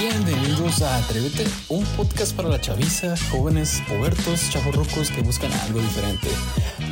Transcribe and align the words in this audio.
Bienvenidos 0.00 0.80
a 0.82 0.96
Atrévete, 0.98 1.44
un 1.68 1.84
podcast 1.96 2.32
para 2.36 2.48
la 2.48 2.60
chaviza, 2.60 3.16
jóvenes, 3.32 3.82
pubertos, 3.88 4.48
chavorrucos 4.48 5.10
que 5.10 5.22
buscan 5.22 5.52
algo 5.52 5.80
diferente. 5.80 6.28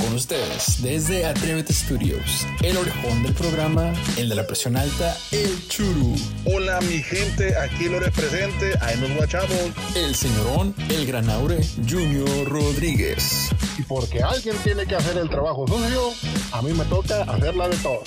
Con 0.00 0.12
ustedes, 0.12 0.82
desde 0.82 1.24
Atrévete 1.24 1.72
Studios, 1.72 2.44
el 2.64 2.76
orejón 2.76 3.22
del 3.22 3.32
programa, 3.32 3.92
el 4.16 4.28
de 4.28 4.34
la 4.34 4.44
presión 4.44 4.76
alta, 4.76 5.16
el 5.30 5.68
churu. 5.68 6.16
Hola 6.46 6.80
mi 6.80 7.00
gente, 7.00 7.56
aquí 7.56 7.88
lo 7.88 8.00
represente, 8.00 8.76
ahí 8.80 8.98
nos 8.98 9.14
guachamos. 9.14 9.70
El 9.94 10.16
señorón, 10.16 10.74
el 10.88 11.06
granaure, 11.06 11.64
Junior 11.88 12.48
Rodríguez. 12.48 13.50
Y 13.78 13.82
porque 13.82 14.20
alguien 14.20 14.56
tiene 14.64 14.84
que 14.84 14.96
hacer 14.96 15.16
el 15.16 15.30
trabajo 15.30 15.64
sucio, 15.68 16.10
a 16.50 16.60
mí 16.60 16.72
me 16.72 16.84
toca 16.86 17.22
hacerla 17.22 17.68
de 17.68 17.76
todo. 17.76 18.02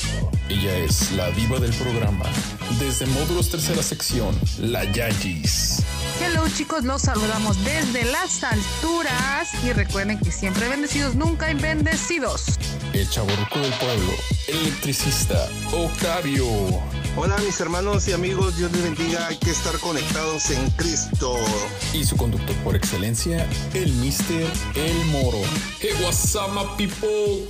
Ella 0.50 0.78
es 0.80 1.14
la 1.14 1.32
diva 1.32 1.58
del 1.58 1.72
programa. 1.72 2.26
Desde 2.78 3.06
módulos 3.08 3.50
tercera 3.50 3.82
sección, 3.82 4.38
la 4.60 4.84
Yayis. 4.92 5.84
Hello 6.22 6.48
chicos, 6.50 6.84
los 6.84 7.02
saludamos 7.02 7.58
desde 7.64 8.06
las 8.06 8.44
alturas 8.44 9.50
y 9.64 9.74
recuerden 9.74 10.20
que 10.20 10.32
siempre 10.32 10.68
bendecidos, 10.68 11.16
nunca 11.16 11.52
bendecidos. 11.54 12.60
El 12.94 13.10
chaborruco 13.10 13.60
del 13.60 13.74
pueblo, 13.74 14.12
el 14.48 14.58
electricista, 14.58 15.48
Octavio. 15.72 16.46
Hola 17.16 17.38
mis 17.40 17.60
hermanos 17.60 18.08
y 18.08 18.14
amigos, 18.14 18.58
Dios 18.58 18.72
les 18.72 18.84
bendiga, 18.84 19.28
hay 19.28 19.38
que 19.38 19.50
estar 19.50 19.78
conectados 19.80 20.52
en 20.52 20.70
Cristo. 20.72 21.38
Y 21.94 22.04
su 22.04 22.18
conductor 22.18 22.56
por 22.58 22.76
excelencia, 22.76 23.48
el 23.74 23.92
Mister 23.94 24.50
El 24.76 25.06
Moro. 25.06 25.42
Hey, 25.80 25.92
what's 26.02 26.36
up, 26.36 26.52
my 26.54 26.66
people? 26.78 27.48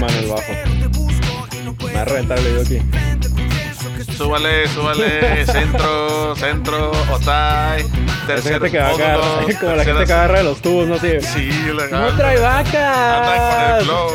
Mano 0.00 0.18
el 0.18 0.28
bajo. 0.28 0.52
Reventar 2.04 2.38
el 2.38 2.44
video 2.44 2.62
aquí. 2.62 2.80
Súbale, 4.16 4.68
súbale, 4.68 5.46
centro, 5.46 6.36
centro, 6.36 6.92
Otay, 7.10 7.84
tercer 8.26 8.52
gente 8.54 8.70
que 8.70 8.78
va 8.78 8.88
agarrar, 8.88 9.20
como 9.60 9.76
la 9.76 9.84
gente 9.84 10.04
que 10.04 10.12
agarra 10.12 10.38
de 10.38 10.44
los 10.44 10.60
tubos, 10.60 10.86
¿no? 10.88 10.94
Así, 10.96 11.20
Sí, 11.20 11.50
legal. 11.72 11.90
¡No 11.90 12.16
trae 12.16 12.36
Anda 12.36 12.64
con 12.64 12.72
vacas! 12.72 13.86
el. 13.86 14.08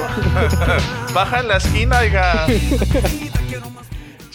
Baja 1.14 1.40
en 1.40 1.48
la 1.48 1.58
esquina, 1.58 2.00
oiga. 2.00 2.46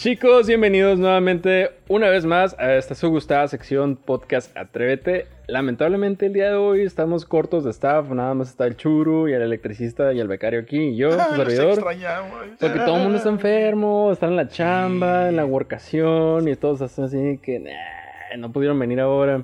Chicos, 0.01 0.47
bienvenidos 0.47 0.97
nuevamente 0.97 1.69
una 1.87 2.09
vez 2.09 2.25
más 2.25 2.57
a 2.57 2.73
esta 2.75 2.95
su 2.95 3.11
gustada 3.11 3.47
sección 3.47 3.95
podcast 3.95 4.57
Atrévete. 4.57 5.27
Lamentablemente 5.45 6.25
el 6.25 6.33
día 6.33 6.49
de 6.49 6.55
hoy 6.55 6.81
estamos 6.81 7.23
cortos 7.23 7.65
de 7.65 7.69
staff, 7.69 8.09
nada 8.09 8.33
más 8.33 8.49
está 8.49 8.65
el 8.65 8.75
churu 8.75 9.29
y 9.29 9.33
el 9.33 9.43
electricista 9.43 10.11
y 10.11 10.19
el 10.19 10.27
becario 10.27 10.59
aquí 10.61 10.79
y 10.79 10.95
yo, 10.95 11.11
su 11.29 11.35
servidor. 11.35 11.73
extrañamos. 11.73 12.33
Porque 12.59 12.79
todo 12.79 12.95
el 12.95 13.03
mundo 13.03 13.19
está 13.19 13.29
enfermo, 13.29 14.11
están 14.11 14.31
en 14.31 14.37
la 14.37 14.47
chamba, 14.47 15.29
en 15.29 15.35
la 15.35 15.45
workación 15.45 16.47
y 16.47 16.55
todos 16.55 16.81
están 16.81 17.05
así 17.05 17.37
que 17.37 17.59
"Nah, 17.59 18.37
no 18.39 18.51
pudieron 18.51 18.79
venir 18.79 19.01
ahora. 19.01 19.43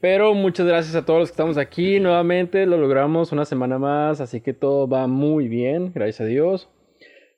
Pero 0.00 0.34
muchas 0.34 0.66
gracias 0.66 0.96
a 0.96 1.04
todos 1.04 1.20
los 1.20 1.28
que 1.28 1.34
estamos 1.34 1.56
aquí 1.56 2.00
nuevamente, 2.00 2.66
lo 2.66 2.78
logramos 2.78 3.30
una 3.30 3.44
semana 3.44 3.78
más, 3.78 4.20
así 4.20 4.40
que 4.40 4.54
todo 4.54 4.88
va 4.88 5.06
muy 5.06 5.46
bien, 5.46 5.92
gracias 5.94 6.22
a 6.22 6.24
Dios. 6.24 6.68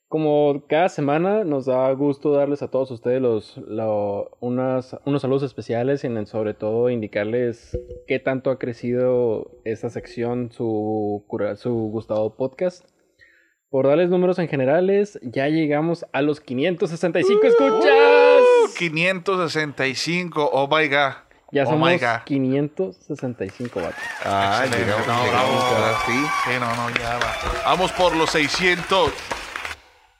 Como 0.08 0.64
cada 0.68 0.88
semana 0.88 1.42
nos 1.42 1.66
da 1.66 1.90
gusto 1.92 2.30
darles 2.32 2.62
a 2.62 2.68
todos 2.70 2.92
ustedes 2.92 3.20
los, 3.20 3.56
lo- 3.56 4.30
unas, 4.38 4.96
unos 5.04 5.20
saludos 5.22 5.42
especiales 5.42 6.04
y 6.04 6.06
en- 6.06 6.26
sobre 6.28 6.54
todo 6.54 6.90
indicarles 6.90 7.76
qué 8.06 8.20
tanto 8.20 8.50
ha 8.50 8.58
crecido 8.58 9.50
esta 9.64 9.90
sección, 9.90 10.52
su, 10.52 11.24
cura- 11.26 11.56
su 11.56 11.72
Gustavo 11.90 12.36
Podcast. 12.36 12.84
Por 13.68 13.88
darles 13.88 14.08
números 14.08 14.38
en 14.38 14.46
generales, 14.46 15.18
ya 15.22 15.48
llegamos 15.48 16.06
a 16.12 16.22
los 16.22 16.40
565 16.40 17.44
escuchas. 17.44 18.76
565, 18.78 20.50
oh 20.52 20.68
my 20.68 20.86
god. 20.88 21.12
Ya 21.50 21.64
oh 21.64 21.70
somos 21.70 21.90
my 21.90 21.98
god. 21.98 22.22
565 22.24 23.80
vatos. 23.80 23.94
Ah, 24.24 24.64
llegamos, 24.70 25.06
No, 25.06 25.24
llegamos, 25.24 25.62
ahora 25.64 25.96
sí. 26.06 26.12
Sí, 26.44 26.50
no, 26.60 26.76
no, 26.76 26.90
ya 26.96 27.18
va. 27.18 27.34
Vamos 27.64 27.90
por 27.92 28.14
los 28.14 28.30
600. 28.30 29.12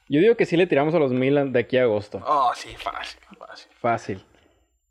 Yo 0.09 0.21
digo 0.21 0.35
que 0.35 0.45
sí 0.45 0.55
le 0.55 0.67
tiramos 0.67 0.93
a 0.95 0.99
los 0.99 1.11
mil 1.11 1.51
de 1.51 1.59
aquí 1.59 1.77
a 1.77 1.83
agosto. 1.83 2.21
Oh, 2.25 2.51
sí, 2.55 2.69
fácil, 2.77 3.19
fácil. 3.37 3.71
Fácil. 3.79 4.25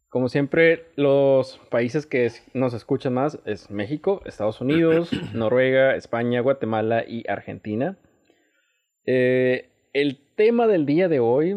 Como 0.08 0.28
siempre, 0.28 0.86
los 0.96 1.58
países 1.70 2.06
que 2.06 2.30
nos 2.54 2.74
escuchan 2.74 3.14
más 3.14 3.38
es 3.44 3.70
México, 3.70 4.22
Estados 4.24 4.60
Unidos, 4.60 5.10
Noruega, 5.34 5.94
España, 5.94 6.40
Guatemala 6.40 7.04
y 7.06 7.28
Argentina. 7.28 7.96
Eh, 9.04 9.70
el 9.92 10.18
tema 10.36 10.66
del 10.66 10.86
día 10.86 11.08
de 11.08 11.20
hoy, 11.20 11.56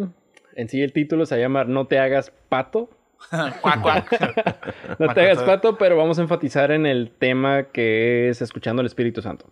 en 0.56 0.70
sí 0.70 0.82
el 0.82 0.94
título 0.94 1.26
se 1.26 1.40
llama 1.40 1.64
No 1.66 1.88
te 1.88 2.00
hagas 2.00 2.32
pato. 2.50 2.90
No 5.00 5.14
te 5.14 5.22
hagas 5.22 5.44
pato, 5.44 5.78
pero 5.78 5.96
vamos 5.98 6.20
a 6.20 6.22
enfatizar 6.22 6.72
en 6.72 6.86
el 6.86 7.12
tema 7.12 7.72
que 7.72 8.30
es 8.30 8.42
escuchando 8.42 8.82
al 8.82 8.86
Espíritu 8.86 9.22
Santo. 9.22 9.46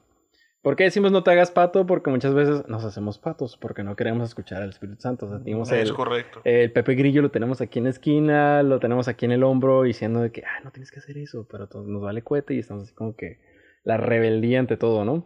¿Por 0.68 0.76
qué 0.76 0.84
decimos 0.84 1.14
no 1.14 1.24
te 1.24 1.32
hagas 1.32 1.50
pato? 1.50 1.86
Porque 1.86 2.10
muchas 2.10 2.34
veces 2.34 2.68
nos 2.68 2.84
hacemos 2.84 3.18
patos 3.18 3.56
porque 3.56 3.84
no 3.84 3.96
queremos 3.96 4.28
escuchar 4.28 4.62
al 4.64 4.72
Espíritu 4.72 5.00
Santo. 5.00 5.26
O 5.26 5.30
sea, 5.30 5.40
tenemos 5.40 5.72
Es 5.72 5.88
el, 5.88 5.96
correcto. 5.96 6.42
el 6.44 6.74
Pepe 6.74 6.96
Grillo 6.96 7.22
lo 7.22 7.32
tenemos 7.32 7.62
aquí 7.62 7.80
en 7.80 7.86
la 7.86 7.92
esquina, 7.92 8.62
lo 8.64 8.78
tenemos 8.82 9.08
aquí 9.08 9.24
en 9.24 9.32
el 9.32 9.44
hombro 9.44 9.84
diciendo 9.84 10.20
de 10.20 10.34
que, 10.34 10.44
ah, 10.44 10.60
no 10.66 10.72
tienes 10.72 10.92
que 10.92 11.00
hacer 11.00 11.20
eso, 11.20 11.48
pero 11.50 11.68
todo 11.68 11.84
nos 11.88 12.02
vale 12.02 12.22
cohete 12.22 12.54
y 12.54 12.60
estamos 12.60 12.84
así 12.84 12.94
como 12.94 13.16
que 13.16 13.40
la 13.86 13.96
rebeldía 13.96 14.60
ante 14.60 14.76
todo, 14.76 15.06
¿no? 15.06 15.26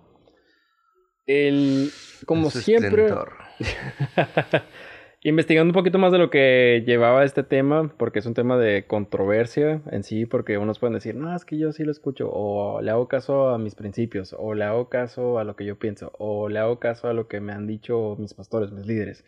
El, 1.25 1.89
como 2.27 2.51
su 2.51 2.59
siempre. 2.61 3.09
investigando 5.23 5.69
un 5.69 5.75
poquito 5.75 5.99
más 5.99 6.11
de 6.11 6.17
lo 6.17 6.29
que 6.29 6.83
llevaba 6.85 7.23
este 7.23 7.43
tema, 7.43 7.93
porque 7.97 8.19
es 8.19 8.25
un 8.25 8.33
tema 8.33 8.57
de 8.57 8.87
controversia 8.87 9.81
en 9.91 10.03
sí, 10.03 10.25
porque 10.25 10.57
unos 10.57 10.79
pueden 10.79 10.95
decir, 10.95 11.15
no, 11.15 11.35
es 11.35 11.45
que 11.45 11.57
yo 11.57 11.71
sí 11.71 11.83
lo 11.83 11.91
escucho, 11.91 12.29
o 12.31 12.81
le 12.81 12.91
hago 12.91 13.07
caso 13.07 13.49
a 13.49 13.59
mis 13.59 13.75
principios, 13.75 14.35
o 14.37 14.55
le 14.55 14.65
hago 14.65 14.89
caso 14.89 15.37
a 15.37 15.43
lo 15.43 15.55
que 15.55 15.65
yo 15.65 15.77
pienso, 15.77 16.11
o 16.17 16.49
le 16.49 16.59
hago 16.59 16.79
caso 16.79 17.07
a 17.07 17.13
lo 17.13 17.27
que 17.27 17.39
me 17.39 17.53
han 17.53 17.67
dicho 17.67 18.15
mis 18.17 18.33
pastores, 18.33 18.71
mis 18.71 18.87
líderes. 18.87 19.23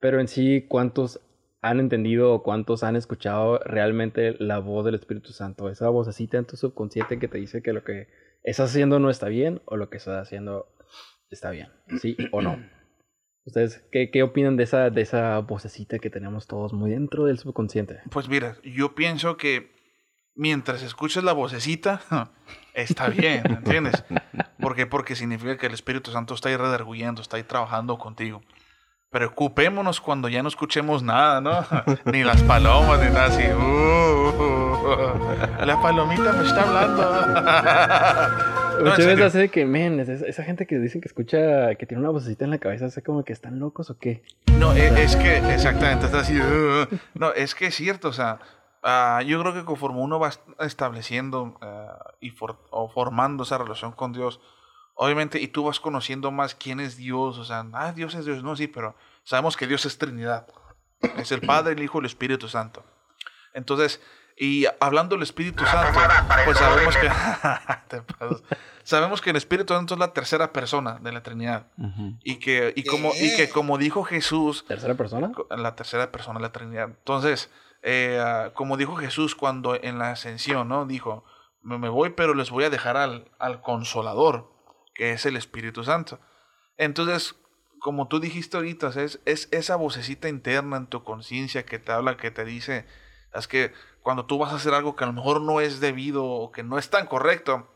Pero 0.00 0.20
en 0.20 0.28
sí, 0.28 0.66
¿cuántos 0.68 1.20
han 1.62 1.80
entendido 1.80 2.32
o 2.32 2.42
cuántos 2.42 2.82
han 2.82 2.96
escuchado 2.96 3.58
realmente 3.60 4.34
la 4.38 4.58
voz 4.58 4.84
del 4.84 4.96
Espíritu 4.96 5.32
Santo? 5.32 5.70
Esa 5.70 5.88
vocecita 5.88 6.38
en 6.38 6.46
tu 6.46 6.56
subconsciente 6.56 7.18
que 7.18 7.28
te 7.28 7.38
dice 7.38 7.62
que 7.62 7.72
lo 7.72 7.84
que 7.84 8.08
estás 8.42 8.70
haciendo 8.70 8.98
no 8.98 9.10
está 9.10 9.28
bien 9.28 9.62
o 9.64 9.76
lo 9.76 9.90
que 9.90 9.96
estás 9.96 10.20
haciendo 10.20 10.66
está 11.30 11.50
bien, 11.50 11.68
¿sí 12.00 12.16
o 12.32 12.42
no? 12.42 12.75
¿Ustedes 13.46 13.82
qué, 13.92 14.10
qué 14.10 14.24
opinan 14.24 14.56
de 14.56 14.64
esa, 14.64 14.90
de 14.90 15.00
esa 15.02 15.38
vocecita 15.38 16.00
que 16.00 16.10
tenemos 16.10 16.48
todos 16.48 16.72
muy 16.72 16.90
dentro 16.90 17.24
del 17.24 17.38
subconsciente? 17.38 18.00
Pues 18.10 18.28
mira, 18.28 18.56
yo 18.64 18.96
pienso 18.96 19.36
que 19.36 19.70
mientras 20.34 20.82
escuches 20.82 21.22
la 21.22 21.32
vocecita, 21.32 22.00
está 22.74 23.08
bien, 23.08 23.42
¿entiendes? 23.48 24.04
¿Por 24.58 24.74
qué? 24.74 24.86
Porque 24.86 25.14
significa 25.14 25.56
que 25.56 25.66
el 25.66 25.74
Espíritu 25.74 26.10
Santo 26.10 26.34
está 26.34 26.48
ahí 26.48 26.56
redarguyendo, 26.56 27.22
está 27.22 27.36
ahí 27.36 27.44
trabajando 27.44 27.98
contigo. 27.98 28.42
Preocupémonos 29.10 30.00
cuando 30.00 30.28
ya 30.28 30.42
no 30.42 30.48
escuchemos 30.48 31.04
nada, 31.04 31.40
¿no? 31.40 31.64
ni 32.12 32.24
las 32.24 32.42
palomas, 32.42 32.98
ni 33.00 33.06
nada 33.06 33.26
así. 33.26 33.44
Uh, 33.44 34.44
la 35.64 35.80
palomita 35.80 36.32
me 36.32 36.44
está 36.44 36.62
hablando. 36.62 38.56
No, 38.78 38.84
Muchas 38.84 38.98
veces 38.98 39.10
serio. 39.12 39.26
hace 39.26 39.48
que, 39.50 39.64
men, 39.66 40.00
es- 40.00 40.08
esa 40.08 40.42
gente 40.44 40.66
que 40.66 40.78
dicen 40.78 41.00
que 41.00 41.08
escucha, 41.08 41.74
que 41.76 41.86
tiene 41.86 42.00
una 42.02 42.10
vocecita 42.10 42.44
en 42.44 42.50
la 42.50 42.58
cabeza, 42.58 42.86
hace 42.86 43.02
como 43.02 43.24
que 43.24 43.32
están 43.32 43.58
locos 43.58 43.90
o 43.90 43.98
qué. 43.98 44.22
No, 44.58 44.74
e- 44.74 45.02
es, 45.02 45.16
que 45.16 45.38
exactamente, 45.52 46.06
está 46.06 46.20
así. 46.20 46.38
"Uh". 46.38 46.86
no, 47.14 47.32
es 47.32 47.54
que 47.54 47.66
es 47.66 47.74
cierto, 47.74 48.08
o 48.08 48.12
sea, 48.12 48.38
ah, 48.82 49.22
yo 49.26 49.40
creo 49.40 49.54
que 49.54 49.64
conforme 49.64 50.00
uno 50.00 50.18
va 50.18 50.28
est- 50.28 50.40
estableciendo 50.60 51.56
ah, 51.60 52.14
y 52.20 52.30
for- 52.30 52.58
o 52.70 52.88
formando 52.88 53.42
esa 53.44 53.58
relación 53.58 53.92
con 53.92 54.12
Dios, 54.12 54.40
obviamente, 54.94 55.40
y 55.40 55.48
tú 55.48 55.64
vas 55.64 55.80
conociendo 55.80 56.30
más 56.30 56.54
quién 56.54 56.80
es 56.80 56.96
Dios, 56.96 57.38
o 57.38 57.44
sea, 57.44 57.66
ah, 57.74 57.92
Dios 57.92 58.14
es 58.14 58.24
Dios, 58.24 58.42
no, 58.42 58.56
sí, 58.56 58.66
pero 58.66 58.94
sabemos 59.24 59.56
que 59.56 59.66
Dios 59.66 59.84
es 59.86 59.98
Trinidad. 59.98 60.46
Es 61.18 61.30
el 61.32 61.42
Padre, 61.42 61.74
el 61.74 61.82
Hijo 61.82 61.98
y 61.98 62.00
el 62.00 62.06
Espíritu 62.06 62.48
Santo. 62.48 62.82
Entonces, 63.52 64.00
y 64.36 64.66
hablando 64.80 65.14
del 65.14 65.22
Espíritu 65.22 65.64
Santo, 65.64 65.98
pues 66.44 66.58
sabemos 66.58 66.96
que 66.96 67.10
sabemos 68.82 69.20
que 69.22 69.30
el 69.30 69.36
Espíritu 69.36 69.72
Santo 69.72 69.94
es 69.94 70.00
la 70.00 70.12
tercera 70.12 70.52
persona 70.52 70.98
de 71.00 71.12
la 71.12 71.22
Trinidad 71.22 71.68
y 72.22 72.36
que 72.36 72.74
y 72.76 72.84
como 72.84 73.12
y 73.14 73.34
que 73.34 73.48
como 73.48 73.78
dijo 73.78 74.04
Jesús, 74.04 74.64
¿Tercera 74.68 74.94
persona? 74.94 75.32
la 75.50 75.74
tercera 75.74 76.12
persona 76.12 76.38
de 76.38 76.42
la 76.42 76.52
Trinidad. 76.52 76.84
Entonces, 76.84 77.50
eh, 77.82 78.50
como 78.54 78.76
dijo 78.76 78.96
Jesús 78.96 79.34
cuando 79.34 79.74
en 79.74 79.98
la 79.98 80.10
ascensión, 80.10 80.68
¿no? 80.68 80.84
Dijo, 80.84 81.24
me, 81.62 81.88
voy, 81.88 82.10
pero 82.10 82.34
les 82.34 82.50
voy 82.50 82.64
a 82.64 82.70
dejar 82.70 82.96
al, 82.96 83.30
al 83.38 83.62
consolador, 83.62 84.52
que 84.94 85.12
es 85.12 85.24
el 85.24 85.36
Espíritu 85.36 85.82
Santo. 85.82 86.20
Entonces, 86.76 87.36
como 87.80 88.08
tú 88.08 88.20
dijiste 88.20 88.56
ahorita, 88.56 88.88
es, 89.00 89.20
es 89.24 89.48
esa 89.50 89.76
vocecita 89.76 90.28
interna 90.28 90.76
en 90.76 90.86
tu 90.88 91.04
conciencia 91.04 91.64
que 91.64 91.78
te 91.78 91.92
habla, 91.92 92.16
que 92.16 92.30
te 92.30 92.44
dice, 92.44 92.86
es 93.32 93.48
que 93.48 93.72
cuando 94.06 94.24
tú 94.24 94.38
vas 94.38 94.52
a 94.52 94.54
hacer 94.54 94.72
algo 94.72 94.94
que 94.94 95.02
a 95.02 95.08
lo 95.08 95.12
mejor 95.12 95.40
no 95.40 95.60
es 95.60 95.80
debido 95.80 96.24
o 96.24 96.52
que 96.52 96.62
no 96.62 96.78
es 96.78 96.90
tan 96.90 97.08
correcto, 97.08 97.68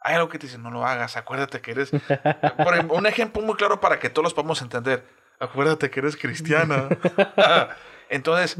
hay 0.00 0.16
algo 0.16 0.28
que 0.28 0.38
te 0.38 0.46
dice, 0.46 0.58
no 0.58 0.70
lo 0.70 0.84
hagas, 0.84 1.16
acuérdate 1.16 1.62
que 1.62 1.70
eres... 1.70 1.88
Por 1.92 2.74
ejemplo, 2.74 2.94
un 2.94 3.06
ejemplo 3.06 3.40
muy 3.40 3.54
claro 3.54 3.80
para 3.80 3.98
que 3.98 4.10
todos 4.10 4.22
los 4.22 4.34
podamos 4.34 4.60
entender, 4.60 5.08
acuérdate 5.40 5.90
que 5.90 6.00
eres 6.00 6.18
cristiana. 6.18 6.90
Entonces, 8.10 8.58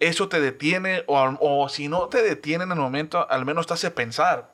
eso 0.00 0.28
te 0.28 0.40
detiene, 0.40 1.04
o, 1.06 1.36
o 1.38 1.68
si 1.68 1.86
no 1.86 2.08
te 2.08 2.22
detiene 2.22 2.64
en 2.64 2.72
el 2.72 2.78
momento, 2.80 3.30
al 3.30 3.44
menos 3.44 3.68
te 3.68 3.74
hace 3.74 3.92
pensar. 3.92 4.52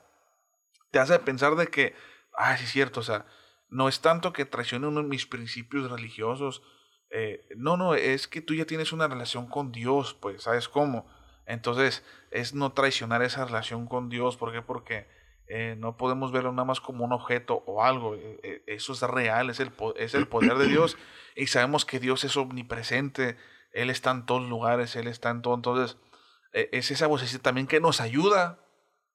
Te 0.91 0.99
hace 0.99 1.19
pensar 1.21 1.55
de 1.55 1.69
que, 1.69 1.95
ah, 2.37 2.55
sí 2.59 2.65
es 2.65 2.71
cierto, 2.71 3.01
o 3.01 3.03
sea, 3.03 3.25
no 3.71 3.89
es 3.89 4.03
tanto 4.03 4.35
que 4.35 4.45
traicione 4.45 4.89
uno 4.89 5.01
de 5.01 5.09
mis 5.09 5.25
principios 5.25 5.91
religiosos. 5.91 6.63
eh, 7.09 7.49
no, 7.57 7.79
no, 7.79 7.95
es 7.95 8.29
que 8.29 8.43
tú 8.43 8.53
ya 8.53 8.67
tienes 8.67 8.93
una 8.93 9.09
relación 9.09 9.47
con 9.47 9.73
Dios, 9.73 10.13
pues, 10.13 10.43
¿sabes 10.43 10.69
cómo? 10.69 11.09
Entonces, 11.47 12.03
es 12.31 12.55
no 12.55 12.73
traicionar 12.73 13.23
esa 13.23 13.45
relación 13.45 13.87
con 13.87 14.09
Dios. 14.09 14.37
¿Por 14.37 14.53
qué? 14.53 14.63
Porque 14.63 15.07
eh, 15.47 15.77
no 15.79 15.97
podemos 15.97 16.33
verlo 16.33 16.53
nada 16.53 16.65
más 16.65 16.81
como 16.81 17.05
un 17.05 17.13
objeto 17.13 17.63
o 17.67 17.83
algo. 17.85 18.15
eh, 18.15 18.41
eh, 18.43 18.63
eso 18.67 18.93
es 18.95 19.03
real, 19.03 19.51
es 19.51 19.61
el, 19.61 19.71
es 19.97 20.15
el 20.15 20.27
poder 20.29 20.55
de 20.57 20.67
Dios. 20.69 20.97
Y 21.37 21.49
sabemos 21.49 21.85
que 21.85 21.99
Dios 21.99 22.23
es 22.23 22.37
omnipresente. 22.37 23.37
Él 23.73 23.91
está 23.91 24.13
en 24.13 24.25
todos 24.25 24.49
lugares, 24.49 24.95
Él 24.95 25.09
está 25.09 25.31
en 25.31 25.43
todo. 25.43 25.55
Entonces, 25.55 25.97
eh, 26.53 26.69
es 26.73 26.93
esa 26.93 27.09
vocecita 27.09 27.43
también 27.43 27.67
que 27.67 27.81
nos 27.81 28.01
ayuda 28.01 28.61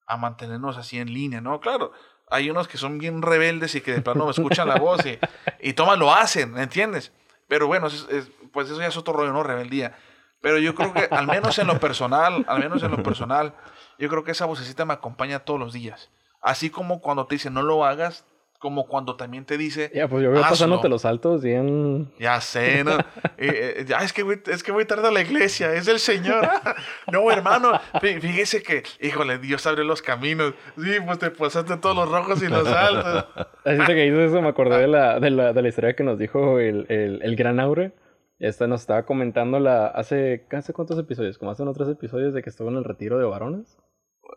a 0.05 0.17
mantenernos 0.17 0.75
así 0.75 0.99
en 0.99 1.13
línea, 1.13 1.39
¿no? 1.39 1.61
Claro, 1.61 1.93
hay 2.29 2.49
unos 2.49 2.67
que 2.67 2.77
son 2.77 2.97
bien 2.97 3.21
rebeldes 3.21 3.73
y 3.75 3.79
que 3.81 3.93
de 3.93 4.01
plano 4.01 4.29
escuchan 4.29 4.67
la 4.67 4.75
voz 4.75 5.05
y, 5.05 5.17
y 5.61 5.73
toman, 5.73 5.97
lo 5.99 6.13
hacen, 6.13 6.57
¿entiendes? 6.57 7.13
Pero 7.47 7.67
bueno, 7.67 7.87
es- 7.87 8.05
es- 8.09 8.29
pues 8.51 8.69
eso 8.69 8.79
ya 8.81 8.87
es 8.87 8.97
otro 8.97 9.13
rollo, 9.13 9.31
¿no? 9.31 9.43
Rebeldía. 9.43 9.97
Pero 10.41 10.57
yo 10.57 10.73
creo 10.75 10.93
que 10.93 11.07
al 11.11 11.27
menos 11.27 11.57
en 11.59 11.67
lo 11.67 11.79
personal, 11.79 12.45
al 12.47 12.59
menos 12.59 12.81
en 12.83 12.91
lo 12.91 13.03
personal, 13.03 13.53
yo 13.97 14.07
creo 14.09 14.23
que 14.23 14.31
esa 14.31 14.45
vocecita 14.45 14.85
me 14.85 14.93
acompaña 14.93 15.39
todos 15.39 15.59
los 15.59 15.73
días. 15.73 16.09
Así 16.41 16.69
como 16.69 17.01
cuando 17.01 17.25
te 17.27 17.35
dice 17.35 17.49
no 17.49 17.61
lo 17.61 17.83
hagas, 17.83 18.25
como 18.59 18.87
cuando 18.87 19.15
también 19.15 19.45
te 19.45 19.57
dice 19.57 19.89
Ya, 19.95 20.07
pues 20.09 20.21
yo 20.23 20.31
veo 20.31 20.41
pasándote 20.41 20.89
los 20.89 21.01
saltos 21.03 21.41
bien. 21.43 22.11
Ya 22.19 22.39
sé, 22.41 22.83
¿no? 22.83 22.97
Eh, 23.41 23.75
eh, 23.77 23.85
ya, 23.87 23.99
es, 23.99 24.11
que 24.11 24.21
voy, 24.23 24.41
es 24.47 24.63
que 24.63 24.73
voy 24.73 24.83
tarde 24.83 25.07
a 25.07 25.11
la 25.11 25.21
iglesia, 25.21 25.73
es 25.73 25.87
el 25.87 25.97
Señor. 25.99 26.45
no, 27.11 27.31
hermano, 27.31 27.71
fí- 28.01 28.19
fíjese 28.19 28.61
que, 28.61 28.83
híjole, 28.99 29.37
Dios 29.37 29.65
abre 29.65 29.85
los 29.85 30.01
caminos. 30.01 30.53
Sí, 30.77 30.97
pues 31.05 31.19
te 31.19 31.31
pasaste 31.31 31.77
todos 31.77 31.95
los 31.95 32.09
rojos 32.11 32.43
y 32.43 32.47
los 32.49 32.67
altos. 32.67 33.25
Así 33.63 33.85
que 33.85 34.05
hizo 34.07 34.19
eso, 34.21 34.41
me 34.41 34.49
acordé 34.49 34.77
de 34.79 34.87
la, 34.89 35.21
de 35.21 35.29
la, 35.29 35.53
de 35.53 35.61
la 35.61 35.67
historia 35.69 35.95
que 35.95 36.03
nos 36.03 36.19
dijo 36.19 36.59
el, 36.59 36.85
el, 36.89 37.21
el 37.23 37.35
gran 37.37 37.61
Aure. 37.61 37.93
Esta 38.39 38.67
nos 38.67 38.81
estaba 38.81 39.05
comentando 39.05 39.59
la 39.59 39.87
hace, 39.87 40.45
¿hace 40.51 40.73
cuántos 40.73 40.97
episodios? 40.97 41.37
Como 41.37 41.51
hace 41.51 41.63
unos 41.63 41.75
tres 41.77 41.89
episodios 41.89 42.33
de 42.33 42.41
que 42.41 42.49
estuvo 42.49 42.69
en 42.69 42.77
el 42.77 42.83
retiro 42.85 43.19
de 43.19 43.25
varones. 43.25 43.77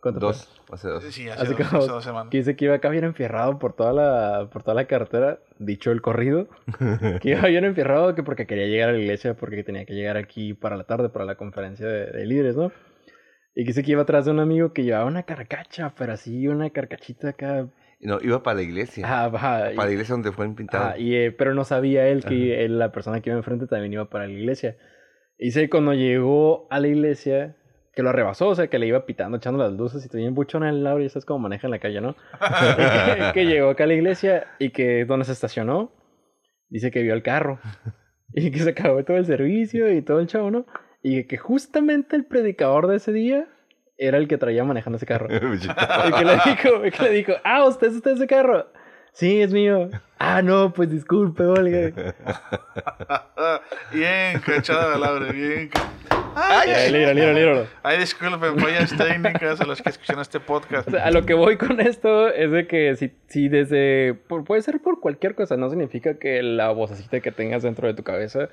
Dos, 0.05 0.49
hace 0.73 0.89
dos. 0.89 1.05
Sí, 1.05 1.29
hace, 1.29 1.43
Así 1.43 1.55
dos, 1.55 1.69
como 1.69 1.83
hace 1.83 1.93
dos 1.93 2.05
semanas. 2.05 2.31
que 2.31 2.39
dice 2.39 2.57
que 2.57 2.65
iba 2.65 2.75
acá 2.75 2.89
bien 2.89 3.05
enfierrado 3.05 3.59
por 3.59 3.75
toda 3.75 3.93
la, 3.93 4.49
por 4.51 4.63
toda 4.63 4.75
la 4.75 4.87
carretera, 4.87 5.39
dicho 5.59 5.93
el 5.93 6.03
corrido, 6.03 6.49
que 7.21 7.31
iba 7.31 7.43
bien 7.49 7.65
enfierrado 7.65 8.15
que 8.15 8.23
porque 8.23 8.47
quería 8.47 8.67
llegar 8.67 8.89
a 8.89 8.93
la 8.93 8.99
iglesia, 8.99 9.35
porque 9.35 9.63
tenía 9.63 9.85
que 9.85 9.95
llegar 9.95 10.17
aquí 10.17 10.55
para 10.55 10.77
la 10.77 10.85
tarde, 10.85 11.09
para 11.09 11.25
la 11.25 11.37
conferencia 11.37 11.87
de, 11.87 12.07
de 12.07 12.27
líderes, 12.27 12.57
¿no? 12.57 12.73
Y 13.55 13.65
que 13.65 13.69
dice 13.69 13.83
que 13.85 13.93
iba 13.93 14.03
atrás 14.03 14.25
de 14.25 14.31
un 14.31 14.41
amigo 14.41 14.73
que 14.73 14.83
llevaba 14.83 15.05
una 15.05 15.25
carcacha, 15.25 15.95
pero 15.97 16.15
así 16.15 16.49
una 16.49 16.71
carcachita 16.71 17.29
acá. 17.29 17.69
No, 18.03 18.19
iba 18.21 18.43
para 18.43 18.57
la 18.57 18.63
iglesia. 18.63 19.07
Ajá, 19.07 19.73
y- 19.73 19.77
Para 19.77 19.87
la 19.87 19.93
iglesia 19.93 20.13
donde 20.15 20.33
fue 20.33 20.49
pintado. 20.55 20.85
ajá, 20.87 20.99
y, 20.99 21.15
eh, 21.15 21.31
pero 21.33 21.55
no 21.55 21.65
sabía 21.65 22.09
él 22.09 22.25
que 22.25 22.65
él, 22.65 22.79
la 22.79 22.91
persona 22.93 23.21
que 23.21 23.31
iba 23.31 23.37
enfrente 23.39 23.67
también 23.69 23.93
iba 23.93 24.11
para 24.11 24.27
la 24.27 24.33
iglesia. 24.33 24.77
Y 25.39 25.53
que 25.53 25.71
cuando 25.71 25.95
llegó 25.95 26.67
a 26.71 26.81
la 26.81 26.89
iglesia, 26.89 27.57
que 27.95 28.03
lo 28.03 28.11
rebasó, 28.13 28.49
o 28.49 28.55
sea, 28.55 28.67
que 28.69 28.79
le 28.79 28.87
iba 28.87 29.07
pitando, 29.07 29.37
echando 29.37 29.63
las 29.63 29.73
luces 29.73 30.05
y 30.05 30.09
tenía 30.09 30.29
un 30.29 30.35
buchón 30.35 30.63
en 30.65 30.71
el 30.71 30.85
lado 30.85 31.01
y 31.01 31.05
eso 31.07 31.19
es 31.19 31.25
como 31.25 31.39
maneja 31.41 31.67
en 31.69 31.71
la 31.73 31.79
calle, 31.79 32.01
¿no? 32.01 32.15
que, 32.15 32.21
que 33.35 33.47
llegó 33.47 33.71
acá 33.71 33.85
a 33.85 33.87
la 33.87 33.95
iglesia 33.95 34.47
y 34.59 34.71
que 34.71 35.05
donde 35.05 35.25
se 35.25 35.33
estacionó, 35.33 35.93
dice 36.69 36.91
que 36.91 37.03
vio 37.03 37.15
el 37.15 37.23
carro 37.23 37.61
y 38.35 38.51
que 38.51 38.59
se 38.61 38.71
acabó 38.71 39.05
todo 39.05 39.17
el 39.17 39.27
servicio 39.27 39.93
y 39.93 40.03
todo 40.03 40.19
el 40.21 40.27
show, 40.27 40.51
¿no? 40.51 40.67
Y 41.03 41.25
que 41.25 41.37
justamente 41.37 42.17
el 42.17 42.25
predicador 42.25 42.87
de 42.89 42.97
ese 42.97 43.13
día 43.13 43.47
era 44.07 44.19
el 44.19 44.29
que 44.29 44.39
traía 44.39 44.65
manejando 44.65 44.97
ese 44.97 45.07
carro. 45.07 45.29
Y 45.31 46.13
que 46.13 46.25
le 46.25 46.33
dijo, 46.45 46.87
y 46.87 46.91
que 46.91 47.03
le 47.03 47.11
dijo, 47.11 47.33
ah, 47.45 47.65
¿usted 47.65 47.89
es 47.89 47.95
usted 47.95 48.13
ese 48.13 48.27
carro? 48.27 48.67
Sí, 49.13 49.43
es 49.43 49.53
mío. 49.53 49.91
Ah, 50.19 50.41
no, 50.43 50.73
pues 50.73 50.91
disculpe, 50.91 51.43
Olga. 51.43 51.93
bien, 53.93 54.41
cachada 54.41 54.97
Laura, 54.99 55.31
bien. 55.33 55.71
Eh, 56.67 56.91
Líbralo, 56.91 57.13
líbralo, 57.15 57.33
líbralo. 57.39 57.67
Ay, 57.83 57.99
disculpen, 57.99 58.59
fallas 58.59 58.97
técnicas 58.97 59.61
a 59.61 59.67
los 59.67 59.83
que 59.83 59.91
escuchan 59.91 60.19
este 60.19 60.41
podcast. 60.41 60.89
O 60.89 60.91
sea, 60.93 61.05
a 61.05 61.11
lo 61.11 61.27
que 61.27 61.35
voy 61.35 61.59
con 61.59 61.79
esto 61.81 62.29
es 62.29 62.51
de 62.51 62.67
que 62.67 62.97
si, 62.97 63.13
si 63.29 63.49
desde... 63.51 64.15
por- 64.29 64.45
puede 64.45 64.63
ser 64.63 64.81
por 64.81 64.99
cualquier 65.01 65.35
cosa, 65.35 65.57
no 65.59 65.69
significa 65.69 66.19
que 66.19 66.43
la 66.43 66.71
vocecita 66.71 67.21
que 67.21 67.33
tengas 67.33 67.63
dentro 67.63 67.87
de 67.87 67.93
tu 67.95 68.03
cabeza 68.03 68.49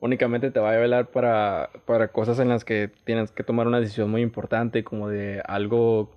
únicamente 0.00 0.50
te 0.50 0.60
vaya 0.60 0.78
a 0.78 0.80
velar 0.80 1.10
para, 1.10 1.70
para 1.86 2.08
cosas 2.12 2.38
en 2.38 2.48
las 2.48 2.64
que 2.64 2.88
tienes 3.04 3.32
que 3.32 3.44
tomar 3.44 3.66
una 3.66 3.80
decisión 3.80 4.10
muy 4.10 4.22
importante, 4.22 4.84
como 4.84 5.08
de 5.08 5.42
algo 5.46 6.10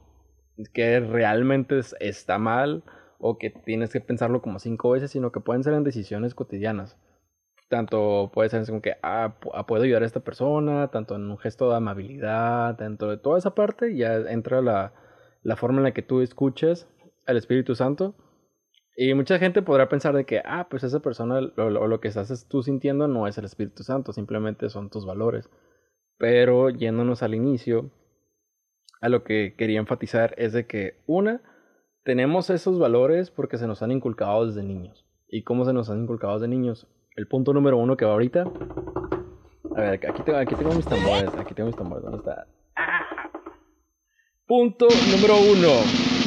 que 0.74 1.00
realmente 1.00 1.80
es- 1.80 1.96
está 2.00 2.38
mal 2.38 2.84
o 3.20 3.38
que 3.38 3.50
tienes 3.50 3.92
que 3.92 4.02
pensarlo 4.02 4.42
como 4.42 4.60
cinco 4.60 4.92
veces, 4.92 5.12
sino 5.12 5.32
que 5.32 5.40
pueden 5.40 5.64
ser 5.64 5.74
en 5.74 5.84
decisiones 5.84 6.36
cotidianas. 6.36 6.98
Tanto 7.70 8.32
puede 8.34 8.50
ser 8.50 8.66
como 8.66 8.82
que, 8.82 8.96
ah, 9.04 9.36
ah, 9.54 9.68
puedo 9.68 9.84
ayudar 9.84 10.04
a 10.04 10.06
esta 10.08 10.22
persona, 10.22 10.88
tanto 10.90 11.16
en 11.16 11.30
un 11.30 11.38
gesto 11.38 11.70
de 11.70 11.78
amabilidad, 11.78 12.76
dentro 12.76 13.10
de 13.10 13.18
toda 13.18 13.38
esa 13.38 13.54
parte, 13.56 13.96
ya 13.96 14.16
entra 14.16 14.62
la, 14.62 14.94
la 15.44 15.56
forma 15.56 15.78
en 15.80 15.84
la 15.84 15.94
que 15.94 16.02
tú 16.02 16.22
escuches 16.22 16.88
al 17.28 17.38
Espíritu 17.38 17.76
Santo. 17.76 18.16
Y 19.02 19.14
mucha 19.14 19.40
gente 19.40 19.62
podrá 19.62 19.88
pensar 19.88 20.14
de 20.14 20.26
que, 20.26 20.42
ah, 20.44 20.68
pues 20.70 20.84
esa 20.84 21.00
persona, 21.00 21.40
lo, 21.40 21.70
lo, 21.70 21.88
lo 21.88 22.02
que 22.02 22.10
estás 22.10 22.46
tú 22.50 22.64
sintiendo 22.64 23.08
no 23.08 23.28
es 23.28 23.38
el 23.38 23.46
Espíritu 23.46 23.82
Santo, 23.82 24.12
simplemente 24.12 24.70
son 24.70 24.90
tus 24.90 25.06
valores. 25.06 25.50
Pero 26.18 26.70
yéndonos 26.70 27.24
al 27.24 27.34
inicio, 27.34 27.92
a 29.00 29.08
lo 29.08 29.24
que 29.24 29.56
quería 29.58 29.80
enfatizar 29.80 30.36
es 30.38 30.52
de 30.52 30.68
que, 30.68 31.00
una, 31.08 31.42
tenemos 32.04 32.50
esos 32.50 32.78
valores 32.78 33.32
porque 33.32 33.58
se 33.58 33.68
nos 33.68 33.82
han 33.82 33.94
inculcado 33.94 34.46
desde 34.46 34.64
niños. 34.64 35.06
¿Y 35.30 35.44
cómo 35.44 35.64
se 35.64 35.72
nos 35.72 35.90
han 35.90 36.02
inculcado 36.04 36.34
desde 36.34 36.50
niños? 36.50 36.86
El 37.16 37.30
punto 37.30 37.54
número 37.54 37.78
uno 37.78 37.96
que 37.96 38.04
va 38.04 38.12
ahorita. 38.12 38.52
A 39.78 39.82
ver, 39.82 40.10
aquí 40.10 40.24
tengo, 40.24 40.40
aquí 40.40 40.56
tengo 40.56 40.74
mis 40.74 40.86
tambores. 40.86 41.34
Aquí 41.38 41.54
tengo 41.54 41.68
mis 41.68 41.78
tambores. 41.78 42.04
¿Dónde 42.04 42.18
está? 42.18 42.48
Ah. 42.76 43.32
Punto 44.46 44.88
número 45.10 45.36
uno. 45.38 46.19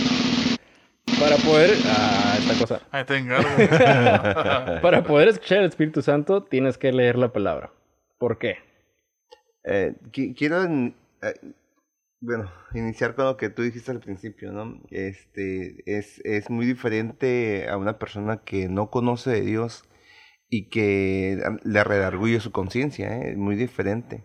Para 1.23 1.37
poder. 1.37 1.71
Ah, 1.87 2.35
esta 2.38 2.59
cosa. 2.59 2.81
Ahí 2.91 3.05
te 3.05 3.17
encargo. 3.17 3.49
Para 4.83 5.05
poder 5.05 5.29
escuchar 5.29 5.59
el 5.59 5.67
Espíritu 5.69 6.02
Santo, 6.02 6.43
tienes 6.43 6.79
que 6.79 6.91
leer 6.93 7.17
la 7.17 7.33
palabra. 7.33 7.71
¿Por 8.19 8.38
qué? 8.38 8.57
Eh, 9.64 9.95
qui- 10.11 10.35
quiero, 10.37 10.64
eh, 10.64 10.91
bueno, 12.21 12.50
iniciar 12.75 13.14
con 13.14 13.26
lo 13.26 13.37
que 13.37 13.50
tú 13.50 13.62
dijiste 13.62 13.93
al 13.93 14.00
principio, 14.00 14.50
¿no? 14.52 14.81
Este, 14.91 15.76
es, 15.87 16.21
es 16.25 16.50
muy 16.50 16.67
diferente 16.67 17.69
a 17.69 17.76
una 17.76 17.99
persona 18.00 18.38
que 18.45 18.69
no 18.69 18.91
conoce 18.91 19.31
de 19.31 19.43
Dios 19.43 19.85
y 20.49 20.69
que 20.71 21.38
le 21.62 21.85
redarguye 21.85 22.41
su 22.41 22.50
conciencia, 22.50 23.17
¿eh? 23.17 23.31
Es 23.31 23.37
muy 23.37 23.55
diferente. 23.55 24.25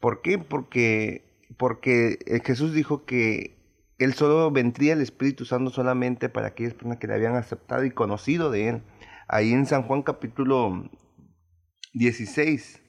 ¿Por 0.00 0.20
qué? 0.20 0.36
Porque, 0.38 1.24
porque 1.56 2.18
Jesús 2.44 2.74
dijo 2.74 3.06
que 3.06 3.56
él 4.00 4.14
solo 4.14 4.50
vendría 4.50 4.94
el 4.94 5.02
Espíritu 5.02 5.44
Santo 5.44 5.70
solamente 5.70 6.30
para 6.30 6.48
aquellas 6.48 6.72
personas 6.72 6.96
que 6.96 7.06
le 7.06 7.14
habían 7.14 7.36
aceptado 7.36 7.84
y 7.84 7.90
conocido 7.90 8.50
de 8.50 8.68
él. 8.70 8.82
Ahí 9.28 9.52
en 9.52 9.66
San 9.66 9.82
Juan 9.82 10.02
capítulo 10.02 10.88
16, 11.92 12.82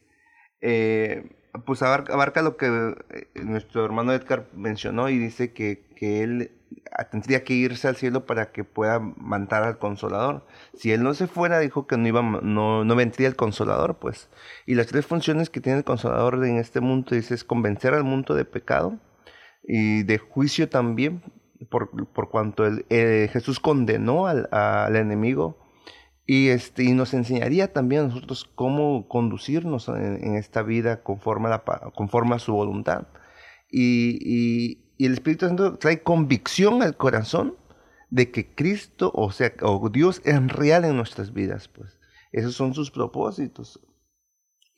eh, 0.61 1.29
pues 1.65 1.81
abarca, 1.81 2.13
abarca 2.13 2.41
lo 2.41 2.55
que 2.55 2.67
eh, 3.09 3.27
nuestro 3.43 3.83
hermano 3.83 4.13
Edgar 4.13 4.47
mencionó 4.53 5.09
y 5.09 5.17
dice 5.17 5.51
que, 5.51 5.85
que 5.97 6.23
él 6.23 6.51
tendría 7.11 7.43
que 7.43 7.55
irse 7.55 7.89
al 7.89 7.97
cielo 7.97 8.25
para 8.25 8.53
que 8.53 8.63
pueda 8.63 8.99
mandar 8.99 9.63
al 9.63 9.79
consolador. 9.79 10.47
Si 10.75 10.93
él 10.93 11.03
no 11.03 11.13
se 11.13 11.27
fuera, 11.27 11.59
dijo 11.59 11.87
que 11.87 11.97
no 11.97 12.07
iba, 12.07 12.21
no, 12.21 12.85
no 12.85 12.95
vendría 12.95 13.27
el 13.27 13.35
consolador, 13.35 13.99
pues. 13.99 14.29
Y 14.65 14.75
las 14.75 14.87
tres 14.87 15.05
funciones 15.05 15.49
que 15.49 15.59
tiene 15.59 15.79
el 15.79 15.83
consolador 15.83 16.35
en 16.45 16.55
este 16.55 16.79
mundo 16.79 17.15
dice 17.15 17.33
es 17.33 17.43
convencer 17.43 17.93
al 17.93 18.05
mundo 18.05 18.33
de 18.33 18.45
pecado 18.45 18.97
y 19.63 20.03
de 20.03 20.17
juicio 20.17 20.69
también, 20.69 21.21
por, 21.69 21.89
por 22.11 22.29
cuanto 22.29 22.65
el, 22.65 22.85
eh, 22.89 23.29
Jesús 23.31 23.59
condenó 23.59 24.27
al, 24.27 24.49
al 24.51 24.95
enemigo 24.95 25.57
y, 26.25 26.49
este, 26.49 26.83
y 26.83 26.93
nos 26.93 27.13
enseñaría 27.13 27.71
también 27.73 28.03
a 28.03 28.07
nosotros 28.07 28.49
cómo 28.55 29.07
conducirnos 29.07 29.87
en, 29.89 30.35
esta 30.35 30.63
vida 30.63 31.03
conforme 31.03 31.47
a, 31.47 31.51
la 31.51 31.63
conforme 31.95 32.35
a 32.35 32.39
su 32.39 32.53
voluntad. 32.53 33.07
Y, 33.69 34.17
y- 34.21 34.81
y 34.97 35.05
el 35.07 35.13
Espíritu 35.13 35.47
Santo 35.47 35.79
trae 35.79 36.03
convicción 36.03 36.83
al 36.83 36.95
corazón 36.95 37.55
de 38.11 38.29
que 38.29 38.53
Cristo, 38.53 39.11
o 39.15 39.31
sea, 39.31 39.51
o 39.63 39.89
Dios 39.89 40.21
es 40.25 40.47
real 40.51 40.85
en 40.85 40.95
nuestras 40.95 41.33
vidas, 41.33 41.67
pues. 41.69 41.97
Esos 42.31 42.53
son 42.55 42.73
sus 42.75 42.91
propósitos. 42.91 43.79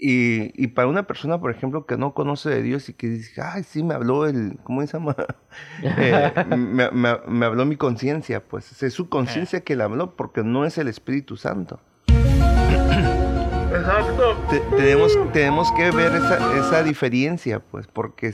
Y, 0.06 0.52
y 0.62 0.68
para 0.68 0.90
una 0.90 1.08
persona, 1.08 1.40
por 1.40 1.50
ejemplo, 1.50 1.86
que 1.86 1.96
no 1.98 2.14
conoce 2.14 2.50
de 2.50 2.62
Dios 2.62 2.90
y 2.90 2.94
que 2.94 3.08
dice, 3.08 3.42
ay, 3.42 3.64
sí, 3.64 3.84
me 3.84 3.94
habló 3.94 4.26
el, 4.28 4.60
¿cómo 4.64 4.82
se 4.86 4.88
llama? 4.98 5.16
Eh, 5.96 6.34
me, 6.46 6.92
me- 6.92 7.20
me 7.28 7.46
habló 7.46 7.66
mi 7.66 7.78
conciencia, 7.78 8.44
pues 8.46 8.82
es 8.84 8.94
su 8.94 9.08
conciencia 9.10 9.62
que 9.62 9.76
le 9.76 9.84
habló 9.84 10.16
porque 10.16 10.44
no 10.44 10.66
es 10.66 10.78
el 10.78 10.88
Espíritu 10.90 11.38
Santo. 11.38 11.80
Exacto. 13.76 14.36
Te- 14.50 14.60
tenemos, 14.78 15.18
tenemos 15.32 15.72
que 15.74 15.92
ver 15.92 16.14
esa, 16.16 16.58
esa 16.58 16.84
diferencia, 16.84 17.60
pues, 17.60 17.88
porque 17.88 18.34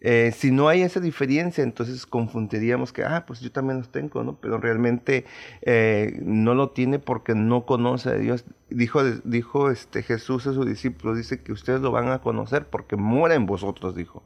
eh, 0.00 0.32
si 0.36 0.50
no 0.50 0.68
hay 0.68 0.82
esa 0.82 1.00
diferencia, 1.00 1.62
entonces 1.62 2.06
confundiríamos 2.06 2.92
que, 2.92 3.04
ah, 3.04 3.24
pues 3.26 3.40
yo 3.40 3.52
también 3.52 3.78
los 3.78 3.90
tengo, 3.92 4.24
¿no? 4.24 4.40
Pero 4.40 4.58
realmente 4.58 5.24
eh, 5.62 6.18
no 6.22 6.54
lo 6.54 6.70
tiene 6.70 6.98
porque 6.98 7.34
no 7.34 7.66
conoce 7.66 8.10
a 8.10 8.14
Dios. 8.14 8.44
Dijo, 8.68 9.02
dijo 9.24 9.70
este, 9.70 10.02
Jesús 10.02 10.46
a 10.46 10.52
sus 10.54 10.66
discípulos, 10.66 11.16
dice 11.16 11.42
que 11.42 11.52
ustedes 11.52 11.80
lo 11.80 11.90
van 11.92 12.10
a 12.10 12.20
conocer 12.20 12.66
porque 12.66 12.96
mora 12.96 13.34
en 13.34 13.46
vosotros, 13.46 13.94
dijo. 13.94 14.22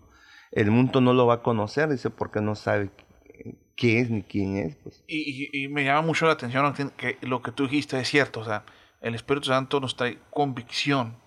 El 0.53 0.71
mundo 0.71 1.01
no 1.01 1.13
lo 1.13 1.27
va 1.27 1.35
a 1.35 1.43
conocer, 1.43 1.89
dice, 1.89 2.11
porque 2.11 2.41
no 2.41 2.55
sabe 2.55 2.91
qué- 3.27 3.57
qué 3.75 3.99
es 4.01 4.11
ni 4.11 4.23
quién 4.23 4.57
es, 4.57 4.77
pues. 4.77 5.03
Y, 5.09 5.49
y- 5.53 5.65
y 5.65 5.69
me 5.69 5.85
llama 5.85 6.03
mucho 6.03 6.27
la 6.27 6.33
atención 6.33 6.73
que 6.97 7.19
lo 7.23 7.43
que 7.43 7.51
tú 7.51 7.65
dijiste 7.65 7.99
es 7.99 8.09
cierto. 8.09 8.41
O 8.41 8.45
sea, 8.45 8.63
el 9.05 9.15
Espíritu 9.15 9.47
Santo 9.47 9.81
nos 9.81 9.97
trae 9.97 10.19
convicción. 10.31 11.23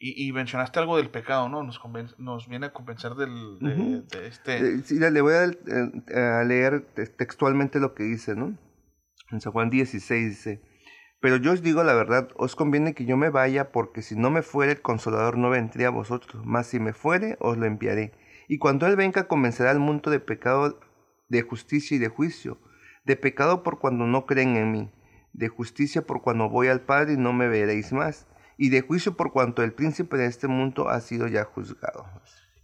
Y, 0.00 0.28
y 0.28 0.32
mencionaste 0.32 0.78
algo 0.78 0.96
del 0.96 1.10
pecado, 1.10 1.48
¿no? 1.48 1.64
Nos, 1.64 2.48
viene 2.48 2.66
a 2.66 2.72
convencer 2.72 3.14
del, 3.16 3.58
de, 3.58 4.28
este... 4.28 4.58
Eh, 4.58 4.78
sí, 4.84 4.96
le 5.00 5.20
voy 5.20 5.34
a, 5.34 5.44
eh, 5.46 6.20
a 6.20 6.44
leer 6.44 6.86
te- 6.94 7.06
textualmente 7.06 7.80
lo 7.80 7.94
que 7.94 8.04
dice, 8.04 8.36
¿no? 8.36 8.56
En 9.32 9.40
San 9.40 9.52
Juan 9.52 9.70
16 9.70 10.28
dice, 10.28 10.62
pero 11.20 11.36
yo 11.36 11.52
os 11.52 11.62
digo 11.62 11.82
la 11.82 11.94
verdad, 11.94 12.28
os 12.36 12.54
conviene 12.54 12.94
que 12.94 13.06
yo 13.06 13.16
me 13.16 13.28
vaya, 13.28 13.72
porque 13.72 14.02
si 14.02 14.14
no 14.14 14.30
me 14.30 14.42
fuere 14.42 14.70
el 14.72 14.80
consolador 14.82 15.36
no 15.36 15.50
vendría 15.50 15.88
a 15.88 15.90
vosotros, 15.90 16.44
mas 16.46 16.68
si 16.68 16.78
me 16.78 16.92
fuere, 16.92 17.36
os 17.40 17.58
lo 17.58 17.66
enviaré. 17.66 18.12
Y 18.46 18.58
cuando 18.58 18.86
él 18.86 18.94
venga, 18.94 19.26
convencerá 19.26 19.72
al 19.72 19.80
mundo 19.80 20.12
de 20.12 20.20
pecado, 20.20 20.78
de 21.28 21.42
justicia 21.42 21.96
y 21.96 21.98
de 21.98 22.08
juicio, 22.08 22.58
de 23.04 23.16
pecado 23.16 23.64
por 23.64 23.80
cuando 23.80 24.06
no 24.06 24.26
creen 24.26 24.56
en 24.56 24.70
mí, 24.70 24.92
de 25.38 25.48
justicia 25.48 26.02
por 26.02 26.20
cuando 26.20 26.48
voy 26.48 26.68
al 26.68 26.80
Padre 26.80 27.14
y 27.14 27.16
no 27.16 27.32
me 27.32 27.48
veréis 27.48 27.92
más, 27.92 28.26
y 28.56 28.70
de 28.70 28.82
juicio 28.82 29.16
por 29.16 29.32
cuanto 29.32 29.62
el 29.62 29.72
príncipe 29.72 30.16
de 30.16 30.26
este 30.26 30.48
mundo 30.48 30.88
ha 30.88 31.00
sido 31.00 31.28
ya 31.28 31.44
juzgado. 31.44 32.06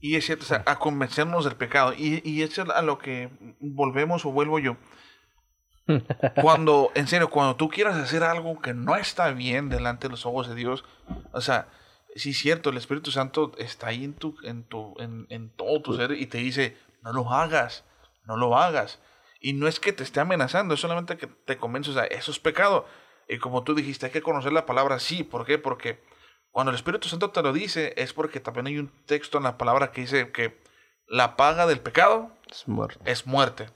Y 0.01 0.17
es 0.17 0.27
cierto, 0.27 0.45
o 0.45 0.49
sea, 0.49 0.63
a 0.67 0.79
convencernos 0.79 1.45
del 1.45 1.57
pecado. 1.57 1.95
Y, 1.97 2.21
y 2.29 2.43
eso 2.43 2.63
es 2.63 2.69
a 2.69 2.83
lo 2.83 2.99
que 2.99 3.31
volvemos 3.61 4.27
o 4.27 4.33
vuelvo 4.33 4.59
yo. 4.59 4.77
Cuando, 6.43 6.91
en 6.95 7.07
serio, 7.07 7.31
cuando 7.31 7.57
tú 7.57 7.69
quieras 7.69 7.97
hacer 7.97 8.23
algo 8.23 8.61
que 8.61 8.75
no 8.75 8.97
está 8.97 9.31
bien 9.31 9.69
delante 9.69 10.09
de 10.09 10.13
los 10.13 10.27
ojos 10.27 10.49
de 10.49 10.55
Dios, 10.55 10.83
o 11.33 11.41
sea, 11.43 11.69
sí 12.17 12.31
es 12.31 12.39
cierto, 12.39 12.71
el 12.71 12.79
Espíritu 12.79 13.11
Santo 13.11 13.53
está 13.59 13.89
ahí 13.89 14.05
en, 14.05 14.15
tu, 14.15 14.35
en, 14.45 14.65
tu, 14.65 14.95
en, 14.99 15.27
en 15.29 15.51
todo 15.51 15.83
tu 15.83 15.95
ser 15.95 16.13
y 16.13 16.27
te 16.27 16.39
dice, 16.39 16.77
no 17.03 17.13
lo 17.13 17.31
hagas, 17.31 17.85
no 18.25 18.37
lo 18.37 18.57
hagas. 18.57 18.99
Y 19.45 19.53
no 19.53 19.69
es 19.69 19.79
que 19.79 19.93
te 19.93 20.03
esté 20.03 20.21
amenazando, 20.21 20.73
es 20.73 20.81
solamente 20.81 21.19
que 21.19 21.27
te 21.27 21.59
convence, 21.59 21.91
o 21.91 21.93
sea, 21.93 22.05
eso 22.05 22.31
es 22.31 22.39
pecado. 22.39 22.87
Y 23.29 23.37
como 23.37 23.63
tú 23.63 23.75
dijiste, 23.75 24.07
hay 24.07 24.13
que 24.13 24.23
conocer 24.23 24.55
la 24.55 24.65
palabra 24.65 24.99
sí. 24.99 25.23
¿Por 25.23 25.45
qué? 25.45 25.59
Porque 25.59 26.03
cuando 26.51 26.71
el 26.71 26.77
Espíritu 26.77 27.11
Santo 27.11 27.29
te 27.29 27.43
lo 27.43 27.53
dice, 27.53 27.93
es 27.99 28.15
porque 28.15 28.41
también 28.41 28.69
hay 28.69 28.79
un 28.79 28.91
texto 29.05 29.37
en 29.37 29.45
la 29.45 29.59
palabra 29.59 29.93
que 29.93 30.01
dice 30.01 30.33
que 30.33 30.63
la 31.07 31.37
paga 31.37 31.67
del 31.67 31.81
pecado 31.81 32.31
Es 32.51 32.67
muerto. 32.67 32.99
es 33.05 33.27
muerte. 33.27 33.69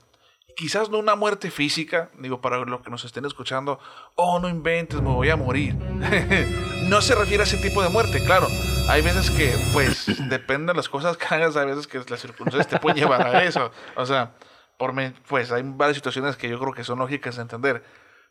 Quizás 0.57 0.89
no 0.89 0.99
una 0.99 1.17
muerte 1.17 1.51
física, 1.51 2.11
digo, 2.19 2.41
para 2.41 2.57
los 2.65 2.81
que 2.81 2.89
nos 2.89 3.05
estén 3.05 3.27
escuchando, 3.27 3.79
oh, 4.15 4.39
no 4.39 4.49
inventes, 4.49 5.03
me 5.03 5.11
voy 5.11 5.29
a 5.29 5.37
morir. 5.37 5.75
no 6.85 7.03
se 7.03 7.15
refiere 7.15 7.43
a 7.43 7.47
ese 7.47 7.59
tipo 7.59 7.83
de 7.83 7.91
muerte, 7.91 8.25
claro. 8.25 8.47
Hay 8.89 9.03
veces 9.03 9.31
que, 9.31 9.55
pues, 9.75 10.07
depende 10.31 10.73
de 10.73 10.79
las 10.79 10.89
cosas 10.89 11.19
que 11.19 11.27
hagas, 11.27 11.57
hay 11.59 11.67
veces 11.67 11.87
que 11.87 11.99
las 12.09 12.21
circunstancias 12.23 12.69
te 12.69 12.79
pueden 12.79 12.99
llevar 13.01 13.21
a 13.21 13.45
eso. 13.45 13.71
O 13.97 14.07
sea, 14.07 14.33
por 14.79 14.95
pues 15.29 15.53
hay 15.53 15.63
varias 15.65 15.97
situaciones 15.97 16.37
que 16.37 16.49
yo 16.49 16.59
creo 16.59 16.73
que 16.73 16.85
son 16.85 17.01
lógicas 17.01 17.37
de 17.37 17.43
entender. 17.43 17.85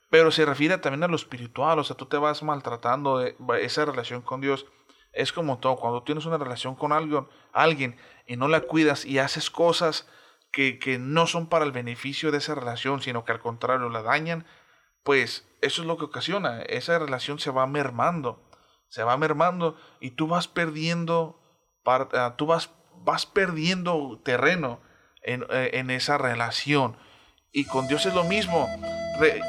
Pero 0.10 0.32
se 0.32 0.46
refiere 0.46 0.78
también 0.78 1.04
a 1.04 1.08
lo 1.10 1.18
espiritual, 1.18 1.78
o 1.80 1.84
sea, 1.84 1.98
tú 1.98 2.06
te 2.06 2.18
vas 2.18 2.42
maltratando, 2.42 3.22
esa 3.60 3.86
relación 3.86 4.22
con 4.22 4.40
Dios 4.40 4.66
es 5.12 5.34
como 5.34 5.58
todo, 5.60 5.76
cuando 5.76 6.04
tienes 6.04 6.26
una 6.26 6.38
relación 6.38 6.76
con 6.76 6.94
alguien, 6.94 7.28
alguien 7.52 7.98
y 8.26 8.38
no 8.38 8.48
la 8.48 8.62
cuidas 8.62 9.04
y 9.04 9.20
haces 9.20 9.50
cosas 9.50 10.08
que, 10.52 10.80
que 10.80 10.98
no 11.00 11.28
son 11.28 11.48
para 11.48 11.66
el 11.66 11.72
beneficio 11.72 12.32
de 12.32 12.38
esa 12.38 12.56
relación, 12.56 13.02
sino 13.02 13.26
que 13.26 13.34
al 13.34 13.40
contrario 13.40 13.90
la 13.90 14.02
dañan, 14.02 14.46
pues 15.04 15.46
eso 15.62 15.82
es 15.82 15.88
lo 15.88 15.98
que 15.98 16.06
ocasiona, 16.06 16.62
esa 16.62 17.00
relación 17.00 17.40
se 17.40 17.52
va 17.52 17.68
mermando, 17.68 18.48
se 18.88 19.04
va 19.04 19.18
mermando 19.18 19.78
y 20.00 20.12
tú 20.12 20.28
vas 20.28 20.48
perdiendo, 20.48 21.42
ah, 21.86 22.36
tú 22.38 22.46
vas, 22.46 22.70
vas 23.04 23.26
perdiendo 23.26 24.22
terreno 24.24 24.80
en, 25.28 25.46
eh, 25.50 25.72
en 25.74 25.90
esa 25.90 26.18
relación. 26.18 26.98
Y 27.52 27.66
con 27.66 27.88
Dios 27.88 28.06
es 28.06 28.14
lo 28.14 28.24
mismo. 28.24 28.68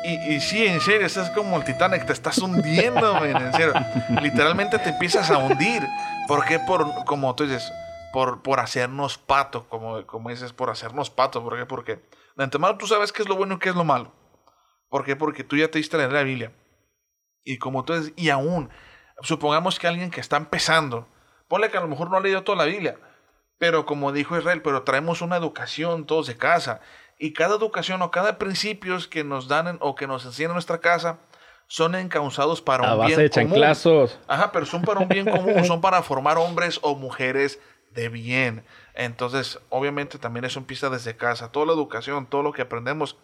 Y, 0.04 0.34
y 0.34 0.40
sí, 0.40 0.66
en 0.66 0.80
serio, 0.80 1.06
estás 1.06 1.30
como 1.30 1.56
el 1.56 1.64
Titanic, 1.64 2.06
te 2.06 2.12
estás 2.12 2.38
hundiendo, 2.38 3.14
men, 3.20 3.36
en 3.36 3.52
serio. 3.52 3.74
Literalmente 4.22 4.78
te 4.78 4.90
empiezas 4.90 5.30
a 5.30 5.38
hundir. 5.38 5.82
¿Por 6.26 6.44
qué? 6.44 6.58
Por, 6.58 7.04
como 7.04 7.34
tú 7.34 7.44
dices, 7.44 7.72
por, 8.12 8.42
por 8.42 8.60
hacernos 8.60 9.18
pato, 9.18 9.68
como, 9.68 10.06
como 10.06 10.30
dices, 10.30 10.52
por 10.52 10.70
hacernos 10.70 11.10
pato. 11.10 11.42
¿Por 11.42 11.58
qué? 11.58 11.66
Porque 11.66 12.02
de 12.36 12.44
antemano 12.44 12.78
tú 12.78 12.86
sabes 12.86 13.12
qué 13.12 13.22
es 13.22 13.28
lo 13.28 13.36
bueno 13.36 13.56
y 13.56 13.58
qué 13.58 13.70
es 13.70 13.74
lo 13.74 13.84
malo. 13.84 14.12
¿Por 14.88 15.04
qué? 15.04 15.16
Porque 15.16 15.44
tú 15.44 15.56
ya 15.56 15.70
te 15.70 15.78
diste 15.78 15.98
leer 15.98 16.12
la 16.12 16.22
Biblia. 16.22 16.52
Y 17.44 17.58
como 17.58 17.84
tú 17.84 17.94
y 18.16 18.30
aún, 18.30 18.70
supongamos 19.22 19.78
que 19.78 19.86
alguien 19.86 20.10
que 20.10 20.20
está 20.20 20.36
empezando, 20.36 21.08
ponle 21.46 21.70
que 21.70 21.78
a 21.78 21.80
lo 21.80 21.88
mejor 21.88 22.10
no 22.10 22.16
ha 22.16 22.20
leído 22.20 22.42
toda 22.42 22.58
la 22.58 22.64
Biblia, 22.64 22.98
pero 23.58 23.84
como 23.86 24.12
dijo 24.12 24.36
Israel, 24.38 24.62
pero 24.62 24.82
traemos 24.82 25.20
una 25.22 25.36
educación 25.36 26.06
todos 26.06 26.26
de 26.26 26.36
casa. 26.36 26.80
Y 27.18 27.32
cada 27.32 27.56
educación 27.56 28.00
o 28.02 28.10
cada 28.10 28.38
principios 28.38 29.08
que 29.08 29.24
nos 29.24 29.48
dan 29.48 29.66
en- 29.68 29.78
o 29.80 29.94
que 29.96 30.06
nos 30.06 30.24
enseñan 30.24 30.50
en 30.52 30.54
nuestra 30.54 30.78
casa 30.78 31.18
son 31.66 31.94
encausados 31.96 32.62
para 32.62 32.88
A 32.88 32.92
un 32.94 32.98
base 33.00 33.16
bien 33.16 33.18
de 33.26 33.30
común. 33.30 33.48
chanclazos. 33.50 34.18
Ajá, 34.28 34.52
pero 34.52 34.64
son 34.66 34.82
para 34.82 35.00
un 35.00 35.08
bien 35.08 35.26
común, 35.28 35.64
son 35.66 35.80
para 35.80 36.02
formar 36.02 36.38
hombres 36.38 36.78
o 36.82 36.94
mujeres 36.94 37.58
de 37.92 38.08
bien. 38.08 38.64
Entonces, 38.94 39.58
obviamente 39.68 40.18
también 40.18 40.44
eso 40.44 40.58
empieza 40.60 40.88
desde 40.90 41.16
casa. 41.16 41.50
Toda 41.52 41.66
la 41.66 41.72
educación, 41.72 42.26
todo 42.26 42.42
lo 42.42 42.52
que 42.52 42.62
aprendemos, 42.62 43.16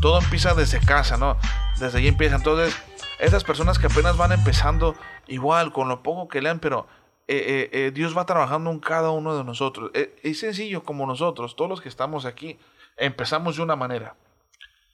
todo 0.00 0.18
empieza 0.20 0.54
desde 0.54 0.80
casa, 0.80 1.16
¿no? 1.16 1.36
Desde 1.80 1.98
ahí 1.98 2.08
empieza. 2.08 2.36
Entonces, 2.36 2.74
esas 3.18 3.44
personas 3.44 3.78
que 3.78 3.86
apenas 3.86 4.16
van 4.16 4.32
empezando, 4.32 4.94
igual, 5.26 5.72
con 5.72 5.88
lo 5.88 6.02
poco 6.02 6.28
que 6.28 6.40
lean, 6.42 6.60
pero 6.60 6.86
eh, 7.32 7.70
eh, 7.72 7.86
eh, 7.86 7.90
Dios 7.92 8.16
va 8.16 8.26
trabajando 8.26 8.70
en 8.70 8.78
cada 8.80 9.10
uno 9.10 9.36
de 9.36 9.44
nosotros. 9.44 9.90
Eh, 9.94 10.14
es 10.22 10.40
sencillo 10.40 10.82
como 10.84 11.06
nosotros, 11.06 11.56
todos 11.56 11.68
los 11.70 11.80
que 11.80 11.88
estamos 11.88 12.24
aquí, 12.24 12.58
empezamos 12.96 13.56
de 13.56 13.62
una 13.62 13.76
manera. 13.76 14.14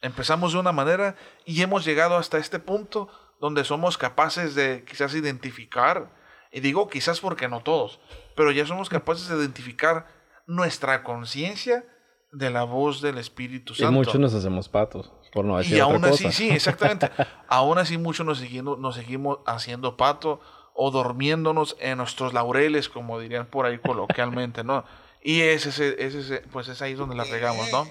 Empezamos 0.00 0.52
de 0.52 0.58
una 0.60 0.72
manera 0.72 1.16
y 1.44 1.60
hemos 1.62 1.84
llegado 1.84 2.16
hasta 2.16 2.38
este 2.38 2.58
punto 2.60 3.08
donde 3.40 3.64
somos 3.64 3.98
capaces 3.98 4.54
de 4.54 4.84
quizás 4.86 5.14
identificar, 5.14 6.10
y 6.52 6.60
digo 6.60 6.88
quizás 6.88 7.20
porque 7.20 7.48
no 7.48 7.60
todos, 7.60 8.00
pero 8.36 8.50
ya 8.52 8.66
somos 8.66 8.88
capaces 8.88 9.28
de 9.28 9.36
identificar 9.36 10.06
nuestra 10.46 11.02
conciencia 11.02 11.84
de 12.32 12.50
la 12.50 12.64
voz 12.64 13.00
del 13.00 13.18
Espíritu 13.18 13.72
Y 13.72 13.76
Santo. 13.76 13.92
muchos 13.92 14.16
nos 14.18 14.34
hacemos 14.34 14.68
patos, 14.68 15.12
por 15.32 15.44
no 15.44 15.56
decir 15.58 15.76
Y 15.76 15.80
otra 15.80 15.94
aún 15.94 16.04
así, 16.04 16.24
cosa. 16.24 16.36
sí, 16.36 16.50
exactamente. 16.50 17.10
aún 17.48 17.78
así 17.78 17.98
muchos 17.98 18.24
nos 18.26 18.38
seguimos, 18.38 18.78
nos 18.78 18.94
seguimos 18.96 19.38
haciendo 19.46 19.96
pato 19.96 20.40
o 20.80 20.92
durmiéndonos 20.92 21.76
en 21.80 21.98
nuestros 21.98 22.32
laureles, 22.32 22.88
como 22.88 23.18
dirían 23.18 23.46
por 23.46 23.66
ahí 23.66 23.78
coloquialmente, 23.78 24.62
¿no? 24.62 24.84
Y 25.22 25.40
ese, 25.40 25.70
ese, 25.70 26.06
ese, 26.20 26.42
pues 26.52 26.68
es 26.68 26.80
ahí 26.82 26.94
donde 26.94 27.16
la 27.16 27.24
regamos, 27.24 27.68
¿no? 27.72 27.84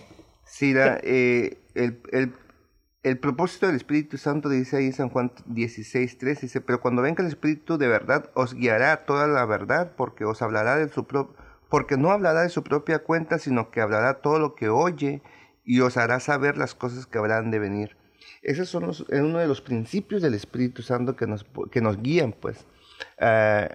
Sí, 0.46 0.74
la, 0.74 0.98
eh, 1.04 1.58
el, 1.76 2.00
el, 2.14 2.34
el 3.04 3.18
propósito 3.20 3.68
del 3.68 3.76
Espíritu 3.76 4.18
Santo 4.18 4.48
dice 4.48 4.78
ahí 4.78 4.86
en 4.86 4.94
San 4.94 5.10
Juan 5.10 5.34
16, 5.48 6.18
3, 6.18 6.40
dice, 6.42 6.62
pero 6.62 6.80
cuando 6.80 7.02
venga 7.02 7.22
el 7.22 7.28
Espíritu 7.28 7.78
de 7.78 7.90
verdad, 7.90 8.30
os 8.36 8.54
guiará 8.54 8.94
a 8.94 9.06
toda 9.06 9.28
la 9.28 9.46
verdad, 9.46 9.92
porque 9.98 10.24
os 10.24 10.42
hablará 10.42 10.78
de 10.78 10.88
su 10.88 11.04
pro- 11.06 11.36
porque 11.70 11.98
no 11.98 12.12
hablará 12.12 12.44
de 12.44 12.50
su 12.50 12.64
propia 12.64 13.00
cuenta, 13.00 13.38
sino 13.38 13.70
que 13.70 13.82
hablará 13.82 14.22
todo 14.22 14.40
lo 14.40 14.56
que 14.56 14.70
oye 14.70 15.22
y 15.66 15.82
os 15.82 15.98
hará 15.98 16.22
saber 16.22 16.58
las 16.58 16.74
cosas 16.74 17.06
que 17.06 17.18
habrán 17.18 17.52
de 17.52 17.60
venir. 17.60 17.98
Esos 18.42 18.70
son 18.70 18.88
los, 18.88 19.02
es 19.10 19.20
uno 19.20 19.40
de 19.40 19.48
los 19.48 19.60
principios 19.60 20.22
del 20.22 20.34
Espíritu 20.34 20.82
Santo 20.82 21.18
que 21.18 21.28
nos, 21.28 21.46
que 21.70 21.82
nos 21.82 22.02
guían, 22.02 22.32
pues. 22.32 22.66
Eh, 23.20 23.70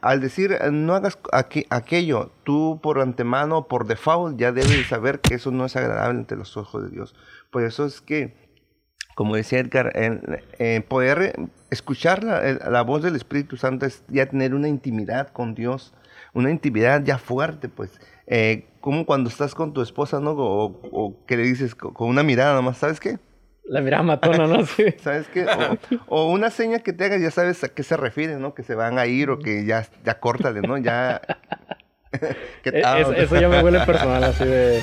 al 0.00 0.20
decir 0.20 0.56
no 0.72 0.94
hagas 0.94 1.18
aqu- 1.32 1.66
aquello, 1.70 2.32
tú 2.44 2.80
por 2.82 3.00
antemano, 3.00 3.68
por 3.68 3.86
default, 3.86 4.38
ya 4.38 4.52
debes 4.52 4.86
saber 4.88 5.20
que 5.20 5.34
eso 5.34 5.50
no 5.50 5.64
es 5.66 5.76
agradable 5.76 6.20
ante 6.20 6.36
los 6.36 6.56
ojos 6.56 6.84
de 6.84 6.90
Dios. 6.90 7.14
Por 7.50 7.62
eso 7.64 7.84
es 7.86 8.00
que, 8.00 8.34
como 9.14 9.36
decía 9.36 9.58
Edgar, 9.60 9.92
en- 9.96 10.84
poder 10.88 11.34
escuchar 11.70 12.24
la, 12.24 12.40
la 12.70 12.82
voz 12.82 13.02
del 13.02 13.16
Espíritu 13.16 13.56
Santo 13.56 13.86
es 13.86 14.04
ya 14.08 14.26
tener 14.26 14.54
una 14.54 14.68
intimidad 14.68 15.28
con 15.28 15.54
Dios, 15.54 15.94
una 16.34 16.50
intimidad 16.50 17.02
ya 17.04 17.18
fuerte, 17.18 17.68
pues. 17.68 18.00
Eh, 18.26 18.66
como 18.80 19.06
cuando 19.06 19.28
estás 19.30 19.54
con 19.54 19.72
tu 19.72 19.82
esposa, 19.82 20.20
¿no? 20.20 20.32
O, 20.32 20.80
o 20.92 21.24
que 21.26 21.36
le 21.36 21.42
dices 21.44 21.74
co- 21.74 21.92
con 21.94 22.08
una 22.08 22.22
mirada 22.22 22.54
nomás, 22.54 22.78
¿sabes 22.78 23.00
qué? 23.00 23.18
La 23.68 23.80
mirada 23.80 24.02
matona, 24.02 24.46
¿no? 24.46 24.64
Sí. 24.76 24.86
¿Sabes 25.02 25.28
qué? 25.28 25.46
O, 26.08 26.24
o 26.24 26.30
una 26.32 26.50
seña 26.50 26.78
que 26.80 26.92
te 26.92 27.04
hagas, 27.04 27.20
ya 27.20 27.30
sabes 27.30 27.62
a 27.64 27.68
qué 27.68 27.82
se 27.82 27.96
refiere, 27.96 28.36
¿no? 28.36 28.54
Que 28.54 28.62
se 28.62 28.74
van 28.74 28.98
a 28.98 29.06
ir 29.06 29.30
o 29.30 29.38
que 29.38 29.64
ya, 29.66 29.86
ya 30.04 30.18
córtale, 30.18 30.60
¿no? 30.62 30.78
Ya... 30.78 31.20
¿Qué 32.62 32.70
E- 32.70 32.80
tal? 32.82 33.00
eso, 33.02 33.12
eso 33.12 33.36
ya 33.38 33.48
me 33.48 33.62
huele 33.62 33.80
personal, 33.80 34.24
así 34.24 34.44
de... 34.44 34.80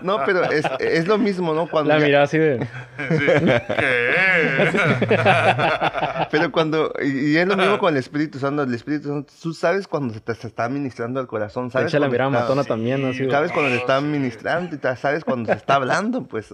No, 0.00 0.20
pero 0.24 0.44
es, 0.44 0.64
es 0.80 1.06
lo 1.06 1.18
mismo, 1.18 1.52
¿no? 1.52 1.68
Cuando 1.68 1.92
La 1.92 1.98
ya- 1.98 2.06
mirada 2.06 2.24
así 2.24 2.38
de... 2.38 2.60
sí. 2.60 2.66
¿Qué? 3.78 4.70
Pero 6.30 6.50
cuando, 6.50 6.92
y 7.02 7.36
es 7.36 7.46
lo 7.46 7.56
mismo 7.56 7.78
con 7.78 7.92
el 7.92 7.98
Espíritu 7.98 8.38
Santo, 8.38 8.62
el 8.62 8.72
Espíritu 8.72 9.08
Santo, 9.08 9.32
tú 9.42 9.52
sabes 9.52 9.86
cuando 9.86 10.14
se 10.14 10.20
te 10.20 10.34
se 10.34 10.46
está 10.46 10.68
ministrando 10.70 11.20
al 11.20 11.26
corazón, 11.26 11.70
sabes 11.70 11.88
echa 11.88 11.98
la 11.98 12.06
cuando 12.06 12.12
mirada 12.12 12.30
está- 12.30 12.40
matona 12.54 12.64
también, 12.64 13.02
¿no? 13.02 13.08
Así 13.08 13.24
de... 13.24 13.30
sabes 13.30 13.52
cuando 13.52 13.70
le 13.70 13.76
está 13.76 14.00
ministrando 14.00 14.78
sabes 14.96 15.24
cuando 15.24 15.52
se 15.52 15.58
está 15.58 15.74
hablando, 15.74 16.24
pues 16.24 16.48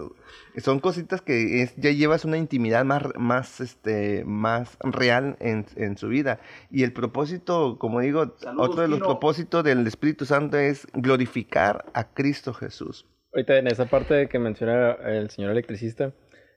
son 0.57 0.79
cositas 0.79 1.21
que 1.21 1.61
es- 1.61 1.75
ya 1.77 1.91
llevas 1.91 2.25
una 2.25 2.37
intimidad 2.37 2.83
más, 2.85 3.03
más, 3.15 3.61
este, 3.61 4.23
más 4.25 4.77
real 4.81 5.37
en, 5.39 5.65
en 5.75 5.97
su 5.97 6.07
vida. 6.09 6.39
Y 6.71 6.83
el 6.83 6.91
propósito, 6.93 7.77
como 7.79 7.99
digo, 8.01 8.35
otro 8.57 8.81
de 8.81 8.87
los 8.87 8.99
propósitos 8.99 9.63
del 9.63 9.85
Espíritu 9.87 10.25
Santo 10.25 10.57
es 10.57 10.87
glorificar 10.93 11.85
a 11.93 12.13
Cristo 12.13 12.53
Jesús. 12.53 13.05
Ahorita 13.33 13.57
en 13.57 13.67
esa 13.67 13.85
parte 13.85 14.27
que 14.27 14.39
menciona 14.39 14.93
el 15.05 15.29
señor 15.29 15.51
electricista, 15.51 16.13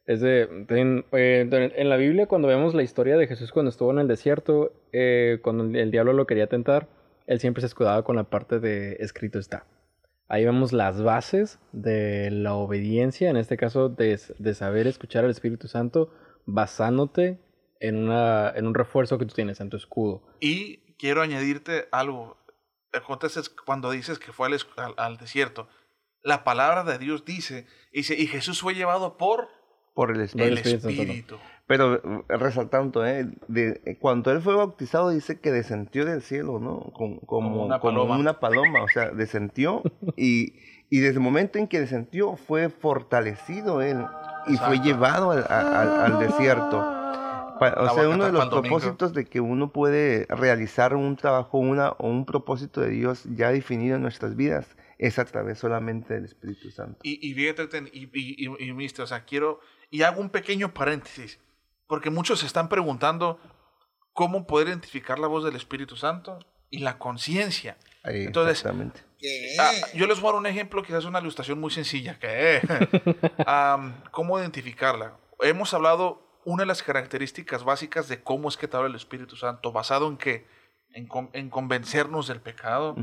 es 0.06 0.20
de, 0.20 0.42
en, 0.70 1.04
de- 1.12 1.72
en 1.76 1.88
la 1.88 1.96
Biblia 1.96 2.26
cuando 2.26 2.48
vemos 2.48 2.74
la 2.74 2.82
historia 2.82 3.16
de 3.16 3.26
Jesús 3.26 3.52
cuando 3.52 3.68
estuvo 3.70 3.92
en 3.92 3.98
el 4.00 4.08
desierto, 4.08 4.72
eh, 4.92 5.38
cuando 5.42 5.64
el, 5.64 5.76
el 5.76 5.90
diablo 5.90 6.12
lo 6.12 6.26
quería 6.26 6.48
tentar, 6.48 6.88
él 7.26 7.38
siempre 7.38 7.60
se 7.60 7.66
escudaba 7.68 8.02
con 8.02 8.16
la 8.16 8.24
parte 8.24 8.58
de 8.58 8.94
escrito 9.00 9.38
está. 9.38 9.64
Ahí 10.32 10.46
vemos 10.46 10.72
las 10.72 11.02
bases 11.02 11.58
de 11.72 12.30
la 12.30 12.54
obediencia, 12.54 13.28
en 13.28 13.36
este 13.36 13.58
caso 13.58 13.90
de, 13.90 14.18
de 14.38 14.54
saber 14.54 14.86
escuchar 14.86 15.24
al 15.26 15.30
Espíritu 15.30 15.68
Santo, 15.68 16.10
basándote 16.46 17.38
en, 17.80 17.96
una, 17.96 18.50
en 18.54 18.66
un 18.66 18.74
refuerzo 18.74 19.18
que 19.18 19.26
tú 19.26 19.34
tienes 19.34 19.60
en 19.60 19.68
tu 19.68 19.76
escudo. 19.76 20.22
Y 20.40 20.78
quiero 20.96 21.20
añadirte 21.20 21.86
algo. 21.92 22.38
Entonces, 22.92 23.50
cuando 23.50 23.90
dices 23.90 24.18
que 24.18 24.32
fue 24.32 24.46
al, 24.46 24.54
al- 24.76 24.94
al 24.96 25.16
desierto, 25.18 25.68
la 26.22 26.44
palabra 26.44 26.84
de 26.84 26.98
Dios 26.98 27.24
dice, 27.26 27.66
dice, 27.92 28.14
y 28.18 28.26
Jesús 28.26 28.60
fue 28.60 28.74
llevado 28.74 29.18
por 29.18 29.48
Por 29.94 30.12
el 30.12 30.20
Espíritu. 30.22 30.48
el 30.52 30.58
Espíritu. 30.58 30.88
Espíritu. 30.88 31.38
Pero 31.74 31.94
eh, 31.94 32.36
resaltando, 32.36 33.06
¿eh? 33.06 33.28
De, 33.48 33.80
eh, 33.86 33.96
cuando 33.98 34.30
él 34.30 34.40
fue 34.42 34.54
bautizado 34.54 35.08
dice 35.08 35.40
que 35.40 35.50
descendió 35.50 36.04
del 36.04 36.20
cielo, 36.20 36.58
¿no? 36.58 36.80
Como, 36.92 37.20
como, 37.20 37.64
una 37.64 37.78
como 37.80 37.94
paloma. 37.94 38.18
una 38.18 38.40
paloma, 38.40 38.82
o 38.82 38.88
sea, 38.88 39.10
descendió 39.10 39.82
y, 40.16 40.54
y 40.90 40.98
desde 41.00 41.14
el 41.14 41.20
momento 41.20 41.58
en 41.58 41.68
que 41.68 41.80
descendió 41.80 42.36
fue 42.36 42.68
fortalecido 42.68 43.80
él 43.82 44.04
y 44.48 44.56
fue 44.56 44.76
Exacto. 44.76 44.82
llevado 44.84 45.30
al, 45.30 45.44
a- 45.48 46.04
al- 46.04 46.18
desierto. 46.18 46.78
Pa- 47.60 47.74
o 47.78 47.84
La 47.84 47.90
sea, 47.94 48.08
uno 48.08 48.24
de 48.26 48.32
los 48.32 48.50
domingo. 48.50 48.60
propósitos 48.78 49.12
de 49.14 49.24
que 49.24 49.40
uno 49.40 49.72
puede 49.72 50.26
realizar 50.28 50.94
un 50.96 51.16
trabajo 51.16 51.58
una, 51.58 51.90
o 51.92 52.08
un 52.08 52.26
propósito 52.26 52.80
de 52.80 52.90
Dios 52.90 53.24
ya 53.36 53.50
definido 53.52 53.96
en 53.96 54.02
nuestras 54.02 54.34
vidas 54.36 54.66
es 54.98 55.18
a 55.18 55.24
través 55.24 55.58
solamente 55.58 56.14
del 56.14 56.24
Espíritu 56.24 56.70
Santo. 56.70 56.98
Y, 57.02 57.18
y 57.26 57.34
fíjate, 57.34 57.68
y, 57.92 58.04
y, 58.12 58.46
y, 58.48 58.68
y, 58.68 58.72
mister, 58.72 59.04
o 59.04 59.06
sea, 59.06 59.24
quiero, 59.24 59.60
y 59.90 60.02
hago 60.02 60.20
un 60.20 60.30
pequeño 60.30 60.74
paréntesis, 60.74 61.38
porque 61.92 62.08
muchos 62.08 62.40
se 62.40 62.46
están 62.46 62.70
preguntando 62.70 63.38
cómo 64.14 64.46
poder 64.46 64.68
identificar 64.68 65.18
la 65.18 65.26
voz 65.26 65.44
del 65.44 65.56
Espíritu 65.56 65.94
Santo 65.94 66.38
y 66.70 66.78
la 66.78 66.96
conciencia. 66.96 67.76
Entonces, 68.24 68.52
exactamente. 68.60 69.02
Ah, 69.60 69.72
yo 69.92 70.06
les 70.06 70.18
voy 70.18 70.30
a 70.30 70.32
dar 70.32 70.40
un 70.40 70.46
ejemplo, 70.46 70.82
quizás 70.82 71.04
una 71.04 71.20
ilustración 71.20 71.60
muy 71.60 71.70
sencilla. 71.70 72.18
que 72.18 72.62
¿Cómo 74.10 74.38
identificarla? 74.38 75.18
Hemos 75.40 75.74
hablado 75.74 76.26
una 76.46 76.62
de 76.62 76.66
las 76.66 76.82
características 76.82 77.62
básicas 77.62 78.08
de 78.08 78.22
cómo 78.22 78.48
es 78.48 78.56
que 78.56 78.68
te 78.68 78.76
habla 78.78 78.88
el 78.88 78.94
Espíritu 78.96 79.36
Santo, 79.36 79.70
basado 79.70 80.08
en 80.08 80.16
qué? 80.16 80.46
En, 80.94 81.06
con- 81.06 81.28
en 81.34 81.50
convencernos 81.50 82.26
del 82.26 82.40
pecado, 82.40 82.96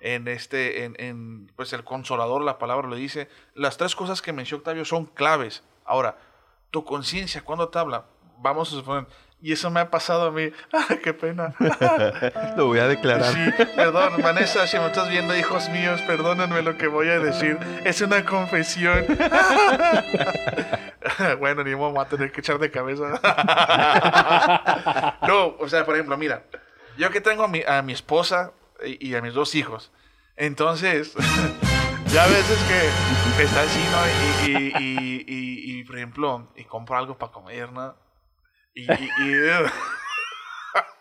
en 0.00 0.28
este, 0.28 0.84
en, 0.84 0.96
en, 0.98 1.50
pues 1.56 1.72
el 1.72 1.82
consolador, 1.82 2.42
la 2.44 2.58
palabra 2.58 2.88
lo 2.88 2.96
dice. 2.96 3.26
Las 3.54 3.78
tres 3.78 3.94
cosas 3.96 4.20
que 4.20 4.34
mencionó 4.34 4.58
Octavio 4.58 4.84
son 4.84 5.06
claves. 5.06 5.62
Ahora, 5.86 6.18
tu 6.70 6.84
conciencia, 6.84 7.42
cuando 7.42 7.68
te 7.70 7.78
habla, 7.78 8.04
vamos 8.38 8.72
a 8.72 8.76
suponer, 8.76 9.06
y 9.44 9.52
eso 9.52 9.70
me 9.70 9.80
ha 9.80 9.90
pasado 9.90 10.28
a 10.28 10.30
mí, 10.30 10.50
¡Ah, 10.72 10.96
qué 11.02 11.12
pena. 11.12 11.54
Lo 12.56 12.68
voy 12.68 12.78
a 12.78 12.88
declarar. 12.88 13.30
Sí, 13.30 13.50
perdón, 13.76 14.22
Vanessa, 14.22 14.66
si 14.66 14.78
me 14.78 14.86
estás 14.86 15.10
viendo, 15.10 15.36
hijos 15.36 15.68
míos, 15.68 16.00
perdónenme 16.06 16.62
lo 16.62 16.78
que 16.78 16.86
voy 16.86 17.08
a 17.08 17.18
decir. 17.18 17.58
Es 17.84 18.00
una 18.00 18.24
confesión. 18.24 19.04
bueno, 21.38 21.62
ni 21.62 21.74
modo, 21.74 21.90
voy 21.90 22.06
a 22.06 22.08
tener 22.08 22.32
que 22.32 22.40
echar 22.40 22.58
de 22.58 22.70
cabeza. 22.70 23.20
no, 25.28 25.56
o 25.58 25.68
sea, 25.68 25.84
por 25.84 25.94
ejemplo, 25.94 26.16
mira, 26.16 26.44
yo 26.96 27.10
que 27.10 27.20
tengo 27.20 27.44
a 27.44 27.48
mi, 27.48 27.60
a 27.66 27.82
mi 27.82 27.92
esposa 27.92 28.52
y, 28.82 29.10
y 29.10 29.14
a 29.14 29.20
mis 29.20 29.34
dos 29.34 29.54
hijos, 29.54 29.92
entonces, 30.36 31.12
ya 32.06 32.24
a 32.24 32.28
veces 32.28 32.58
que 33.36 33.42
está 33.42 33.60
así, 33.60 33.84
¿no? 33.90 33.98
Y, 34.48 34.50
y, 34.50 34.72
y, 34.78 35.24
y, 35.26 35.80
y, 35.80 35.84
por 35.84 35.96
ejemplo, 35.96 36.48
y 36.56 36.64
compro 36.64 36.96
algo 36.96 37.18
para 37.18 37.30
comer, 37.30 37.70
¿no? 37.70 37.94
Y, 38.74 38.86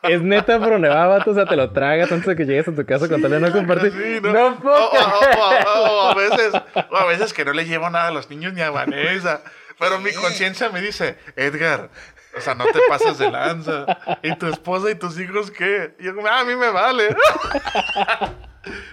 Es 0.03 0.21
neta, 0.21 0.59
pero 0.59 0.77
nevada, 0.77 1.07
vato, 1.07 1.31
o 1.31 1.33
sea, 1.33 1.45
te 1.45 1.55
lo 1.55 1.71
tragas 1.71 2.11
antes 2.11 2.27
de 2.27 2.35
que 2.35 2.45
llegues 2.45 2.67
a 2.67 2.75
tu 2.75 2.85
casa 2.85 3.07
con 3.09 3.21
tal 3.21 3.31
de 3.31 3.39
no 3.39 3.51
compartir. 3.51 3.91
Sí, 3.91 4.19
no. 4.21 4.59
puedo 4.59 4.75
o, 4.75 4.89
o- 4.89 4.99
o- 4.99 5.79
o- 5.79 6.07
o 6.07 6.11
a 6.11 6.13
veces, 6.13 6.53
o 6.91 6.95
a 6.95 7.05
veces 7.05 7.33
que 7.33 7.43
no 7.43 7.53
le 7.53 7.65
llevo 7.65 7.89
nada 7.89 8.09
a 8.09 8.11
los 8.11 8.29
niños 8.29 8.53
ni 8.53 8.61
a 8.61 8.69
Vanessa. 8.69 9.41
Pero 9.79 9.99
mi 9.99 10.13
conciencia 10.13 10.69
me 10.69 10.81
dice, 10.81 11.17
Edgar, 11.35 11.89
o 12.37 12.41
sea, 12.41 12.53
no 12.53 12.65
te 12.65 12.79
pases 12.87 13.17
de 13.17 13.31
lanza. 13.31 13.85
¿Y 14.21 14.35
tu 14.35 14.45
esposa 14.47 14.91
y 14.91 14.95
tus 14.95 15.17
hijos 15.19 15.49
qué? 15.49 15.95
Y 15.99 16.03
yo, 16.03 16.11
"Ah, 16.29 16.41
a 16.41 16.45
mí 16.45 16.55
me 16.55 16.69
vale. 16.69 17.15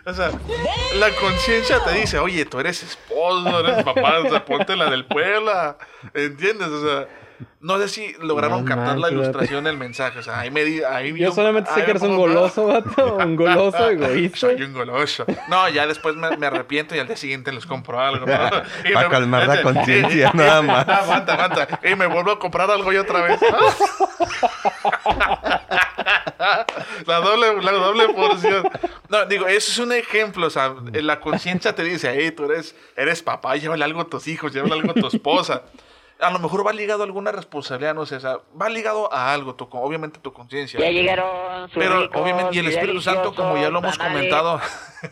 O 0.04 0.12
sea, 0.12 0.32
la 0.96 1.10
conciencia 1.10 1.78
te 1.84 1.92
dice, 1.92 2.18
oye, 2.18 2.44
tú 2.44 2.58
eres 2.58 2.82
esposo, 2.82 3.60
eres 3.60 3.84
papá, 3.84 4.18
o 4.18 4.28
sea, 4.28 4.44
ponte 4.44 4.74
la 4.74 4.90
del 4.90 5.04
puebla. 5.06 5.76
¿Entiendes? 6.12 6.66
O 6.68 6.84
sea, 6.84 7.06
no 7.60 7.78
sé 7.78 7.88
si 7.88 8.14
lograron 8.20 8.64
No 8.64 8.68
captar 8.68 8.98
la 8.98 9.10
ilustración 9.10 9.64
del 9.64 9.76
mensaje. 9.76 10.18
O 10.18 10.22
sea, 10.22 10.40
ahí 10.40 10.50
me 10.50 10.64
di, 10.64 10.82
ahí 10.82 11.16
Yo 11.18 11.32
solamente 11.32 11.70
sé 11.74 11.84
que 11.84 11.90
eres 11.90 12.02
un 12.02 12.16
goloso, 12.16 12.66
vato. 12.66 13.16
Un 13.16 13.36
goloso 13.36 13.90
egoísta. 13.90 14.38
soy 14.38 14.62
un 14.62 14.72
goloso. 14.72 15.24
No, 15.48 15.68
ya 15.68 15.86
después 15.86 16.16
me, 16.16 16.36
me 16.36 16.46
arrepiento 16.46 16.94
y 16.94 16.98
al 16.98 17.06
día 17.06 17.16
siguiente 17.16 17.52
les 17.52 17.66
compro 17.66 18.00
algo. 18.00 18.26
¿no? 18.26 18.32
Y 18.88 18.92
Pa' 18.92 19.02
me- 19.04 19.08
calmar 19.08 19.46
la 19.46 19.62
conciencia, 19.62 20.30
nada 20.34 20.62
más. 20.62 20.88
aguanta, 20.88 21.34
aguanta. 21.34 21.80
Y 21.88 21.94
me 21.94 22.06
vuelvo 22.06 22.32
a 22.32 22.38
comprar 22.38 22.70
algo 22.70 22.92
y 22.92 22.96
otra 22.96 23.22
vez. 23.22 23.40
La 27.06 27.16
doble, 27.20 27.62
la 27.62 27.72
doble 27.72 28.08
porción. 28.10 28.68
No, 29.08 29.26
digo, 29.26 29.46
eso 29.46 29.72
es 29.72 29.78
un 29.78 29.92
ejemplo. 29.92 30.46
O 30.46 30.50
sea, 30.50 30.74
la 30.92 31.20
conciencia 31.20 31.74
te 31.74 31.82
dice, 31.82 32.12
hey, 32.14 32.30
tú 32.32 32.44
eres, 32.44 32.74
eres 32.96 33.22
papá, 33.22 33.56
llévale 33.56 33.84
algo 33.84 34.00
a 34.02 34.06
tus 34.06 34.26
hijos, 34.28 34.52
llévale 34.52 34.74
algo 34.74 34.90
a 34.92 34.94
tu 34.94 35.06
esposa. 35.08 35.62
A 36.20 36.30
lo 36.30 36.38
mejor 36.38 36.66
va 36.66 36.72
ligado 36.72 37.02
a 37.02 37.06
alguna 37.06 37.32
responsabilidad, 37.32 37.94
no 37.94 38.04
sé, 38.06 38.16
o 38.16 38.20
sea, 38.20 38.38
va 38.60 38.68
ligado 38.68 39.12
a 39.12 39.32
algo, 39.32 39.54
tu, 39.54 39.68
obviamente 39.72 40.18
tu 40.20 40.32
conciencia. 40.32 40.78
Ya 40.80 40.90
llegaron 40.90 41.68
sus 41.70 41.78
Pero 41.78 42.02
ricos 42.02 42.20
obviamente, 42.20 42.56
y 42.56 42.58
el 42.58 42.68
Espíritu 42.68 43.00
Santo, 43.00 43.34
como 43.34 43.56
ya 43.56 43.70
lo 43.70 43.78
hemos 43.78 43.96
comentado, 43.98 44.60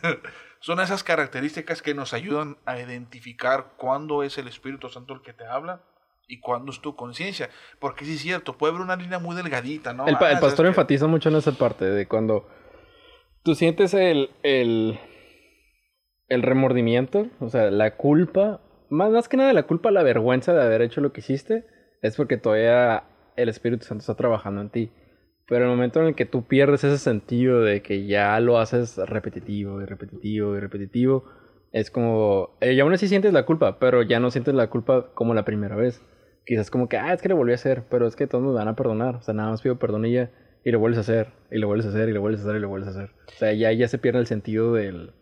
son 0.60 0.80
esas 0.80 1.02
características 1.04 1.82
que 1.82 1.94
nos 1.94 2.12
ayudan 2.12 2.56
a 2.66 2.78
identificar 2.78 3.72
cuándo 3.76 4.22
es 4.22 4.38
el 4.38 4.48
Espíritu 4.48 4.88
Santo 4.88 5.14
el 5.14 5.22
que 5.22 5.32
te 5.32 5.46
habla 5.46 5.80
y 6.26 6.40
cuándo 6.40 6.72
es 6.72 6.80
tu 6.80 6.94
conciencia. 6.94 7.48
Porque 7.78 8.04
sí 8.04 8.14
es 8.16 8.20
cierto, 8.20 8.58
puede 8.58 8.72
haber 8.72 8.82
una 8.84 8.96
línea 8.96 9.18
muy 9.18 9.34
delgadita, 9.34 9.94
¿no? 9.94 10.06
El, 10.06 10.18
pa- 10.18 10.26
Ah, 10.26 10.30
el 10.32 10.34
¿sabes 10.36 10.50
pastor 10.50 10.66
enfatiza 10.66 11.06
mucho 11.06 11.30
en 11.30 11.36
esa 11.36 11.52
parte 11.52 11.86
de 11.86 12.06
cuando 12.06 12.46
tú 13.44 13.54
sientes 13.54 13.94
el, 13.94 14.30
el, 14.42 15.00
el 16.28 16.42
remordimiento, 16.42 17.28
o 17.40 17.48
sea, 17.48 17.70
la 17.70 17.96
culpa, 17.96 18.60
más, 18.90 19.10
más 19.10 19.28
que 19.28 19.36
nada 19.36 19.52
la 19.52 19.64
culpa, 19.64 19.90
la 19.90 20.02
vergüenza 20.02 20.52
de 20.54 20.62
haber 20.62 20.82
hecho 20.82 21.00
lo 21.00 21.12
que 21.12 21.20
hiciste, 21.20 21.64
es 22.02 22.16
porque 22.16 22.36
todavía 22.36 23.04
el 23.36 23.48
Espíritu 23.48 23.84
Santo 23.84 24.00
está 24.00 24.14
trabajando 24.14 24.60
en 24.60 24.70
ti. 24.70 24.90
Pero 25.46 25.64
el 25.64 25.70
momento 25.70 26.00
en 26.00 26.08
el 26.08 26.14
que 26.14 26.26
tú 26.26 26.46
pierdes 26.46 26.84
ese 26.84 26.98
sentido 26.98 27.62
de 27.62 27.80
que 27.82 28.06
ya 28.06 28.38
lo 28.40 28.58
haces 28.58 28.98
repetitivo 28.98 29.80
y 29.80 29.86
repetitivo 29.86 30.56
y 30.56 30.60
repetitivo, 30.60 31.24
es 31.72 31.90
como, 31.90 32.56
eh, 32.60 32.72
y 32.74 32.80
aún 32.80 32.92
así 32.92 33.08
sientes 33.08 33.32
la 33.32 33.46
culpa, 33.46 33.78
pero 33.78 34.02
ya 34.02 34.20
no 34.20 34.30
sientes 34.30 34.54
la 34.54 34.68
culpa 34.68 35.10
como 35.14 35.34
la 35.34 35.44
primera 35.44 35.76
vez. 35.76 36.02
Quizás 36.44 36.70
como 36.70 36.88
que, 36.88 36.96
ah, 36.98 37.12
es 37.12 37.22
que 37.22 37.28
lo 37.28 37.36
volví 37.36 37.52
a 37.52 37.56
hacer, 37.56 37.84
pero 37.90 38.06
es 38.06 38.16
que 38.16 38.26
todos 38.26 38.44
me 38.44 38.52
van 38.52 38.68
a 38.68 38.76
perdonar. 38.76 39.16
O 39.16 39.22
sea, 39.22 39.34
nada 39.34 39.50
más 39.50 39.62
pido 39.62 39.78
perdón 39.78 40.06
y 40.06 40.12
ya, 40.12 40.30
y 40.64 40.70
lo 40.70 40.78
vuelves 40.78 40.98
a 40.98 41.00
hacer, 41.02 41.28
y 41.50 41.58
lo 41.58 41.66
vuelves 41.66 41.86
a 41.86 41.90
hacer, 41.90 42.08
y 42.08 42.12
lo 42.12 42.20
vuelves 42.20 42.40
a 42.40 42.44
hacer, 42.44 42.56
y 42.56 42.60
lo 42.60 42.68
vuelves 42.68 42.88
a 42.88 42.90
hacer. 42.90 43.10
O 43.26 43.38
sea, 43.38 43.52
ya, 43.52 43.72
ya 43.72 43.88
se 43.88 43.98
pierde 43.98 44.20
el 44.20 44.26
sentido 44.26 44.74
del... 44.74 45.12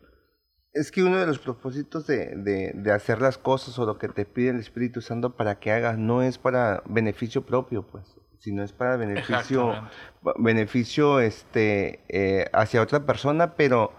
Es 0.78 0.90
que 0.92 1.02
uno 1.02 1.16
de 1.18 1.26
los 1.26 1.38
propósitos 1.38 2.06
de, 2.06 2.34
de, 2.36 2.72
de 2.74 2.92
hacer 2.92 3.20
las 3.22 3.38
cosas 3.38 3.78
o 3.78 3.86
lo 3.86 3.98
que 3.98 4.08
te 4.08 4.24
pide 4.26 4.50
el 4.50 4.58
Espíritu 4.60 5.00
Santo 5.00 5.34
para 5.36 5.58
que 5.58 5.72
hagas 5.72 5.96
no 5.98 6.22
es 6.22 6.36
para 6.38 6.82
beneficio 6.86 7.46
propio, 7.46 7.82
pues, 7.82 8.04
sino 8.38 8.62
es 8.62 8.72
para 8.72 8.96
beneficio, 8.96 9.72
beneficio 10.38 11.20
este, 11.20 12.00
eh, 12.08 12.48
hacia 12.52 12.82
otra 12.82 13.06
persona, 13.06 13.54
pero, 13.54 13.92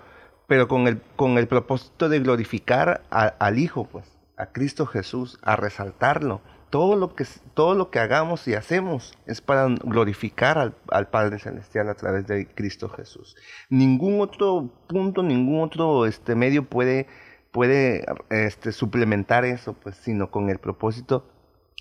pero 0.48 0.68
con, 0.68 0.88
el, 0.88 1.02
con 1.16 1.38
el 1.38 1.48
propósito 1.48 2.10
de 2.10 2.20
glorificar 2.20 3.02
a- 3.12 3.28
al 3.40 3.58
Hijo, 3.60 3.86
pues. 3.86 4.06
a 4.38 4.48
Cristo 4.52 4.86
Jesús, 4.86 5.40
a 5.42 5.56
resaltarlo. 5.56 6.42
Todo 6.69 6.95
lo 6.95 7.15
que, 7.15 7.25
todo 7.53 7.75
lo 7.75 7.89
que 7.89 7.99
hagamos 7.99 8.47
y 8.47 8.53
hacemos 8.53 9.17
es 9.25 9.41
para 9.41 9.67
glorificar 9.67 10.58
al, 10.58 10.75
al 10.89 11.08
Padre 11.08 11.39
Celestial 11.39 11.89
a 11.89 11.95
través 11.95 12.27
de 12.27 12.45
Cristo 12.47 12.89
Jesús. 12.89 13.38
Ningún 13.69 14.19
otro 14.19 14.69
punto, 14.88 15.23
ningún 15.23 15.63
otro 15.63 16.06
este, 16.06 16.36
medio 16.36 16.63
puede, 16.63 17.08
puede 17.51 18.06
este, 18.30 18.73
suplementar 18.73 19.45
eso, 19.45 19.73
pues, 19.73 19.95
sino 19.95 20.30
con 20.30 20.49
el 20.49 20.60
propósito 20.60 21.25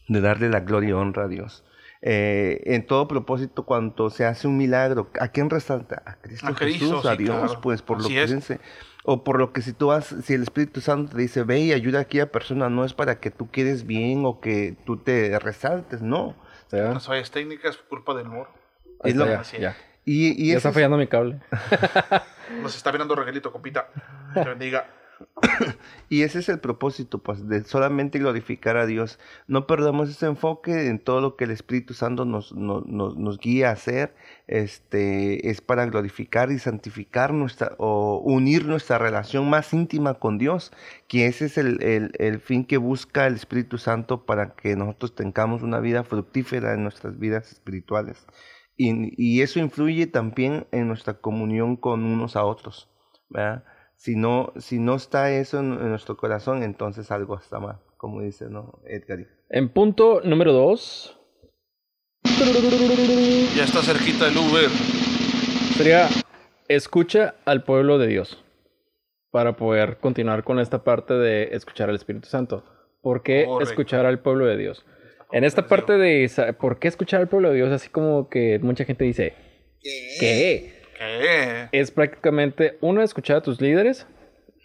de 0.09 0.21
darle 0.21 0.49
la 0.49 0.61
gloria 0.61 0.91
y 0.91 0.93
honra 0.93 1.25
a 1.25 1.29
Dios. 1.29 1.65
Eh, 2.03 2.63
en 2.67 2.87
todo 2.87 3.09
propósito, 3.09 3.65
cuando 3.65 4.11
se 4.11 4.25
hace 4.25 4.47
un 4.47 4.57
milagro, 4.57 5.11
¿a 5.19 5.29
quién 5.29 5.51
resalta? 5.51 6.03
A 6.07 6.15
Cristo 6.15 6.47
A 6.47 6.55
Cristo, 6.55 6.85
Jesús, 6.85 7.03
sí, 7.03 7.09
a 7.09 7.17
Dios, 7.17 7.37
claro. 7.37 7.61
pues 7.61 7.83
por 7.83 8.03
lo 8.03 8.09
que 8.09 8.23
es. 8.23 8.33
dice. 8.33 8.61
O 9.09 9.23
por 9.23 9.39
lo 9.39 9.53
que 9.53 9.63
si 9.63 9.73
tú 9.73 9.93
has, 9.93 10.07
si 10.25 10.35
el 10.35 10.43
Espíritu 10.43 10.81
Santo 10.81 11.15
te 11.15 11.23
dice, 11.23 11.45
ve 11.45 11.61
y 11.61 11.73
ayuda 11.73 12.01
a 12.01 12.03
aquella 12.03 12.33
persona, 12.33 12.69
no 12.69 12.85
es 12.85 12.93
para 12.93 13.21
que 13.21 13.31
tú 13.31 13.49
quedes 13.51 13.87
bien 13.87 14.23
o 14.25 14.41
que 14.41 14.77
tú 14.85 14.97
te 14.97 15.39
resaltes, 15.39 16.03
no. 16.03 16.35
¿Ya? 16.73 16.93
Las 16.93 17.07
fallas 17.07 17.31
técnicas, 17.31 17.77
culpa 17.77 18.15
del 18.15 18.27
humor. 18.27 18.49
Ahí 19.03 19.13
Es 19.13 19.17
está, 19.17 19.25
lo- 19.57 19.61
ya. 19.61 19.77
Y, 20.05 20.31
y 20.31 20.49
Ya 20.49 20.53
ese 20.53 20.57
está 20.57 20.69
es- 20.71 20.75
fallando 20.75 20.97
mi 20.97 21.07
cable. 21.07 21.39
Nos 22.63 22.77
está 22.77 22.91
mirando 22.93 23.15
Regelito, 23.15 23.53
compita. 23.53 23.89
Te 24.35 24.45
bendiga. 24.45 24.89
Y 26.09 26.23
ese 26.23 26.39
es 26.39 26.49
el 26.49 26.61
propósito, 26.61 27.19
pues, 27.19 27.49
de 27.49 27.65
solamente 27.65 28.19
glorificar 28.19 28.77
a 28.77 28.87
Dios. 28.87 29.19
No 29.49 29.67
perdamos 29.67 30.09
ese 30.09 30.27
enfoque 30.27 30.87
en 30.87 31.01
todo 31.01 31.21
lo 31.21 31.37
que 31.37 31.45
el 31.45 31.51
Espíritu 31.51 31.95
Santo 31.95 32.25
nos, 32.25 32.53
nos, 32.53 32.87
nos, 32.87 33.39
guía 33.39 33.71
a 33.71 33.73
hacer. 33.73 34.15
Este, 34.47 35.51
es 35.51 35.61
para 35.61 35.85
glorificar 35.87 36.53
y 36.53 36.59
santificar 36.61 37.33
nuestra, 37.33 37.73
o 37.79 38.21
unir 38.25 38.67
nuestra 38.67 38.99
relación 38.99 39.51
más 39.51 39.73
íntima 39.73 40.15
con 40.15 40.39
Dios, 40.39 40.73
que 41.09 41.27
ese 41.27 41.47
es 41.47 41.59
el, 41.59 41.83
el, 41.83 42.13
el 42.19 42.39
fin 42.41 42.65
que 42.65 42.77
busca 42.77 43.27
el 43.27 43.35
Espíritu 43.35 43.79
Santo 43.79 44.27
para 44.27 44.55
que 44.55 44.77
nosotros 44.77 45.15
tengamos 45.15 45.63
una 45.63 45.81
vida 45.81 46.05
fructífera 46.05 46.75
en 46.75 46.85
nuestras 46.85 47.19
vidas 47.19 47.51
espirituales. 47.51 48.27
Y, 48.77 49.13
y 49.17 49.41
eso 49.43 49.59
influye 49.59 50.07
también 50.07 50.67
en 50.71 50.87
nuestra 50.87 51.15
comunión 51.15 51.77
con 51.77 52.05
unos 52.05 52.37
a 52.37 52.45
otros, 52.45 52.89
¿verdad? 53.29 53.65
Si 53.97 54.15
no, 54.15 54.53
si 54.59 54.79
no 54.79 54.95
está 54.95 55.33
eso 55.33 55.59
en, 55.59 55.73
en 55.73 55.89
nuestro 55.89 56.17
corazón, 56.17 56.63
entonces 56.63 57.11
algo 57.11 57.37
está 57.37 57.59
mal, 57.59 57.79
como 57.97 58.21
dice, 58.23 58.47
¿no, 58.49 58.79
Edgar? 58.85 59.27
En 59.49 59.69
punto 59.71 60.21
número 60.23 60.53
2 60.53 61.17
Ya 63.57 63.65
está 63.65 63.83
cerquita 63.83 64.29
el 64.29 64.37
Uber. 64.37 64.69
sería 65.77 66.09
escucha 66.69 67.35
al 67.45 67.65
pueblo 67.65 67.99
de 67.99 68.09
Dios 68.09 68.43
para 69.31 69.57
poder 69.57 69.99
continuar 69.99 70.45
con 70.45 70.59
esta 70.59 70.83
parte 70.83 71.15
de 71.15 71.51
escuchar 71.53 71.89
al 71.89 71.97
Espíritu 71.97 72.29
Santo. 72.29 72.65
¿Por 73.03 73.23
qué 73.23 73.45
Correcto. 73.45 73.71
escuchar 73.71 74.07
al 74.07 74.19
pueblo 74.21 74.47
de 74.47 74.57
Dios? 74.57 74.85
En 75.33 75.45
esta 75.45 75.67
parte 75.67 75.95
de 75.95 76.31
¿por 76.59 76.79
qué 76.79 76.89
escuchar 76.89 77.21
al 77.21 77.29
pueblo 77.29 77.51
de 77.51 77.57
Dios? 77.57 77.73
Así 77.73 77.89
como 77.89 78.29
que 78.29 78.59
mucha 78.61 78.85
gente 78.85 79.05
dice, 79.05 79.35
¿qué? 79.83 80.17
¿Qué? 80.21 80.76
Es 81.73 81.91
prácticamente, 81.91 82.79
uno, 82.81 83.03
escuchar 83.03 83.39
a 83.39 83.43
tus 83.43 83.61
líderes 83.61 84.07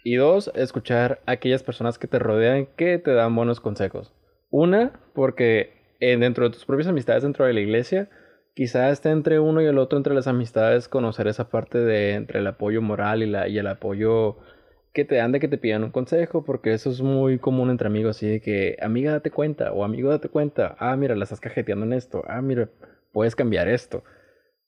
y 0.04 0.16
dos, 0.16 0.50
escuchar 0.54 1.20
a 1.26 1.32
aquellas 1.32 1.62
personas 1.62 1.98
que 1.98 2.08
te 2.08 2.18
rodean 2.18 2.66
que 2.76 2.98
te 2.98 3.12
dan 3.12 3.34
buenos 3.34 3.60
consejos. 3.60 4.12
Una, 4.50 4.92
porque 5.14 5.72
eh, 6.00 6.16
dentro 6.16 6.44
de 6.44 6.50
tus 6.50 6.64
propias 6.64 6.88
amistades 6.88 7.22
dentro 7.22 7.44
de 7.44 7.52
la 7.52 7.60
iglesia, 7.60 8.08
quizás 8.54 8.92
esté 8.92 9.10
entre 9.10 9.40
uno 9.40 9.62
y 9.62 9.66
el 9.66 9.78
otro, 9.78 9.96
entre 9.96 10.14
las 10.14 10.26
amistades, 10.26 10.88
conocer 10.88 11.26
esa 11.28 11.48
parte 11.48 11.78
de 11.78 12.14
entre 12.14 12.40
el 12.40 12.46
apoyo 12.46 12.82
moral 12.82 13.22
y, 13.22 13.26
la, 13.26 13.48
y 13.48 13.58
el 13.58 13.66
apoyo 13.66 14.36
que 14.92 15.04
te 15.04 15.16
dan 15.16 15.32
de 15.32 15.40
que 15.40 15.48
te 15.48 15.58
pidan 15.58 15.84
un 15.84 15.90
consejo, 15.90 16.44
porque 16.44 16.72
eso 16.74 16.90
es 16.90 17.00
muy 17.00 17.38
común 17.38 17.70
entre 17.70 17.86
amigos, 17.86 18.16
así 18.16 18.28
de 18.28 18.40
que, 18.40 18.76
amiga, 18.82 19.12
date 19.12 19.30
cuenta, 19.30 19.72
o 19.72 19.84
amigo, 19.84 20.10
date 20.10 20.28
cuenta, 20.28 20.76
ah, 20.78 20.96
mira, 20.96 21.16
la 21.16 21.24
estás 21.24 21.40
cajeteando 21.40 21.86
en 21.86 21.94
esto, 21.94 22.24
ah, 22.28 22.42
mira, 22.42 22.68
puedes 23.12 23.34
cambiar 23.34 23.68
esto. 23.68 24.04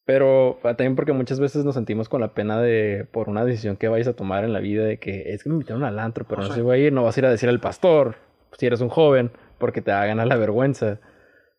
Pero 0.06 0.58
ah, 0.64 0.74
también 0.76 0.96
porque 0.96 1.12
muchas 1.12 1.40
veces 1.40 1.64
nos 1.64 1.74
sentimos 1.74 2.08
con 2.10 2.20
la 2.20 2.34
pena 2.34 2.60
de 2.60 3.06
por 3.10 3.28
una 3.30 3.44
decisión 3.44 3.76
que 3.76 3.88
vayas 3.88 4.08
a 4.08 4.12
tomar 4.12 4.44
en 4.44 4.52
la 4.52 4.60
vida 4.60 4.84
de 4.84 4.98
que 4.98 5.32
es 5.32 5.42
que 5.42 5.48
me 5.48 5.54
invitaron 5.54 5.82
al 5.84 5.98
antro, 5.98 6.26
pero 6.28 6.42
O 6.42 6.44
no 6.48 6.52
sé 6.54 6.60
voy 6.62 6.76
a 6.78 6.86
ir, 6.86 6.92
no 6.92 7.04
vas 7.04 7.16
a 7.16 7.20
ir 7.20 7.26
a 7.26 7.30
decir 7.30 7.48
al 7.48 7.60
pastor 7.60 8.16
si 8.52 8.66
eres 8.66 8.80
un 8.82 8.88
joven, 8.90 9.30
porque 9.58 9.80
te 9.80 9.90
va 9.92 10.02
a 10.02 10.06
ganar 10.06 10.26
la 10.26 10.36
vergüenza. 10.36 11.00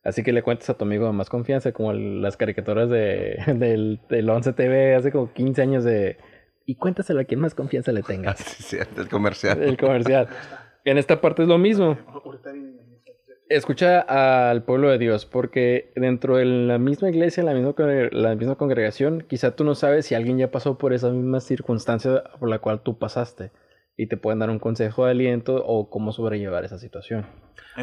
Así 0.03 0.21
que 0.21 0.31
le 0.31 0.43
cuentas 0.43 0.69
a 0.69 0.75
tu 0.75 0.86
amigo 0.86 1.08
de 1.08 1.13
más 1.13 1.29
confianza, 1.29 1.71
como 1.71 1.91
el- 1.91 2.21
las 2.21 2.38
caricaturas 2.38 2.88
de, 2.89 3.38
del, 3.55 3.99
del 4.10 4.29
11 4.29 4.53
TV 4.53 4.93
hace 4.95 5.12
como 5.12 5.34
15 5.34 5.62
años 5.63 5.84
de... 5.84 6.17
Y 6.67 6.75
cuéntaselo 6.75 7.19
a 7.19 7.23
quien 7.25 7.39
más 7.39 7.55
confianza 7.55 7.91
le 7.91 8.03
tenga. 8.03 8.31
Así 8.31 8.62
sea, 8.63 8.86
el 8.97 9.10
comercial. 9.10 9.62
El 9.62 9.75
comercial. 9.77 10.27
En 10.84 10.99
esta 10.99 11.19
parte 11.19 11.41
es 11.41 11.47
lo 11.47 11.58
mismo. 11.58 11.97
Escucha 13.47 13.99
al 13.99 14.63
pueblo 14.63 14.89
de 14.89 14.97
Dios, 14.97 15.27
porque 15.27 15.91
dentro 15.95 16.38
de 16.38 16.45
la 16.45 16.79
misma 16.79 17.10
iglesia, 17.10 17.43
la 17.43 17.53
misma, 17.53 17.75
la 18.12 18.36
misma 18.36 18.55
congregación, 18.55 19.21
quizá 19.21 19.55
tú 19.55 19.63
no 19.63 19.75
sabes 19.75 20.08
si 20.08 20.15
alguien 20.15 20.39
ya 20.39 20.49
pasó 20.49 20.79
por 20.79 20.93
esa 20.93 21.12
misma 21.12 21.39
circunstancia 21.41 22.23
por 22.39 22.49
la 22.49 22.58
cual 22.58 22.81
tú 22.81 22.97
pasaste 22.97 23.51
y 23.97 24.08
te 24.08 24.17
pueden 24.17 24.39
dar 24.39 24.49
un 24.49 24.60
consejo 24.60 25.05
de 25.05 25.12
aliento 25.12 25.63
o 25.65 25.89
cómo 25.89 26.12
sobrellevar 26.12 26.65
esa 26.65 26.77
situación. 26.79 27.25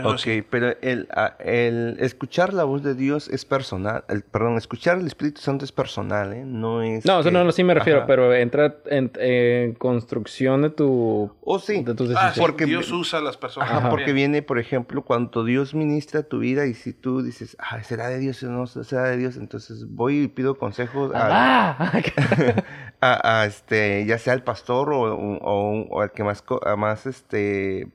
Ok, 0.05 0.45
pero 0.49 0.75
el, 0.81 1.07
a- 1.15 1.37
el 1.39 1.97
escuchar 2.01 2.55
la 2.55 2.65
voz 2.65 2.83
de 2.83 2.95
Dios 2.95 3.29
es 3.29 3.45
personal. 3.45 4.05
El, 4.09 4.23
perdón, 4.23 4.57
escuchar 4.57 4.97
al 4.97 5.07
Espíritu 5.07 5.43
Santo 5.43 5.67
es 5.67 5.73
personal, 5.73 6.33
¿eh? 6.33 6.45
No 6.47 6.81
es. 6.83 7.05
No, 7.05 7.21
eso 7.21 7.29
que- 7.29 7.33
no, 7.33 7.45
no 7.45 7.53
sí 7.53 7.63
me 7.63 7.75
refiero, 7.75 7.99
Ajá. 8.01 8.07
pero 8.07 8.33
entra 8.35 8.77
en, 8.87 9.11
en 9.19 9.75
construcción 9.75 10.63
de 10.63 10.71
tu 10.71 11.31
Oh, 11.43 11.59
sí. 11.59 11.83
de 11.83 11.95
tus 11.95 12.09
Ah, 12.09 12.29
decisiones. 12.29 12.35
sí, 12.35 12.41
Porque- 12.41 12.65
Dios 12.65 12.91
usa 12.91 13.19
a 13.19 13.23
las 13.23 13.37
personas. 13.37 13.71
Ajá, 13.71 13.91
porque 13.91 14.15
viene, 14.15 14.41
por 14.41 14.59
ejemplo, 14.59 15.03
cuando 15.05 15.45
Dios 15.45 15.75
ministra 15.75 16.23
tu 16.23 16.39
vida 16.39 16.65
y 16.67 16.73
si 16.73 16.95
tú 16.95 17.23
dices, 17.23 17.55
ah, 17.59 17.83
será 17.83 18.09
de 18.09 18.19
Dios 18.19 18.43
o 18.43 18.51
no 18.51 18.67
será 18.67 19.05
de 19.11 19.19
Dios, 19.19 19.37
entonces 19.37 19.87
voy 19.91 20.23
y 20.23 20.29
pido 20.29 20.57
consejos 20.57 21.15
a, 21.15 21.77
¡Ah! 21.79 21.93
a- 23.03 23.41
a, 23.43 23.47
este, 23.47 24.07
ya 24.07 24.17
sea 24.17 24.33
al 24.33 24.43
pastor 24.43 24.91
o, 24.93 25.01
o, 25.03 25.87
o- 25.91 26.02
o 26.03 26.05
al 26.05 26.13
que 26.13 26.25
más, 26.25 26.43
co- 26.43 26.61
a 26.67 26.77
más 26.77 27.07
este, 27.07 27.89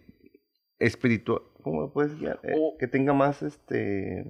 espiritual, 0.79 1.41
¿cómo 1.63 1.91
puedes 1.91 2.17
guiar? 2.19 2.39
Eh, 2.43 2.53
O- 2.57 2.77
que 2.77 2.87
tenga 2.87 3.13
más, 3.13 3.41
este, 3.41 4.23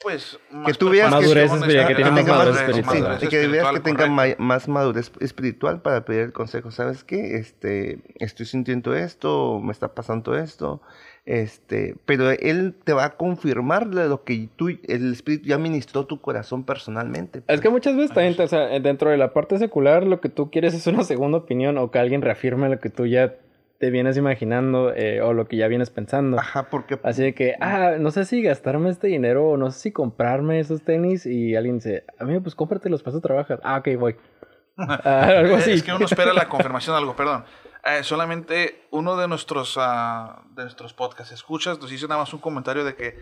Pues, 0.00 0.38
Que 0.64 0.74
tú 0.74 0.90
veas 0.90 1.10
Madurez 1.10 1.50
que 1.50 1.94
tiene 1.96 2.02
ah, 2.04 2.12
más 2.12 2.26
madurez 2.26 2.56
sí, 2.72 2.80
espiritual. 2.80 3.18
y 3.20 3.26
que 3.28 3.36
veas 3.48 3.68
que 3.70 3.76
espiritual, 3.78 3.82
tenga 3.82 4.14
correcto. 4.16 4.42
más 4.44 4.68
madurez 4.68 5.12
espiritual 5.20 5.82
para 5.82 6.04
pedir 6.04 6.20
el 6.22 6.32
consejo. 6.32 6.70
¿Sabes 6.70 7.02
qué? 7.02 7.36
Este, 7.36 7.98
estoy 8.20 8.46
sintiendo 8.46 8.94
esto, 8.94 9.58
me 9.60 9.72
está 9.72 9.94
pasando 9.96 10.36
esto, 10.36 10.82
este, 11.28 11.94
pero 12.06 12.30
él 12.30 12.74
te 12.84 12.94
va 12.94 13.04
a 13.04 13.16
confirmar 13.18 13.86
lo 13.86 14.24
que 14.24 14.48
tú, 14.56 14.68
el 14.68 15.12
espíritu 15.12 15.46
ya 15.46 15.58
ministró 15.58 16.06
tu 16.06 16.22
corazón 16.22 16.64
personalmente. 16.64 17.42
Es 17.48 17.60
que 17.60 17.68
muchas 17.68 17.96
veces 17.96 18.14
también, 18.14 18.40
o 18.40 18.48
sea, 18.48 18.80
dentro 18.80 19.10
de 19.10 19.18
la 19.18 19.34
parte 19.34 19.58
secular, 19.58 20.04
lo 20.04 20.22
que 20.22 20.30
tú 20.30 20.50
quieres 20.50 20.72
es 20.72 20.86
una 20.86 21.04
segunda 21.04 21.36
opinión 21.36 21.76
o 21.76 21.90
que 21.90 21.98
alguien 21.98 22.22
reafirme 22.22 22.70
lo 22.70 22.78
que 22.80 22.88
tú 22.88 23.04
ya 23.04 23.34
te 23.78 23.90
vienes 23.90 24.16
imaginando 24.16 24.94
eh, 24.94 25.20
o 25.20 25.34
lo 25.34 25.46
que 25.48 25.58
ya 25.58 25.68
vienes 25.68 25.90
pensando. 25.90 26.38
Ajá, 26.38 26.70
porque 26.70 26.98
Así 27.02 27.22
de 27.22 27.34
que, 27.34 27.56
ah, 27.60 27.96
no 28.00 28.10
sé 28.10 28.24
si 28.24 28.40
gastarme 28.40 28.88
este 28.88 29.08
dinero 29.08 29.50
o 29.50 29.58
no 29.58 29.70
sé 29.70 29.80
si 29.80 29.92
comprarme 29.92 30.60
esos 30.60 30.80
tenis 30.80 31.26
y 31.26 31.56
alguien 31.56 31.76
dice, 31.76 32.04
amigo, 32.18 32.40
pues 32.40 32.54
cómpratelos, 32.54 33.02
para 33.02 33.18
eso 33.18 33.20
trabajas. 33.20 33.60
Ah, 33.62 33.76
ok, 33.76 33.98
voy. 33.98 34.16
Ah, 34.80 35.40
algo 35.40 35.56
así. 35.56 35.72
Es 35.72 35.82
que 35.82 35.92
uno 35.92 36.06
espera 36.06 36.32
la 36.32 36.48
confirmación 36.48 36.94
de 36.94 37.00
algo, 37.00 37.16
perdón. 37.16 37.42
Eh, 37.90 38.04
solamente 38.04 38.86
uno 38.90 39.16
de 39.16 39.28
nuestros, 39.28 39.76
ah, 39.78 40.42
de 40.54 40.62
nuestros 40.64 40.92
podcasts 40.92 41.32
escuchas 41.32 41.80
nos 41.80 41.90
hizo 41.92 42.06
nada 42.08 42.20
más 42.20 42.32
un 42.34 42.40
comentario 42.40 42.84
de 42.84 42.94
que 42.94 43.16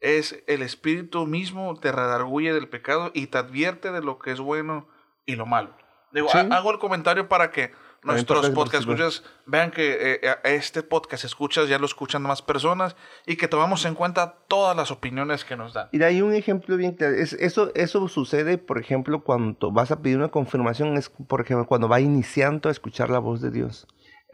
es 0.00 0.42
el 0.48 0.62
espíritu 0.62 1.26
mismo 1.26 1.78
te 1.80 1.92
redarguye 1.92 2.52
del 2.52 2.68
pecado 2.68 3.10
y 3.14 3.28
te 3.28 3.38
advierte 3.38 3.90
de 3.92 4.02
lo 4.02 4.18
que 4.18 4.32
es 4.32 4.40
bueno 4.40 4.88
y 5.24 5.36
lo 5.36 5.46
malo. 5.46 5.74
Digo, 6.12 6.28
Sí. 6.28 6.38
ha- 6.38 6.56
hago 6.56 6.72
el 6.72 6.78
comentario 6.78 7.28
para 7.28 7.50
que 7.52 7.72
nuestros 8.02 8.50
podcast 8.50 8.80
escuchas 8.82 9.22
vean 9.46 9.70
que 9.70 9.92
eh, 9.92 10.20
eh, 10.22 10.36
este 10.42 10.82
podcast 10.82 11.24
escuchas 11.24 11.68
ya 11.68 11.78
lo 11.78 11.86
escuchan 11.86 12.20
más 12.20 12.42
personas 12.42 12.96
y 13.26 13.36
que 13.36 13.46
tomamos 13.46 13.84
en 13.84 13.94
cuenta 13.94 14.34
todas 14.48 14.76
las 14.76 14.90
opiniones 14.90 15.44
que 15.44 15.56
nos 15.56 15.72
dan. 15.72 15.88
Y 15.92 15.98
de 15.98 16.04
ahí 16.04 16.20
un 16.20 16.34
ejemplo 16.34 16.76
bien 16.76 16.94
claro. 16.96 17.14
Es, 17.14 17.32
eso, 17.34 17.70
eso 17.76 18.08
sucede, 18.08 18.58
por 18.58 18.78
ejemplo, 18.78 19.22
cuando 19.22 19.70
vas 19.70 19.92
a 19.92 20.02
pedir 20.02 20.18
una 20.18 20.28
confirmación, 20.28 20.96
es 20.96 21.08
por 21.10 21.40
ejemplo 21.40 21.66
cuando 21.66 21.88
va 21.88 22.00
iniciando 22.00 22.68
a 22.68 22.72
escuchar 22.72 23.08
la 23.08 23.20
voz 23.20 23.40
de 23.40 23.52
Dios. 23.52 23.86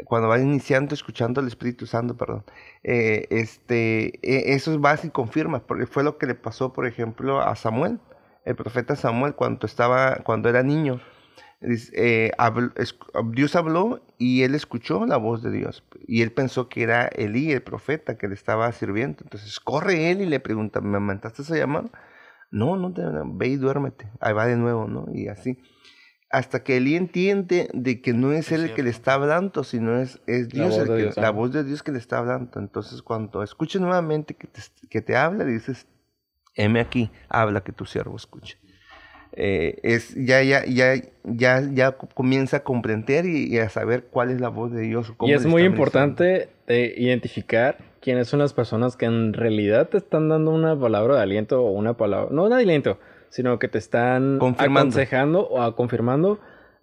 Cuando 0.04 0.28
va 0.28 0.38
iniciando 0.38 0.94
escuchando 0.94 1.40
al 1.40 1.48
Espíritu 1.48 1.86
Santo, 1.86 2.16
perdón. 2.16 2.44
Eh, 2.84 3.26
este, 3.30 4.18
eh, 4.22 4.54
eso 4.54 4.80
va 4.80 4.98
y 5.02 5.10
confirma, 5.10 5.60
porque 5.66 5.86
fue 5.86 6.04
lo 6.04 6.18
que 6.18 6.26
le 6.26 6.34
pasó, 6.34 6.72
por 6.72 6.86
ejemplo, 6.86 7.40
a 7.40 7.56
Samuel, 7.56 7.98
el 8.44 8.56
profeta 8.56 8.96
Samuel, 8.96 9.34
cuando 9.34 9.66
estaba, 9.66 10.16
cuando 10.24 10.48
era 10.48 10.62
niño. 10.62 11.00
Eh, 11.60 12.30
Dios 13.32 13.56
habló 13.56 14.00
y 14.16 14.42
él 14.44 14.54
escuchó 14.54 15.04
la 15.06 15.16
voz 15.16 15.42
de 15.42 15.50
Dios. 15.50 15.84
Y 16.06 16.22
él 16.22 16.32
pensó 16.32 16.68
que 16.68 16.82
era 16.84 17.06
Elí, 17.08 17.50
el 17.52 17.62
profeta, 17.62 18.16
que 18.16 18.28
le 18.28 18.34
estaba 18.34 18.70
sirviendo. 18.72 19.18
Entonces 19.24 19.58
corre 19.60 20.10
él 20.10 20.20
y 20.22 20.26
le 20.26 20.40
pregunta, 20.40 20.80
¿me 20.80 21.00
mandaste 21.00 21.42
a 21.52 21.56
llamar? 21.56 21.90
No, 22.50 22.76
no 22.76 22.92
te 22.92 23.02
ve 23.04 23.48
y 23.48 23.56
duérmete. 23.56 24.10
Ahí 24.20 24.32
va 24.32 24.46
de 24.46 24.56
nuevo, 24.56 24.86
¿no? 24.86 25.06
Y 25.12 25.28
así. 25.28 25.58
Hasta 26.30 26.62
que 26.62 26.76
Elí 26.76 26.96
entiende 26.96 27.70
de 27.72 28.00
que 28.02 28.12
no 28.12 28.32
es 28.32 28.46
Es 28.46 28.52
él 28.52 28.64
el 28.66 28.74
que 28.74 28.82
le 28.82 28.90
está 28.90 29.14
hablando, 29.14 29.64
sino 29.64 29.98
es, 29.98 30.20
es 30.26 30.52
La 30.54 30.64
Dios, 30.64 30.70
voz 30.70 30.78
el 30.80 30.86
que- 30.88 31.02
Dios, 31.02 31.16
la 31.16 31.30
voz 31.30 31.52
de 31.52 31.64
Dios 31.64 31.82
que 31.82 31.92
le 31.92 31.98
está 31.98 32.18
hablando. 32.18 32.58
Entonces, 32.58 33.00
cuando 33.02 33.42
escuches 33.42 33.80
nuevamente 33.80 34.34
que 34.34 34.46
te, 34.46 34.60
que 34.90 35.00
te 35.00 35.16
habla, 35.16 35.44
dices, 35.44 35.86
heme 36.54 36.80
aquí, 36.80 37.10
habla 37.28 37.62
que 37.62 37.72
tu 37.72 37.86
siervo 37.86 38.16
escuche. 38.16 38.58
Eh, 39.32 39.78
es, 39.82 40.14
ya, 40.14 40.42
ya, 40.42 40.64
ya, 40.64 40.94
ya, 41.24 41.60
ya 41.72 41.92
co- 41.92 42.08
comienza 42.14 42.58
a 42.58 42.64
comprender 42.64 43.26
y, 43.26 43.44
y 43.46 43.58
a 43.58 43.68
saber 43.68 44.04
cuál 44.10 44.30
es 44.30 44.40
la 44.40 44.48
voz 44.48 44.72
de 44.72 44.80
Dios. 44.82 45.12
cómo 45.16 45.30
Y 45.30 45.34
es 45.34 45.44
muy 45.46 45.62
importante 45.62 46.48
eh, 46.66 46.94
identificar 46.96 47.76
quiénes 48.00 48.26
son 48.28 48.40
las 48.40 48.52
personas 48.54 48.96
que 48.96 49.04
en 49.06 49.34
realidad 49.34 49.88
te 49.90 49.98
están 49.98 50.28
dando 50.28 50.50
una 50.50 50.78
palabra 50.78 51.16
de 51.16 51.22
aliento 51.22 51.62
o 51.62 51.70
una 51.72 51.94
palabra, 51.94 52.30
no 52.32 52.48
de 52.48 52.54
aliento, 52.56 52.98
sino 53.30 53.58
que 53.58 53.68
te 53.68 53.78
están 53.78 54.38
Confirmando. 54.38 54.80
aconsejando 54.80 55.46
o 55.48 55.62
a- 55.62 55.74
confirmando 55.76 56.38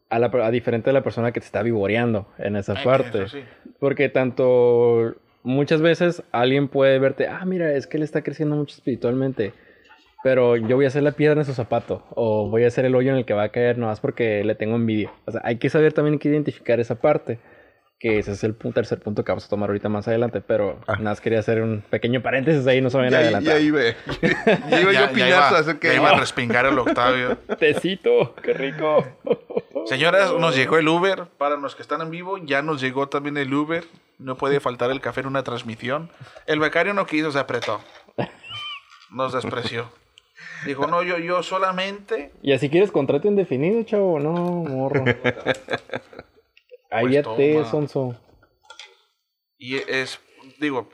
a, 0.09 0.19
la, 0.19 0.27
a 0.27 0.51
diferente 0.51 0.89
de 0.89 0.93
la 0.93 1.03
persona 1.03 1.31
que 1.31 1.39
te 1.39 1.45
está 1.45 1.63
vivoreando 1.63 2.27
en 2.37 2.55
esa 2.55 2.73
Ay, 2.77 2.83
parte. 2.85 3.23
eso 3.23 3.27
sí. 3.37 3.43
Porque 3.79 4.09
tanto 4.09 5.15
muchas 5.43 5.81
veces 5.81 6.23
alguien 6.31 6.67
puede 6.67 6.97
verte, 6.99 7.27
ah, 7.27 7.43
mira, 7.45 7.71
es 7.73 7.87
que 7.87 7.97
él 7.97 8.03
está 8.03 8.21
creciendo 8.21 8.55
mucho 8.55 8.75
espiritualmente, 8.75 9.53
pero 10.23 10.55
yo 10.55 10.75
voy 10.75 10.85
a 10.85 10.87
hacer 10.87 11.03
la 11.03 11.11
piedra 11.11 11.39
en 11.39 11.45
su 11.45 11.53
zapato 11.53 12.03
o 12.15 12.49
voy 12.49 12.63
a 12.63 12.67
hacer 12.67 12.85
el 12.85 12.95
hoyo 12.95 13.11
en 13.11 13.17
el 13.17 13.25
que 13.25 13.33
va 13.33 13.43
a 13.43 13.49
caer 13.49 13.77
nomás 13.77 13.99
porque 13.99 14.43
le 14.43 14.55
tengo 14.55 14.75
envidia. 14.75 15.11
O 15.25 15.31
sea, 15.31 15.41
hay 15.43 15.57
que 15.57 15.69
saber 15.69 15.93
también 15.93 16.17
que 16.19 16.29
identificar 16.29 16.79
esa 16.79 16.95
parte, 16.95 17.37
que 18.05 18.19
ese 18.19 18.33
es 18.33 18.43
el 18.43 18.55
tercer 18.55 18.99
punto 18.99 19.23
que 19.23 19.31
vamos 19.31 19.45
a 19.45 19.49
tomar 19.49 19.67
ahorita 19.71 19.89
más 19.89 20.07
adelante, 20.07 20.39
pero 20.39 20.77
Ah. 20.85 20.91
nada 20.93 21.09
más 21.09 21.21
quería 21.21 21.39
hacer 21.39 21.63
un 21.63 21.81
pequeño 21.89 22.21
paréntesis 22.21 22.67
ahí, 22.67 22.79
no 22.79 22.91
se 22.91 22.97
vayan 22.97 23.15
a 23.15 23.17
Ya, 23.17 23.23
adelantar. 23.23 23.53
ya 23.53 23.59
iba, 23.59 23.79
ya 24.69 24.81
iba 24.81 24.91
yo 24.91 25.05
así 25.05 25.73
que- 25.79 25.87
ya 25.87 25.93
iba 25.95 26.09
a 26.11 26.19
respingar 26.19 26.67
el 26.67 26.77
Octavio. 26.77 27.35
Tecito, 27.59 28.35
qué 28.43 28.53
rico. 28.53 29.03
Señoras, 29.87 30.31
nos 30.39 30.55
llegó 30.55 30.77
el 30.77 30.87
Uber. 30.87 31.25
Para 31.39 31.55
los 31.57 31.73
que 31.75 31.81
están 31.81 32.01
en 32.01 32.11
vivo, 32.11 32.37
ya 32.37 32.61
nos 32.61 32.79
llegó 32.79 33.09
también 33.09 33.37
el 33.37 33.51
Uber. 33.51 33.83
No 34.19 34.35
puede 34.37 34.59
faltar 34.59 34.91
el 34.91 35.01
café 35.01 35.21
en 35.21 35.27
una 35.27 35.41
transmisión. 35.43 36.11
El 36.45 36.59
becario 36.59 36.93
no 36.93 37.07
quiso, 37.07 37.31
se 37.31 37.39
apretó. 37.39 37.81
Nos 39.09 39.33
despreció. 39.33 39.89
Dijo, 40.67 40.85
no, 40.85 41.01
yo, 41.01 41.17
yo 41.17 41.41
solamente. 41.41 42.31
Y 42.43 42.51
así 42.53 42.69
quieres 42.69 42.91
contrato 42.91 43.27
indefinido, 43.27 43.81
chavo, 43.81 44.19
no, 44.19 44.31
morro. 44.33 45.05
Ahí 46.91 47.01
Pues 47.03 47.13
sonso. 47.69 48.15
Y 49.57 49.77
es, 49.77 50.19
digo, 50.59 50.89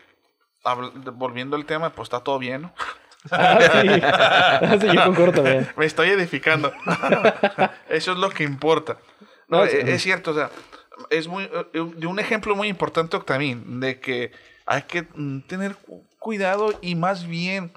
volviendo 1.14 1.56
al 1.56 1.66
tema, 1.66 1.92
pues 1.92 2.08
está 2.08 2.20
todo 2.22 2.40
bien, 2.40 2.64
¿no? 2.64 2.74
Ah, 3.30 3.60
sí. 3.84 3.88
Ah, 4.02 4.78
sí, 4.82 4.88
yo. 4.96 5.12
Me 5.78 5.86
estoy 5.86 6.10
edificando. 6.10 6.74
Eso 7.90 8.14
es 8.14 8.18
lo 8.18 8.30
que 8.32 8.44
importa. 8.44 8.98
No, 9.48 9.60
No, 9.60 9.64
es, 9.66 9.74
es 9.76 10.02
cierto, 10.02 10.32
o 10.32 10.34
sea, 10.34 10.50
es 11.12 11.28
muy, 11.28 11.44
eh, 11.44 11.92
de 11.96 12.08
un 12.08 12.20
ejemplo 12.20 12.56
muy 12.56 12.68
importante, 12.68 13.18
Octavín, 13.18 13.80
de 13.80 14.00
que 14.00 14.32
hay 14.66 14.84
que 14.84 15.04
mm, 15.14 15.42
tener 15.42 15.76
cu- 15.76 16.08
cuidado 16.18 16.74
y 16.82 16.96
más 16.96 17.28
bien 17.28 17.74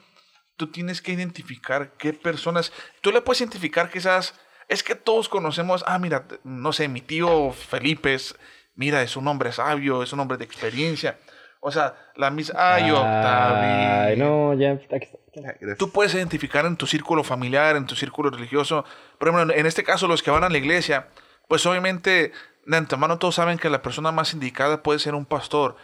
tú 0.56 0.68
tienes 0.70 1.02
que 1.02 1.12
identificar 1.12 1.92
qué 1.98 2.14
personas, 2.14 2.72
tú 3.02 3.10
le 3.12 3.20
puedes 3.20 3.40
identificar 3.42 3.90
quizás, 3.90 4.34
es 4.68 4.82
que 4.82 4.94
todos 4.94 5.28
conocemos, 5.28 5.84
ah, 5.86 5.98
mira, 5.98 6.24
no 6.44 6.72
sé, 6.72 6.88
mi 6.88 7.00
tío 7.00 7.52
Felipe 7.52 8.14
es, 8.14 8.36
mira, 8.74 9.02
es 9.02 9.16
un 9.16 9.26
hombre 9.28 9.52
sabio, 9.52 10.02
es 10.02 10.12
un 10.12 10.20
hombre 10.20 10.36
de 10.38 10.44
experiencia. 10.44 11.18
O 11.60 11.70
sea, 11.72 11.94
la 12.16 12.30
misma, 12.30 12.74
ay, 12.74 12.90
Octavín. 12.90 13.70
Ay, 13.70 14.16
no, 14.16 14.52
ya. 14.54 14.72
aquí 14.72 14.82
está. 14.82 14.96
Gracias. 15.34 15.78
Tú 15.78 15.90
puedes 15.90 16.14
identificar 16.14 16.64
en 16.66 16.76
tu 16.76 16.86
círculo 16.86 17.24
familiar, 17.24 17.74
en 17.76 17.86
tu 17.86 17.96
círculo 17.96 18.30
religioso. 18.30 18.84
Por 19.18 19.28
ejemplo, 19.28 19.54
en 19.54 19.66
este 19.66 19.82
caso, 19.82 20.06
los 20.06 20.22
que 20.22 20.30
van 20.30 20.44
a 20.44 20.48
la 20.48 20.58
iglesia, 20.58 21.08
pues 21.48 21.64
obviamente 21.66 22.32
de 22.66 22.76
antemano 22.76 23.18
todos 23.18 23.34
saben 23.34 23.58
que 23.58 23.68
la 23.70 23.82
persona 23.82 24.12
más 24.12 24.32
indicada 24.32 24.82
puede 24.82 24.98
ser 24.98 25.14
un 25.14 25.24
pastor. 25.26 25.76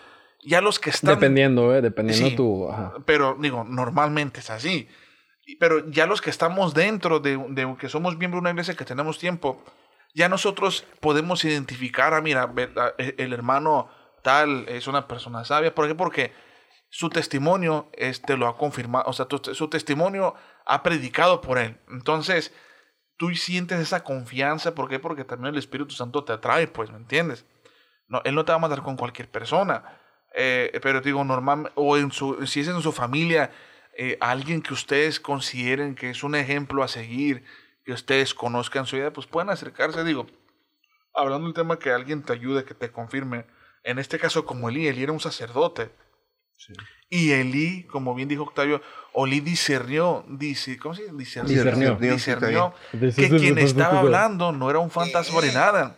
Ya 0.43 0.61
los 0.61 0.79
que 0.79 0.91
están... 0.91 1.15
Dependiendo, 1.15 1.75
eh, 1.75 1.83
dependiendo 1.83 2.29
Sí. 2.29 2.37
tu. 2.37 2.71
Ajá. 2.71 2.93
Pero 3.05 3.37
digo, 3.41 3.65
normalmente 3.65 4.41
es 4.41 4.51
así. 4.51 4.89
Pero 5.57 5.89
ya 5.91 6.07
los 6.07 6.21
que 6.21 6.31
estamos 6.31 6.75
dentro 6.75 7.21
de, 7.21 7.37
de 7.49 7.77
que 7.79 7.89
somos 7.89 8.17
miembros 8.17 8.39
de 8.39 8.43
una 8.43 8.51
iglesia 8.51 8.75
que 8.77 8.85
tenemos 8.85 9.19
tiempo, 9.19 9.63
ya 10.15 10.29
nosotros 10.29 10.85
podemos 11.01 11.45
identificar, 11.45 12.15
ah, 12.15 12.21
mira, 12.21 12.53
e- 12.99 13.15
el 13.19 13.33
hermano 13.33 13.89
tal 14.23 14.69
es 14.69 14.87
una 14.87 15.07
persona 15.09 15.45
sabia. 15.45 15.75
¿Por 15.75 15.87
qué? 15.89 15.95
Porque 15.95 16.33
su 16.89 17.09
testimonio 17.09 17.89
este, 17.93 18.37
lo 18.37 18.49
ha 18.49 18.57
confirmado, 18.59 19.05
o 19.09 19.13
sea, 19.13 19.27
tu- 19.27 19.55
su 19.55 19.69
testimonio 19.69 20.35
ha 20.67 20.83
predicado 20.83 21.41
por 21.41 21.59
él. 21.59 21.77
Entonces, 21.89 22.53
tú 23.17 23.31
sientes 23.35 23.79
esa 23.81 24.03
confianza, 24.03 24.75
¿por 24.75 24.89
qué? 24.89 24.99
Porque 24.99 25.25
también 25.25 25.55
el 25.55 25.59
Espíritu 25.59 25.95
Santo 25.95 26.25
te 26.25 26.33
atrae, 26.33 26.67
pues, 26.67 26.91
¿me 26.91 26.97
entiendes? 26.97 27.45
No, 28.09 28.21
él 28.25 28.35
no 28.35 28.45
te 28.45 28.53
va 28.53 28.57
a 28.57 28.61
mandar 28.61 28.83
con 28.83 28.97
cualquier 28.97 29.31
persona. 29.31 29.85
Eh, 30.35 30.79
pero 30.83 31.01
digo, 31.01 31.23
normal, 31.25 31.71
o 31.77 31.97
en 31.97 32.11
su, 32.13 32.47
si 32.47 32.61
es 32.61 32.69
en 32.69 32.81
su 32.83 32.93
familia, 32.93 33.51
eh, 33.97 34.17
alguien 34.21 34.63
que 34.63 34.73
ustedes 34.75 35.21
consideren 35.21 35.95
que 35.95 36.11
es 36.11 36.23
un 36.23 36.35
ejemplo 36.35 36.83
a 36.83 36.89
seguir, 36.89 37.45
que 37.85 37.93
ustedes 37.93 38.35
conozcan 38.35 38.87
su 38.87 38.97
vida, 38.97 39.13
pues 39.13 39.27
pueden 39.27 39.51
acercarse, 39.51 40.05
digo, 40.05 40.27
hablando 41.15 41.47
del 41.47 41.55
tema 41.55 41.79
que 41.79 41.91
alguien 41.91 42.23
te 42.23 42.33
ayude, 42.33 42.65
que 42.65 42.75
te 42.75 42.91
confirme. 42.91 43.47
En 43.83 43.99
este 43.99 44.19
caso, 44.19 44.45
como 44.45 44.69
Elí, 44.69 44.87
Elí 44.87 45.03
era 45.03 45.13
un 45.13 45.21
sacerdote. 45.21 45.91
Y 47.09 47.33
Elí, 47.33 47.85
como 47.85 48.15
bien 48.15 48.29
dijo 48.29 48.43
Octavio, 48.43 48.83
Olí 49.15 49.41
discernió, 49.41 50.25
dice, 50.29 50.77
¿cómo 50.79 50.95
se 50.95 51.11
dice? 51.13 51.43
Discernió. 51.43 51.97
Discernió 51.97 52.75
Dice- 52.93 53.29
que 53.29 53.37
quien 53.39 53.59
estaba 53.59 53.95
Eh. 53.95 53.99
hablando 53.99 54.53
no 54.53 54.69
era 54.71 54.79
un 54.79 54.91
fantasma 54.91 55.41
ni 55.41 55.49
nada, 55.53 55.97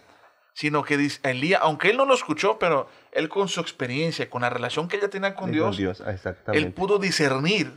sino 0.55 0.83
que 0.85 0.99
dis- 0.99 1.21
Elías, 1.23 1.61
aunque 1.63 1.91
él 1.91 1.97
no 1.97 2.05
lo 2.05 2.15
escuchó, 2.15 2.59
pero 2.59 2.87
él 3.13 3.29
con 3.29 3.49
su 3.49 3.61
experiencia, 3.61 4.29
con 4.29 4.43
la 4.43 4.51
relación 4.51 4.89
que 4.89 4.97
ella 4.97 5.09
tenía 5.11 5.35
con 5.35 5.51
Dios, 5.53 5.77
Dios, 5.77 6.03
ah, 6.05 6.13
exactamente. 6.13 6.67
él 6.67 6.73
pudo 6.73 6.99
discernir. 6.99 7.73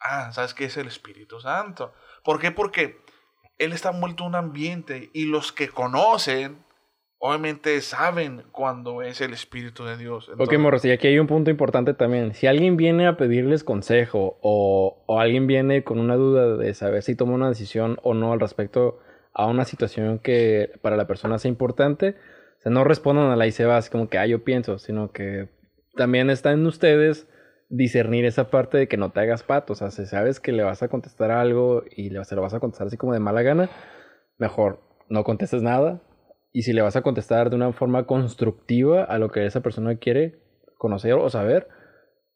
Ah, 0.00 0.32
¿sabes 0.32 0.52
qué 0.54 0.66
es 0.66 0.76
el 0.76 0.86
Espíritu 0.86 1.40
Santo? 1.40 1.92
¿Por 2.22 2.38
qué? 2.38 2.50
Porque 2.50 2.98
él 3.58 3.72
está 3.72 3.90
envuelto 3.90 4.24
en 4.24 4.28
un 4.30 4.34
ambiente 4.34 5.10
y 5.14 5.24
los 5.26 5.50
que 5.52 5.68
conocen, 5.68 6.58
obviamente 7.18 7.80
saben 7.80 8.44
cuando 8.52 9.00
es 9.00 9.20
el 9.22 9.32
Espíritu 9.32 9.84
de 9.84 9.96
Dios. 9.96 10.24
Ok, 10.28 10.32
Entonces, 10.32 10.58
morros, 10.58 10.84
y 10.84 10.90
aquí 10.90 11.06
hay 11.06 11.18
un 11.18 11.26
punto 11.26 11.50
importante 11.50 11.94
también. 11.94 12.34
Si 12.34 12.46
alguien 12.46 12.76
viene 12.76 13.06
a 13.06 13.16
pedirles 13.16 13.64
consejo 13.64 14.38
o, 14.42 15.02
o 15.06 15.20
alguien 15.20 15.46
viene 15.46 15.84
con 15.84 15.98
una 15.98 16.16
duda 16.16 16.56
de 16.56 16.74
saber 16.74 17.02
si 17.02 17.14
toma 17.14 17.32
una 17.34 17.48
decisión 17.48 17.98
o 18.02 18.12
no 18.12 18.32
al 18.34 18.40
respecto 18.40 18.98
a 19.34 19.46
una 19.46 19.64
situación 19.64 20.18
que 20.18 20.70
para 20.80 20.96
la 20.96 21.06
persona 21.06 21.38
sea 21.38 21.48
importante, 21.48 22.16
o 22.58 22.62
sea, 22.62 22.72
no 22.72 22.84
respondan 22.84 23.30
a 23.30 23.36
la 23.36 23.46
y 23.46 23.52
se 23.52 23.66
va, 23.66 23.80
como 23.90 24.08
que, 24.08 24.18
ah, 24.18 24.26
yo 24.26 24.44
pienso, 24.44 24.78
sino 24.78 25.12
que 25.12 25.48
también 25.96 26.30
está 26.30 26.52
en 26.52 26.66
ustedes 26.66 27.28
discernir 27.68 28.24
esa 28.24 28.50
parte 28.50 28.78
de 28.78 28.88
que 28.88 28.96
no 28.96 29.10
te 29.10 29.20
hagas 29.20 29.42
pato. 29.42 29.72
O 29.72 29.76
sea, 29.76 29.90
si 29.90 30.06
sabes 30.06 30.40
que 30.40 30.52
le 30.52 30.62
vas 30.62 30.82
a 30.82 30.88
contestar 30.88 31.30
algo 31.30 31.82
y 31.94 32.10
le, 32.10 32.24
se 32.24 32.36
lo 32.36 32.42
vas 32.42 32.54
a 32.54 32.60
contestar 32.60 32.86
así 32.86 32.96
como 32.96 33.12
de 33.12 33.20
mala 33.20 33.42
gana, 33.42 33.68
mejor 34.38 34.80
no 35.08 35.24
contestes 35.24 35.62
nada. 35.62 36.02
Y 36.52 36.62
si 36.62 36.72
le 36.72 36.82
vas 36.82 36.96
a 36.96 37.02
contestar 37.02 37.50
de 37.50 37.56
una 37.56 37.72
forma 37.72 38.06
constructiva 38.06 39.02
a 39.02 39.18
lo 39.18 39.30
que 39.30 39.44
esa 39.44 39.60
persona 39.60 39.96
quiere 39.96 40.38
conocer 40.78 41.14
o 41.14 41.28
saber, 41.28 41.68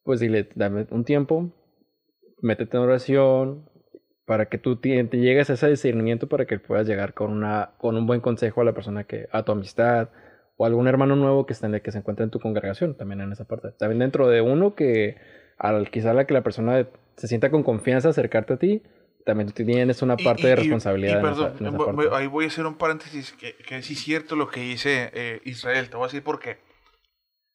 pues 0.02 0.20
dile, 0.20 0.48
dame 0.54 0.86
un 0.90 1.04
tiempo, 1.04 1.52
métete 2.40 2.76
en 2.76 2.82
oración 2.82 3.70
para 4.28 4.46
que 4.50 4.58
tú 4.58 4.76
te, 4.76 5.02
te 5.04 5.16
llegues 5.16 5.48
a 5.48 5.54
ese 5.54 5.68
discernimiento 5.70 6.28
para 6.28 6.44
que 6.44 6.58
puedas 6.58 6.86
llegar 6.86 7.14
con, 7.14 7.30
una, 7.32 7.70
con 7.78 7.96
un 7.96 8.06
buen 8.06 8.20
consejo 8.20 8.60
a 8.60 8.64
la 8.64 8.74
persona 8.74 9.04
que, 9.04 9.26
a 9.32 9.42
tu 9.42 9.52
amistad 9.52 10.10
o 10.58 10.66
algún 10.66 10.86
hermano 10.86 11.16
nuevo 11.16 11.46
que, 11.46 11.54
esté 11.54 11.64
en, 11.66 11.80
que 11.80 11.90
se 11.90 11.98
encuentre 11.98 12.24
en 12.24 12.30
tu 12.30 12.38
congregación, 12.38 12.94
también 12.94 13.22
en 13.22 13.32
esa 13.32 13.46
parte. 13.46 13.70
También 13.78 14.00
dentro 14.00 14.28
de 14.28 14.42
uno 14.42 14.74
que 14.74 15.16
al 15.56 15.90
quizá 15.90 16.12
la 16.12 16.26
que 16.26 16.34
la 16.34 16.42
persona 16.42 16.86
se 17.16 17.26
sienta 17.26 17.50
con 17.50 17.62
confianza 17.62 18.10
acercarte 18.10 18.52
a 18.52 18.56
ti, 18.58 18.82
también 19.24 19.50
tú 19.50 19.64
tienes 19.64 20.02
una 20.02 20.16
parte 20.18 20.42
y- 20.42 20.46
de 20.46 20.56
responsabilidad. 20.56 21.22
y 21.22 21.26
en 21.26 21.32
esa- 21.32 21.34
perdón, 21.34 21.56
en 21.60 21.66
esa 21.68 21.76
voy- 21.78 21.86
parte. 21.86 22.08
voy- 22.10 22.18
ahí 22.20 22.26
voy 22.26 22.44
a 22.44 22.48
hacer 22.48 22.66
un 22.66 22.74
paréntesis 22.76 23.32
que, 23.32 23.56
que 23.56 23.80
sí 23.82 23.94
es 23.94 24.00
cierto 24.00 24.36
lo 24.36 24.48
que 24.50 24.60
dice 24.60 25.10
eh, 25.14 25.40
Israel. 25.46 25.88
Te 25.88 25.96
voy 25.96 26.04
a 26.04 26.08
decir 26.08 26.22
por 26.22 26.38
qué. 26.38 26.58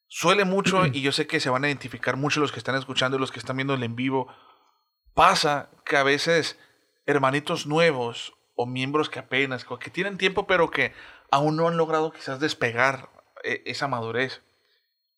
Suele 0.07 0.43
mucho, 0.45 0.85
y 0.91 1.01
yo 1.01 1.11
sé 1.11 1.27
que 1.27 1.39
se 1.39 1.49
van 1.51 1.63
a 1.65 1.67
identificar 1.67 2.17
mucho 2.17 2.39
los 2.39 2.51
que 2.51 2.57
están 2.59 2.75
escuchando 2.75 3.17
y 3.17 3.19
los 3.19 3.31
que 3.31 3.39
están 3.39 3.57
viendo 3.57 3.73
el 3.75 3.83
en 3.83 3.95
vivo. 3.95 4.27
Pasa 5.13 5.69
que 5.85 5.97
a 5.97 6.03
veces 6.03 6.57
hermanitos 7.05 7.65
nuevos 7.67 8.33
o 8.55 8.65
miembros 8.65 9.09
que 9.09 9.19
apenas, 9.19 9.65
que 9.65 9.89
tienen 9.89 10.17
tiempo, 10.17 10.47
pero 10.47 10.69
que 10.71 10.93
aún 11.31 11.55
no 11.55 11.67
han 11.67 11.77
logrado 11.77 12.11
quizás 12.11 12.39
despegar 12.39 13.09
eh, 13.43 13.61
esa 13.65 13.87
madurez, 13.87 14.41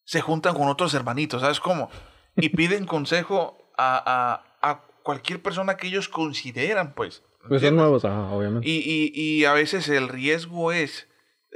se 0.03 0.21
juntan 0.21 0.55
con 0.55 0.67
otros 0.67 0.93
hermanitos, 0.93 1.41
¿sabes 1.41 1.59
cómo? 1.59 1.89
Y 2.35 2.49
piden 2.49 2.85
consejo 2.85 3.69
a, 3.77 4.43
a- 4.61 4.69
a 4.69 4.81
cualquier 5.03 5.41
persona 5.41 5.77
que 5.77 5.87
ellos 5.87 6.09
consideran, 6.09 6.93
pues. 6.93 7.23
Pues 7.47 7.61
son 7.61 7.75
nuevos, 7.75 8.03
ajá, 8.05 8.31
obviamente. 8.31 8.67
Y, 8.67 8.79
y, 8.79 9.11
y 9.13 9.45
a 9.45 9.53
veces 9.53 9.87
el 9.89 10.09
riesgo 10.09 10.71
es, 10.71 11.07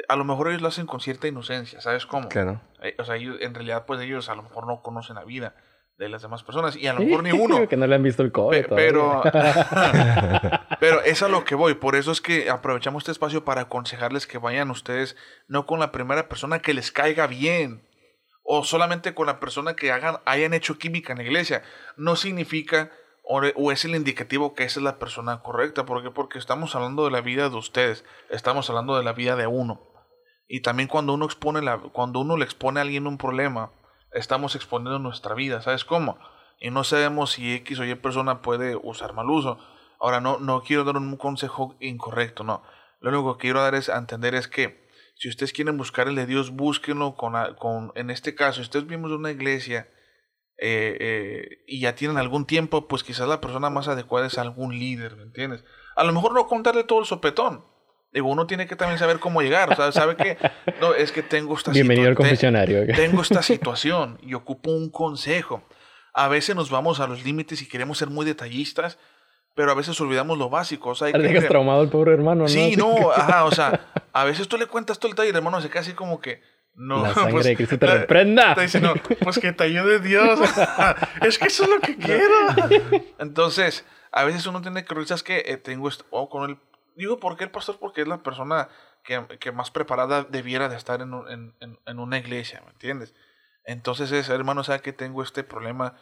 a 0.07 0.15
lo 0.15 0.23
mejor 0.23 0.49
ellos 0.49 0.61
lo 0.61 0.67
hacen 0.67 0.85
con 0.85 0.99
cierta 0.99 1.27
inocencia, 1.27 1.81
¿sabes 1.81 2.05
cómo? 2.05 2.29
Claro. 2.29 2.61
Eh, 2.81 2.95
o 2.99 3.03
sea, 3.03 3.15
ellos, 3.15 3.37
en 3.41 3.53
realidad, 3.55 3.85
pues 3.85 3.99
ellos 4.01 4.29
a 4.29 4.35
lo 4.35 4.43
mejor 4.43 4.67
no 4.67 4.81
conocen 4.83 5.15
la 5.15 5.23
vida 5.23 5.55
de 5.99 6.09
las 6.09 6.21
demás 6.23 6.43
personas 6.43 6.75
y 6.75 6.87
a 6.87 6.93
lo 6.93 7.01
mejor 7.01 7.21
ni 7.23 7.31
uno. 7.33 7.67
que 7.67 7.77
no 7.77 7.85
le 7.85 7.93
han 7.93 8.01
visto 8.03 8.23
el 8.23 8.31
cobre 8.31 8.63
Pe- 8.63 8.67
todavía. 8.69 8.87
pero 8.89 9.21
Pero 10.79 11.01
es 11.03 11.21
a 11.21 11.27
lo 11.27 11.43
que 11.43 11.55
voy. 11.55 11.73
Por 11.75 11.95
eso 11.95 12.11
es 12.11 12.21
que 12.21 12.49
aprovechamos 12.49 13.01
este 13.03 13.11
espacio 13.11 13.43
para 13.43 13.61
aconsejarles 13.61 14.25
que 14.25 14.37
vayan 14.37 14.71
ustedes 14.71 15.15
no 15.47 15.65
con 15.65 15.79
la 15.79 15.91
primera 15.91 16.27
persona 16.29 16.59
que 16.59 16.73
les 16.73 16.91
caiga 16.91 17.27
bien. 17.27 17.85
O 18.43 18.63
solamente 18.63 19.13
con 19.13 19.27
la 19.27 19.39
persona 19.39 19.75
que 19.75 19.91
hagan, 19.91 20.17
hayan 20.25 20.53
hecho 20.53 20.77
química 20.79 21.11
en 21.13 21.19
la 21.19 21.25
iglesia. 21.25 21.61
No 21.97 22.15
significa 22.15 22.89
o, 23.23 23.41
o 23.55 23.71
es 23.71 23.85
el 23.85 23.93
indicativo 23.95 24.55
que 24.55 24.63
esa 24.63 24.79
es 24.79 24.83
la 24.83 24.97
persona 24.97 25.41
correcta. 25.43 25.85
¿Por 25.85 26.01
qué? 26.01 26.09
Porque 26.09 26.39
estamos 26.39 26.75
hablando 26.75 27.05
de 27.05 27.11
la 27.11 27.21
vida 27.21 27.49
de 27.49 27.55
ustedes. 27.57 28.05
Estamos 28.29 28.69
hablando 28.69 28.97
de 28.97 29.03
la 29.03 29.13
vida 29.13 29.35
de 29.35 29.45
uno. 29.47 29.81
Y 30.47 30.61
también 30.61 30.87
cuando 30.89 31.13
uno 31.13 31.25
expone 31.25 31.61
la, 31.61 31.77
cuando 31.77 32.21
uno 32.21 32.37
le 32.37 32.45
expone 32.45 32.79
a 32.79 32.83
alguien 32.83 33.05
un 33.05 33.17
problema, 33.19 33.71
estamos 34.11 34.55
exponiendo 34.55 34.99
nuestra 34.99 35.35
vida, 35.35 35.61
¿sabes 35.61 35.85
cómo? 35.85 36.19
Y 36.59 36.71
no 36.71 36.83
sabemos 36.83 37.31
si 37.31 37.53
X 37.53 37.79
o 37.79 37.85
Y 37.85 37.95
persona 37.95 38.41
puede 38.41 38.75
usar 38.75 39.13
mal 39.13 39.29
uso. 39.29 39.59
Ahora, 39.99 40.21
no, 40.21 40.39
no 40.39 40.61
quiero 40.61 40.83
dar 40.83 40.97
un 40.97 41.17
consejo 41.17 41.75
incorrecto, 41.79 42.43
no. 42.43 42.63
Lo 42.99 43.09
único 43.11 43.37
que 43.37 43.41
quiero 43.41 43.61
dar 43.61 43.75
es 43.75 43.89
entender 43.89 44.35
es 44.35 44.47
que 44.47 44.87
si 45.15 45.29
ustedes 45.29 45.53
quieren 45.53 45.77
buscar 45.77 46.07
el 46.07 46.15
de 46.15 46.25
Dios, 46.25 46.51
búsquenlo 46.51 47.15
con, 47.15 47.33
con 47.55 47.91
en 47.95 48.09
este 48.09 48.35
caso, 48.35 48.55
si 48.55 48.61
ustedes 48.61 48.87
vimos 48.87 49.11
una 49.11 49.31
iglesia 49.31 49.89
eh, 50.57 50.97
eh, 50.99 51.63
y 51.67 51.81
ya 51.81 51.95
tienen 51.95 52.17
algún 52.17 52.45
tiempo, 52.45 52.87
pues 52.87 53.03
quizás 53.03 53.27
la 53.27 53.41
persona 53.41 53.69
más 53.69 53.87
adecuada 53.87 54.27
es 54.27 54.37
algún 54.37 54.77
líder, 54.77 55.15
¿me 55.15 55.23
entiendes? 55.23 55.63
A 55.95 56.03
lo 56.03 56.13
mejor 56.13 56.33
no 56.33 56.47
contarle 56.47 56.83
todo 56.83 56.99
el 56.99 57.05
sopetón, 57.05 57.65
Digo, 58.11 58.29
uno 58.29 58.47
tiene 58.47 58.65
que 58.65 58.75
también 58.75 58.97
saber 58.97 59.19
cómo 59.19 59.41
llegar. 59.41 59.71
O 59.71 59.75
sea, 59.75 59.91
sabe 59.91 60.15
que 60.15 60.37
no, 60.81 60.95
es 60.95 61.11
que 61.11 61.21
tengo 61.21 61.55
esta 61.55 61.71
Bienvenido 61.71 62.07
al 62.07 62.15
confesionario. 62.15 62.85
Tengo 62.95 63.21
esta 63.21 63.41
situación 63.43 64.17
y 64.23 64.33
ocupo 64.33 64.71
un 64.71 64.89
consejo. 64.89 65.63
A 66.13 66.27
veces 66.27 66.55
nos 66.55 66.71
vamos 66.71 66.99
a 66.99 67.07
los 67.07 67.23
límites 67.23 67.61
y 67.61 67.67
queremos 67.67 67.99
ser 67.99 68.09
muy 68.09 68.25
detallistas, 68.25 68.97
pero 69.53 69.71
a 69.71 69.75
veces 69.75 69.99
olvidamos 70.01 70.39
lo 70.39 70.49
básico. 70.49 70.89
O 70.89 70.95
sea, 70.95 71.07
hay 71.07 71.13
dejas 71.13 71.47
traumado 71.47 71.81
al 71.81 71.89
pobre 71.89 72.13
hermano, 72.13 72.43
¿no? 72.43 72.47
Sí, 72.47 72.75
no, 72.75 73.11
ajá, 73.11 73.45
o 73.45 73.51
sea, 73.51 73.79
a 74.13 74.23
veces 74.23 74.47
tú 74.47 74.57
le 74.57 74.65
cuentas 74.65 74.97
todo 74.97 75.11
el 75.11 75.29
el 75.29 75.35
hermano 75.35 75.61
se 75.61 75.69
queda 75.69 75.81
así 75.81 75.93
como 75.93 76.19
que. 76.19 76.41
No, 76.73 77.03
la 77.03 77.13
sangre 77.13 77.31
pues, 77.33 77.45
de 77.45 77.55
Cristo 77.55 77.77
te 77.77 77.85
reprenda. 77.85 78.55
Te 78.55 78.61
dice, 78.61 78.81
no, 78.81 78.95
pues 78.95 79.37
que 79.37 79.51
te 79.53 79.65
ayude 79.65 79.99
Dios. 79.99 80.39
es 81.21 81.37
que 81.37 81.47
eso 81.47 81.63
es 81.63 81.69
lo 81.69 81.79
que 81.79 81.95
quiero. 81.95 83.05
Entonces, 83.19 83.85
a 84.11 84.23
veces 84.23 84.47
uno 84.47 84.61
tiene 84.61 84.83
que 84.83 84.95
revisar 84.95 85.21
que 85.21 85.43
eh, 85.45 85.57
tengo 85.57 85.89
esto, 85.89 86.05
o 86.09 86.29
con 86.29 86.49
el 86.49 86.57
Digo, 86.99 87.17
¿por 87.17 87.37
qué 87.37 87.45
el 87.45 87.49
pastor? 87.49 87.77
Porque 87.79 88.01
es 88.01 88.09
la 88.09 88.23
persona 88.23 88.67
que, 89.05 89.25
que 89.39 89.53
más 89.53 89.71
preparada 89.71 90.23
debiera 90.23 90.67
de 90.67 90.75
estar 90.75 90.99
en, 90.99 91.13
en, 91.29 91.79
en, 91.85 91.99
una 91.99 92.17
iglesia, 92.17 92.61
¿me 92.65 92.71
entiendes? 92.71 93.13
Entonces 93.63 94.11
es, 94.11 94.27
hermano, 94.27 94.65
¿sabe 94.65 94.81
que 94.81 94.91
tengo 94.91 95.23
este 95.23 95.45
problema? 95.45 95.95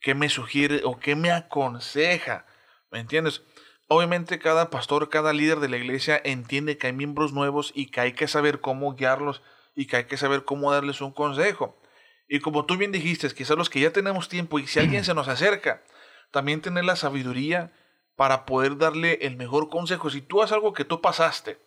¿Qué 0.00 0.14
me 0.14 0.30
sugiere 0.30 0.80
o 0.84 0.98
qué 0.98 1.16
me 1.16 1.32
aconseja? 1.32 2.46
¿Me 2.90 2.98
entiendes? 2.98 3.42
Obviamente 3.88 4.38
cada 4.38 4.70
pastor, 4.70 5.10
cada 5.10 5.34
líder 5.34 5.60
de 5.60 5.68
la 5.68 5.76
iglesia 5.76 6.18
entiende 6.24 6.78
que 6.78 6.86
hay 6.86 6.94
miembros 6.94 7.34
nuevos 7.34 7.70
y 7.74 7.90
que 7.90 8.00
hay 8.00 8.12
que 8.14 8.26
saber 8.26 8.62
cómo 8.62 8.94
guiarlos 8.94 9.42
y 9.74 9.86
que 9.86 9.96
hay 9.96 10.04
que 10.04 10.16
saber 10.16 10.44
cómo 10.44 10.72
darles 10.72 11.02
un 11.02 11.12
consejo. 11.12 11.78
Y 12.26 12.40
como 12.40 12.64
tú 12.64 12.78
bien 12.78 12.90
dijiste, 12.90 13.28
quizás 13.34 13.58
los 13.58 13.68
que 13.68 13.80
ya 13.80 13.92
tenemos 13.92 14.30
tiempo 14.30 14.58
y 14.58 14.66
si 14.66 14.78
alguien 14.78 15.04
se 15.04 15.12
nos 15.12 15.28
acerca, 15.28 15.82
también 16.30 16.62
tener 16.62 16.86
la 16.86 16.96
sabiduría 16.96 17.70
para 18.18 18.46
poder 18.46 18.76
darle 18.78 19.20
el 19.22 19.36
mejor 19.36 19.68
consejo. 19.68 20.10
Si 20.10 20.20
tú 20.20 20.42
haces 20.42 20.52
algo 20.52 20.72
que 20.72 20.84
tú 20.84 21.00
pasaste 21.00 21.60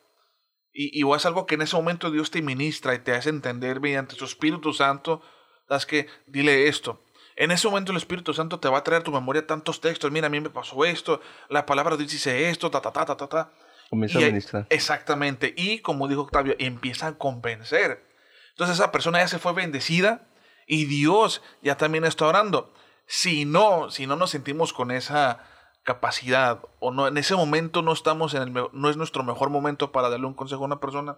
y, 0.73 0.99
y 0.99 1.09
algo 1.23 1.45
que 1.45 1.55
en 1.55 1.61
ese 1.61 1.77
momento 1.77 2.11
Dios 2.11 2.29
te 2.29 2.41
ministra 2.41 2.93
y 2.93 2.99
te 2.99 3.13
hace 3.13 3.29
entender 3.29 3.79
mediante 3.79 4.15
su 4.15 4.25
Espíritu 4.25 4.73
Santo, 4.73 5.21
das 5.69 5.85
que 5.85 6.07
dile 6.27 6.67
esto. 6.67 7.01
En 7.37 7.51
ese 7.51 7.69
momento 7.69 7.93
el 7.93 7.97
Espíritu 7.97 8.33
Santo 8.33 8.59
te 8.59 8.67
va 8.67 8.79
a 8.79 8.83
traer 8.83 8.99
a 8.99 9.05
tu 9.05 9.13
memoria 9.13 9.47
tantos 9.47 9.79
textos. 9.79 10.11
Mira, 10.11 10.27
a 10.27 10.29
mí 10.29 10.41
me 10.41 10.49
pasó 10.49 10.83
esto, 10.83 11.21
la 11.47 11.65
palabra 11.65 11.95
de 11.95 11.99
Dios 11.99 12.11
dice 12.11 12.49
esto, 12.49 12.69
ta, 12.69 12.81
ta, 12.81 12.91
ta, 12.91 13.05
ta, 13.05 13.15
ta, 13.15 13.27
ta. 13.29 13.53
Comienza 13.89 14.17
a 14.19 14.21
ministrar. 14.23 14.67
Exactamente. 14.69 15.53
Y 15.55 15.79
como 15.79 16.09
dijo 16.09 16.23
Octavio, 16.23 16.57
empieza 16.59 17.07
a 17.07 17.17
convencer. 17.17 18.05
Entonces 18.49 18.77
esa 18.77 18.91
persona 18.91 19.19
ya 19.19 19.29
se 19.29 19.39
fue 19.39 19.53
bendecida 19.53 20.27
y 20.67 20.83
Dios 20.83 21.41
ya 21.61 21.77
también 21.77 22.03
está 22.03 22.25
orando. 22.27 22.73
Si 23.05 23.45
no, 23.45 23.89
si 23.89 24.05
no 24.05 24.17
nos 24.17 24.31
sentimos 24.31 24.73
con 24.73 24.91
esa 24.91 25.47
capacidad 25.83 26.59
o 26.79 26.91
no 26.91 27.07
en 27.07 27.17
ese 27.17 27.35
momento 27.35 27.81
no 27.81 27.91
estamos 27.91 28.33
en 28.33 28.43
el 28.43 28.53
no 28.53 28.89
es 28.89 28.97
nuestro 28.97 29.23
mejor 29.23 29.49
momento 29.49 29.91
para 29.91 30.09
darle 30.09 30.27
un 30.27 30.33
consejo 30.33 30.63
a 30.63 30.67
una 30.67 30.79
persona, 30.79 31.17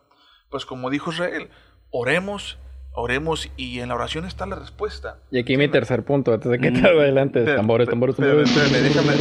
pues 0.50 0.66
como 0.66 0.90
dijo 0.90 1.12
Israel, 1.12 1.50
oremos, 1.90 2.58
oremos 2.94 3.52
y 3.58 3.80
en 3.80 3.90
la 3.90 3.96
oración 3.96 4.26
está 4.26 4.46
la 4.46 4.56
respuesta. 4.56 5.20
Y 5.32 5.40
aquí 5.40 5.58
mi 5.58 5.68
tercer 5.68 6.04
punto, 6.04 6.34
antes 6.34 6.50
de 6.52 6.60
que 6.60 6.72
te 6.72 6.82
mm. 6.82 6.86
adelante, 6.86 7.44
tambores, 7.56 7.90
tambores, 7.90 8.16
déjame, 8.18 8.44
déjame. 8.44 9.14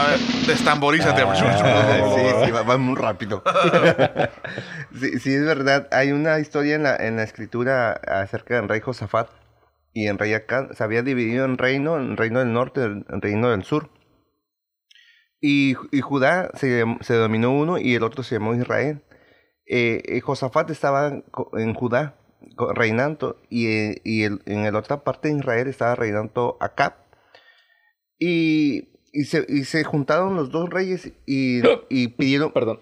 A 0.00 0.06
ver, 0.08 0.20
destamborízate. 0.46 1.22
Ah, 1.22 1.34
sí, 2.14 2.46
sí, 2.46 2.50
va, 2.50 2.76
muy 2.76 2.96
rápido. 2.96 3.42
sí, 4.98 5.18
sí, 5.18 5.34
es 5.34 5.44
verdad. 5.44 5.88
Hay 5.92 6.12
una 6.12 6.38
historia 6.40 6.74
en 6.74 6.82
la, 6.82 6.96
en 6.96 7.16
la 7.16 7.22
escritura 7.22 7.92
acerca 7.92 8.56
del 8.56 8.68
rey 8.68 8.80
Josafat 8.80 9.28
y 9.92 10.06
en 10.06 10.18
rey 10.18 10.34
Acán. 10.34 10.74
Se 10.74 10.82
había 10.82 11.02
dividido 11.02 11.44
en 11.44 11.58
reino, 11.58 11.96
en 11.96 12.16
reino 12.16 12.40
del 12.40 12.52
norte, 12.52 12.82
en 12.82 13.20
reino 13.20 13.50
del 13.50 13.64
sur. 13.64 13.90
Y, 15.40 15.74
y 15.90 16.00
Judá 16.00 16.50
se, 16.54 16.84
se, 17.00 17.14
dominó 17.14 17.50
uno 17.50 17.78
y 17.78 17.94
el 17.94 18.02
otro 18.02 18.22
se 18.22 18.36
llamó 18.36 18.54
Israel. 18.54 19.02
Eh, 19.66 20.02
eh 20.04 20.20
Josafat 20.20 20.70
estaba 20.70 21.22
en 21.54 21.74
Judá 21.74 22.16
reinando 22.74 23.40
y, 23.48 23.66
y 24.08 24.24
el, 24.24 24.42
en 24.46 24.70
la 24.70 24.78
otra 24.78 25.02
parte 25.02 25.28
de 25.28 25.38
Israel 25.38 25.68
estaba 25.68 25.94
reinando 25.94 26.56
Acab. 26.60 26.94
Y, 28.18 28.90
y, 29.12 29.24
se, 29.24 29.46
y 29.48 29.64
se 29.64 29.82
juntaron 29.84 30.36
los 30.36 30.50
dos 30.50 30.68
reyes 30.68 31.10
y, 31.26 31.62
y 31.88 32.08
pidieron... 32.16 32.52
Perdón. 32.52 32.80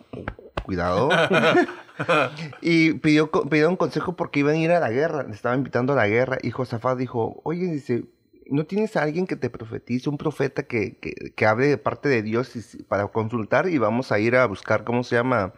Cuidado. 0.65 1.09
y 2.61 2.93
pidió, 2.95 3.31
pidieron 3.31 3.77
consejo 3.77 4.17
porque 4.17 4.41
iban 4.41 4.57
a 4.57 4.59
ir 4.59 4.71
a 4.73 4.81
la 4.81 4.91
guerra. 4.91 5.23
Le 5.23 5.33
estaban 5.33 5.59
invitando 5.61 5.93
a 5.93 5.97
la 5.97 6.09
guerra. 6.09 6.39
Y 6.43 6.51
Josafat 6.51 6.99
dijo, 6.99 7.41
oye, 7.45 7.67
dice, 7.67 8.05
¿no 8.49 8.65
tienes 8.65 8.97
a 8.97 9.03
alguien 9.03 9.27
que 9.27 9.37
te 9.37 9.51
profetice, 9.51 10.09
un 10.09 10.19
profeta 10.19 10.65
que, 10.65 10.99
que, 10.99 11.13
que 11.35 11.47
hable 11.47 11.67
de 11.67 11.79
parte 11.79 12.09
de 12.09 12.23
Dios 12.23 12.53
para 12.89 13.07
consultar 13.09 13.69
y 13.69 13.79
vamos 13.79 14.13
a 14.13 14.19
ir 14.19 14.37
a 14.37 14.47
buscar, 14.47 14.85
¿cómo 14.85 15.05
se 15.05 15.17
llama? 15.17 15.53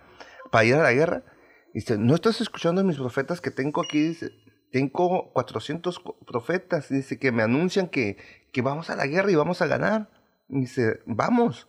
Para 0.50 0.64
ir 0.64 0.74
a 0.74 0.82
la 0.82 0.92
guerra. 0.92 1.24
Dice, 1.72 1.98
¿no 1.98 2.14
estás 2.14 2.40
escuchando 2.40 2.80
a 2.80 2.84
mis 2.84 2.96
profetas 2.96 3.40
que 3.40 3.50
tengo 3.50 3.82
aquí? 3.82 4.00
Dice, 4.00 4.30
tengo 4.72 5.32
400 5.32 6.02
profetas, 6.26 6.88
dice, 6.88 7.18
que 7.18 7.32
me 7.32 7.42
anuncian 7.42 7.88
que, 7.88 8.16
que 8.52 8.62
vamos 8.62 8.90
a 8.90 8.96
la 8.96 9.06
guerra 9.06 9.30
y 9.30 9.36
vamos 9.36 9.62
a 9.62 9.66
ganar. 9.66 10.10
dice, 10.48 11.00
vamos. 11.06 11.68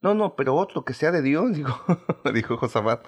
No, 0.00 0.14
no, 0.14 0.36
pero 0.36 0.54
otro 0.54 0.84
que 0.84 0.94
sea 0.94 1.10
de 1.10 1.22
Dios, 1.22 1.52
dijo, 1.56 1.84
dijo 2.32 2.56
Josafat. 2.56 3.04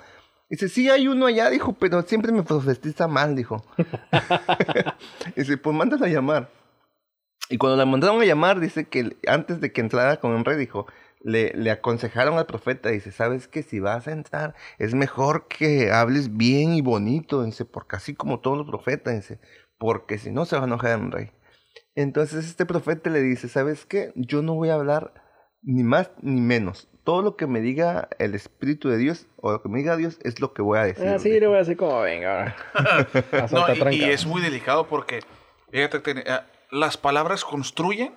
Dice, 0.49 0.69
sí, 0.69 0.89
hay 0.89 1.09
uno 1.09 1.27
allá, 1.27 1.51
dijo, 1.51 1.73
pero 1.73 2.03
siempre 2.03 2.33
me 2.33 2.43
profetiza 2.43 3.09
mal, 3.09 3.35
dijo. 3.35 3.65
dice, 5.37 5.57
pues 5.57 5.77
mándalo 5.77 6.05
a 6.05 6.09
llamar. 6.09 6.51
Y 7.49 7.59
cuando 7.59 7.77
la 7.77 7.87
mandaron 7.87 8.21
a 8.21 8.25
llamar, 8.25 8.61
dice 8.61 8.89
que 8.89 9.17
antes 9.27 9.61
de 9.61 9.73
que 9.73 9.81
entrara 9.81 10.19
con 10.19 10.37
el 10.37 10.45
rey, 10.45 10.57
dijo, 10.57 10.87
le, 11.21 11.53
le 11.55 11.71
aconsejaron 11.71 12.39
al 12.39 12.47
profeta, 12.47 12.89
dice, 12.91 13.13
sabes 13.13 13.49
que 13.49 13.63
si 13.63 13.81
vas 13.81 14.09
a 14.09 14.13
entrar, 14.13 14.55
es 14.79 14.95
mejor 14.95 15.47
que 15.49 15.91
hables 15.93 16.37
bien 16.37 16.75
y 16.75 16.83
bonito, 16.83 17.45
dice, 17.45 17.65
porque 17.65 17.97
así 17.97 18.15
como 18.15 18.41
todos 18.41 18.59
los 18.59 18.67
profetas, 18.67 19.15
dice, 19.15 19.41
porque 19.79 20.19
si 20.19 20.31
no 20.31 20.45
se 20.45 20.57
va 20.57 20.63
a 20.63 20.67
enojar 20.67 20.99
el 20.99 21.13
rey. 21.13 21.31
Entonces 21.95 22.47
este 22.47 22.67
profeta 22.67 23.11
le 23.11 23.21
dice, 23.21 23.49
¿sabes 23.49 23.87
qué? 23.87 24.13
Yo 24.15 24.43
no 24.43 24.55
voy 24.55 24.69
a 24.69 24.75
hablar 24.75 25.15
ni 25.63 25.83
más 25.83 26.11
ni 26.23 26.41
menos. 26.41 26.89
Todo 27.05 27.23
lo 27.23 27.37
que 27.37 27.47
me 27.47 27.61
diga 27.61 28.09
el 28.19 28.35
Espíritu 28.35 28.89
de 28.89 28.99
Dios 28.99 29.27
o 29.37 29.53
lo 29.53 29.63
que 29.63 29.69
me 29.69 29.79
diga 29.79 29.97
Dios 29.97 30.19
es 30.23 30.41
lo 30.41 30.53
que 30.53 30.63
voy 30.63 30.79
a 30.79 30.83
decir. 30.83 31.07
Así 31.09 31.37
ah, 31.37 31.47
voy 31.47 31.57
a 31.57 31.59
decir 31.61 31.77
como 31.77 32.01
venga. 32.01 32.57
no, 33.53 33.91
y, 33.91 33.97
y, 33.97 34.05
es 34.05 34.27
muy 34.27 34.43
delicado 34.43 34.87
porque, 34.89 35.21
fíjate, 35.71 36.25
ah, 36.29 36.47
las 36.77 36.97
palabras 36.97 37.45
construyen, 37.45 38.15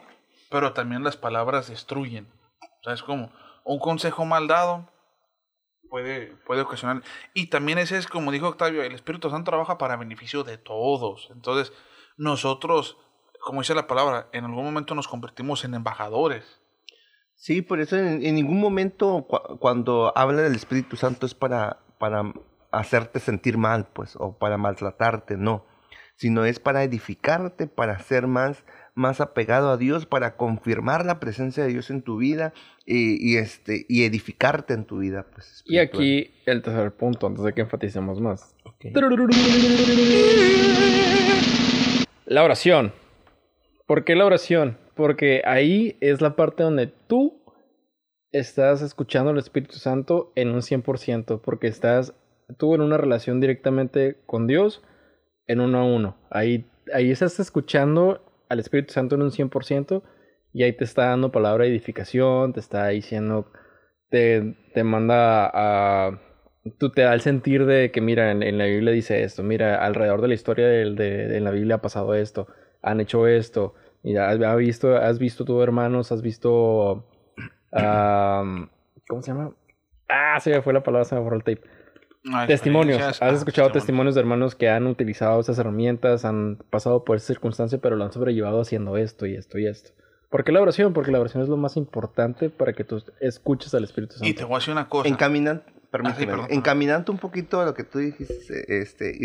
pero 0.50 0.74
también 0.74 1.04
las 1.04 1.17
palabras 1.17 1.69
destruyen. 1.69 2.28
O 2.62 2.84
sea, 2.84 2.93
es 2.93 3.04
como 3.04 3.32
un 3.63 3.80
consejo 3.80 4.26
mal 4.26 4.48
dado 4.48 4.88
puede, 5.89 6.36
puede 6.45 6.62
ocasionar. 6.62 7.04
Y 7.34 7.48
también 7.48 7.78
ese 7.78 7.98
es, 7.98 8.08
como 8.08 8.32
dijo 8.32 8.48
Octavio, 8.48 8.84
el 8.84 8.93
Espíritu 8.93 9.30
Santo 9.30 9.52
trabaja 9.52 9.78
para 9.78 9.98
beneficio 9.98 10.43
de 10.43 10.58
todos. 10.58 11.30
Entonces, 11.32 11.74
nosotros, 12.17 12.98
como 13.41 13.62
dice 13.62 13.76
la 13.76 13.88
palabra, 13.88 14.28
en 14.34 14.45
algún 14.45 14.65
momento 14.65 14.95
nos 14.95 15.08
convertimos 15.08 15.63
en 15.65 15.74
embajadores. 15.74 16.62
Sí, 17.36 17.62
por 17.62 17.80
eso 17.80 17.95
en, 17.95 18.19
ningún 18.19 18.60
momento 18.60 19.26
cuando 19.60 20.12
habla 20.15 20.41
del 20.41 20.56
Espíritu 20.56 20.97
Santo 20.97 21.26
es 21.26 21.34
para, 21.34 21.80
para 21.97 22.34
hacerte 22.72 23.20
sentir 23.20 23.57
mal, 23.57 23.88
pues, 23.93 24.18
o 24.18 24.38
para 24.38 24.57
maltratarte, 24.57 25.38
no 25.38 25.66
sino 26.20 26.43
es 26.43 26.59
para 26.59 26.84
edificarte, 26.84 27.65
para 27.65 27.97
ser 27.99 28.28
más, 28.28 28.65
más 28.93 29.22
apegado 29.22 29.70
a 29.70 29.78
Dios, 29.78 30.05
para 30.05 30.36
confirmar 30.36 31.05
la 31.05 31.22
presencia 31.22 31.63
de 31.63 31.70
Dios 31.70 31.89
en 31.89 32.01
tu 32.01 32.17
vida 32.17 32.51
y, 32.86 33.38
este, 33.38 33.86
y 33.88 34.03
edificarte 34.03 34.74
en 34.74 34.84
tu 34.84 34.97
vida. 34.97 35.26
Pues, 35.34 35.63
y 35.65 35.78
aquí 35.78 36.32
el 36.45 36.61
tercer 36.61 36.91
punto, 36.91 37.26
antes 37.26 37.45
de 37.45 37.53
que 37.53 37.61
enfaticemos 37.61 38.20
más. 38.20 38.53
La 42.26 42.43
oración. 42.43 42.91
¿Por 43.88 44.03
qué 44.03 44.15
la 44.15 44.26
oración? 44.26 44.78
Porque 44.95 45.41
ahí 45.45 45.97
es 46.01 46.20
la 46.22 46.36
parte 46.36 46.61
donde 46.61 46.93
tú 47.07 47.41
estás 48.32 48.84
escuchando 48.84 49.32
al 49.32 49.39
Espíritu 49.39 49.78
Santo 49.78 50.32
en 50.36 50.49
un 50.49 50.59
100%, 50.59 51.41
porque 51.41 51.67
estás 51.67 52.13
tú 52.57 52.76
en 52.76 52.82
una 52.82 52.97
relación 52.97 53.39
directamente 53.39 54.17
con 54.28 54.45
Dios 54.45 54.84
en 55.50 55.60
uno 55.60 55.80
a 55.80 55.84
uno. 55.84 56.16
Ahí, 56.30 56.70
ahí 56.93 57.12
estás 57.12 57.39
escuchando 57.39 58.22
al 58.47 58.60
Espíritu 58.60 58.93
Santo 58.93 59.16
en 59.16 59.24
un 59.24 59.32
100% 59.32 60.04
y 60.54 60.64
ahí 60.64 60.74
te 60.74 60.84
está 60.84 61.08
dando 61.08 61.32
palabra 61.32 61.66
de 61.66 61.72
edificación, 61.72 62.54
te 62.54 62.60
está 62.60 62.88
diciendo, 62.88 63.52
te, 64.10 64.56
te 64.74 64.84
manda 64.84 65.50
a... 65.52 66.22
Tú 66.78 66.91
te 66.91 67.02
da 67.02 67.14
el 67.14 67.22
sentir 67.22 67.66
de 67.66 67.89
que, 67.91 68.00
mira, 68.00 68.32
en, 68.32 68.58
la 68.58 68.66
Biblia 68.66 68.93
dice 68.93 69.24
esto, 69.24 69.41
mira, 69.41 69.84
alrededor 69.84 70.22
de 70.22 70.28
la 70.28 70.34
historia 70.36 70.68
de, 70.68 70.93
de, 70.93 71.38
en 71.38 71.43
la 71.43 71.52
Biblia 71.52 71.76
ha 71.76 71.82
pasado 71.82 72.14
esto, 72.14 72.47
han 72.84 73.00
hecho 73.00 73.28
esto, 73.28 73.74
mira, 74.04 74.30
has, 74.30 74.58
visto, 74.58 74.95
has 74.95 75.18
visto 75.18 75.45
tus 75.45 75.64
hermanos, 75.64 76.12
has 76.12 76.22
visto... 76.22 77.08
¿Cómo 77.72 79.22
se 79.22 79.32
llama? 79.32 79.56
Ah, 80.08 80.39
se 80.39 80.52
me 80.52 80.62
fue 80.62 80.74
la 80.74 80.84
palabra, 80.84 81.06
se 81.06 81.16
me 81.16 81.22
borró 81.22 81.38
el 81.38 81.43
tape. 81.43 81.62
Testimonios. 82.47 83.22
Has 83.22 83.36
escuchado 83.36 83.72
testimonios 83.72 84.15
de 84.15 84.22
hermanos 84.22 84.55
que 84.55 84.70
han 84.70 84.88
utilizado 84.88 85.39
esas 85.39 85.57
herramientas, 85.59 86.26
han 86.26 86.57
pasado 86.70 87.03
por 87.03 87.17
esa 87.17 87.28
circunstancia, 87.28 87.80
pero 87.80 87.95
lo 87.95 88.05
han 88.05 88.11
sobrellevado 88.11 88.61
haciendo 88.61 88.97
esto 88.97 89.26
y 89.26 89.36
esto 89.36 89.57
y 89.57 89.67
esto. 89.67 89.91
¿Por 90.30 90.43
qué 90.43 90.51
la 90.51 90.61
oración? 90.61 90.93
Porque 90.93 91.11
la 91.11 91.20
oración 91.20 91.41
es 91.41 91.49
lo 91.49 91.57
más 91.57 91.76
importante 91.76 92.49
para 92.49 92.74
que 92.74 92.84
tú 92.84 93.03
escuches 93.20 93.74
al 93.74 93.84
Espíritu 93.84 94.13
Santo. 94.13 94.28
Y 94.28 94.34
te 94.34 94.43
voy 94.43 94.55
a 94.55 94.59
decir 94.59 94.72
una 94.72 94.88
cosa. 94.88 95.09
Encaminando, 95.09 95.63
ah, 95.91 96.47
encaminando 96.49 97.11
un 97.11 97.17
poquito 97.17 97.59
a 97.61 97.65
lo 97.65 97.74
que 97.74 97.84
tú 97.84 97.97
dijiste, 97.97 98.80
este, 98.80 99.17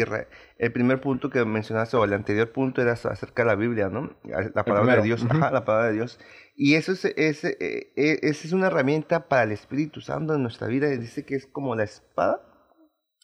el 0.58 0.72
primer 0.72 1.02
punto 1.02 1.28
que 1.28 1.44
mencionaste, 1.44 1.98
o 1.98 2.04
el 2.04 2.14
anterior 2.14 2.50
punto, 2.52 2.80
era 2.80 2.92
acerca 2.92 3.42
de 3.42 3.48
la 3.48 3.54
Biblia, 3.54 3.90
¿no? 3.90 4.16
La 4.54 4.64
palabra 4.64 4.96
de 4.96 5.02
Dios. 5.02 5.26
Ajá, 5.28 5.50
la 5.50 5.66
palabra 5.66 5.88
de 5.88 5.94
Dios. 5.94 6.18
Y 6.56 6.76
eso 6.76 6.92
es, 6.92 7.04
es, 7.04 7.44
eh, 7.44 7.92
eh, 7.96 8.18
es, 8.22 8.50
una 8.52 8.68
herramienta 8.68 9.28
para 9.28 9.42
el 9.42 9.52
Espíritu 9.52 10.00
Santo 10.00 10.34
en 10.34 10.42
nuestra 10.42 10.68
vida. 10.68 10.88
Dice 10.88 11.26
que 11.26 11.34
es 11.34 11.46
como 11.46 11.76
la 11.76 11.84
espada. 11.84 12.40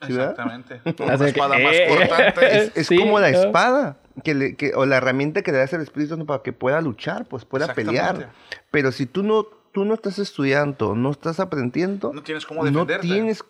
Exactamente. 0.01 0.81
La 0.99 1.15
espada 1.15 1.59
más 1.59 1.75
eh, 1.75 1.87
cortante. 1.89 2.73
Es, 2.75 2.89
como 2.89 3.21
la 3.21 3.29
espada 3.31 3.99
que 4.25 4.35
le, 4.35 4.57
que, 4.57 4.75
o 4.75 4.87
la 4.87 4.97
herramienta 4.97 5.43
que 5.43 5.53
le 5.53 5.59
das 5.59 5.75
al 5.75 5.83
Espíritu 5.83 6.11
Santo 6.11 6.27
para 6.27 6.43
que 6.43 6.53
pueda 6.53 6.81
luchar, 6.81 7.27
pues 7.27 7.45
pueda 7.45 7.75
pelear. 7.75 8.31
Pero 8.71 8.93
si 8.93 9.07
tú 9.07 9.23
no, 9.23 9.45
tú 9.73 9.85
no 9.85 9.95
estás 9.95 10.19
estudiando, 10.19 10.95
no 10.95 11.11
estás 11.11 11.41
aprendiendo, 11.41 12.13
no 12.13 12.23
tienes 12.23 12.47
cómo 12.47 12.65
defenderte. 12.65 13.07
No 13.07 13.15
tienes, 13.15 13.45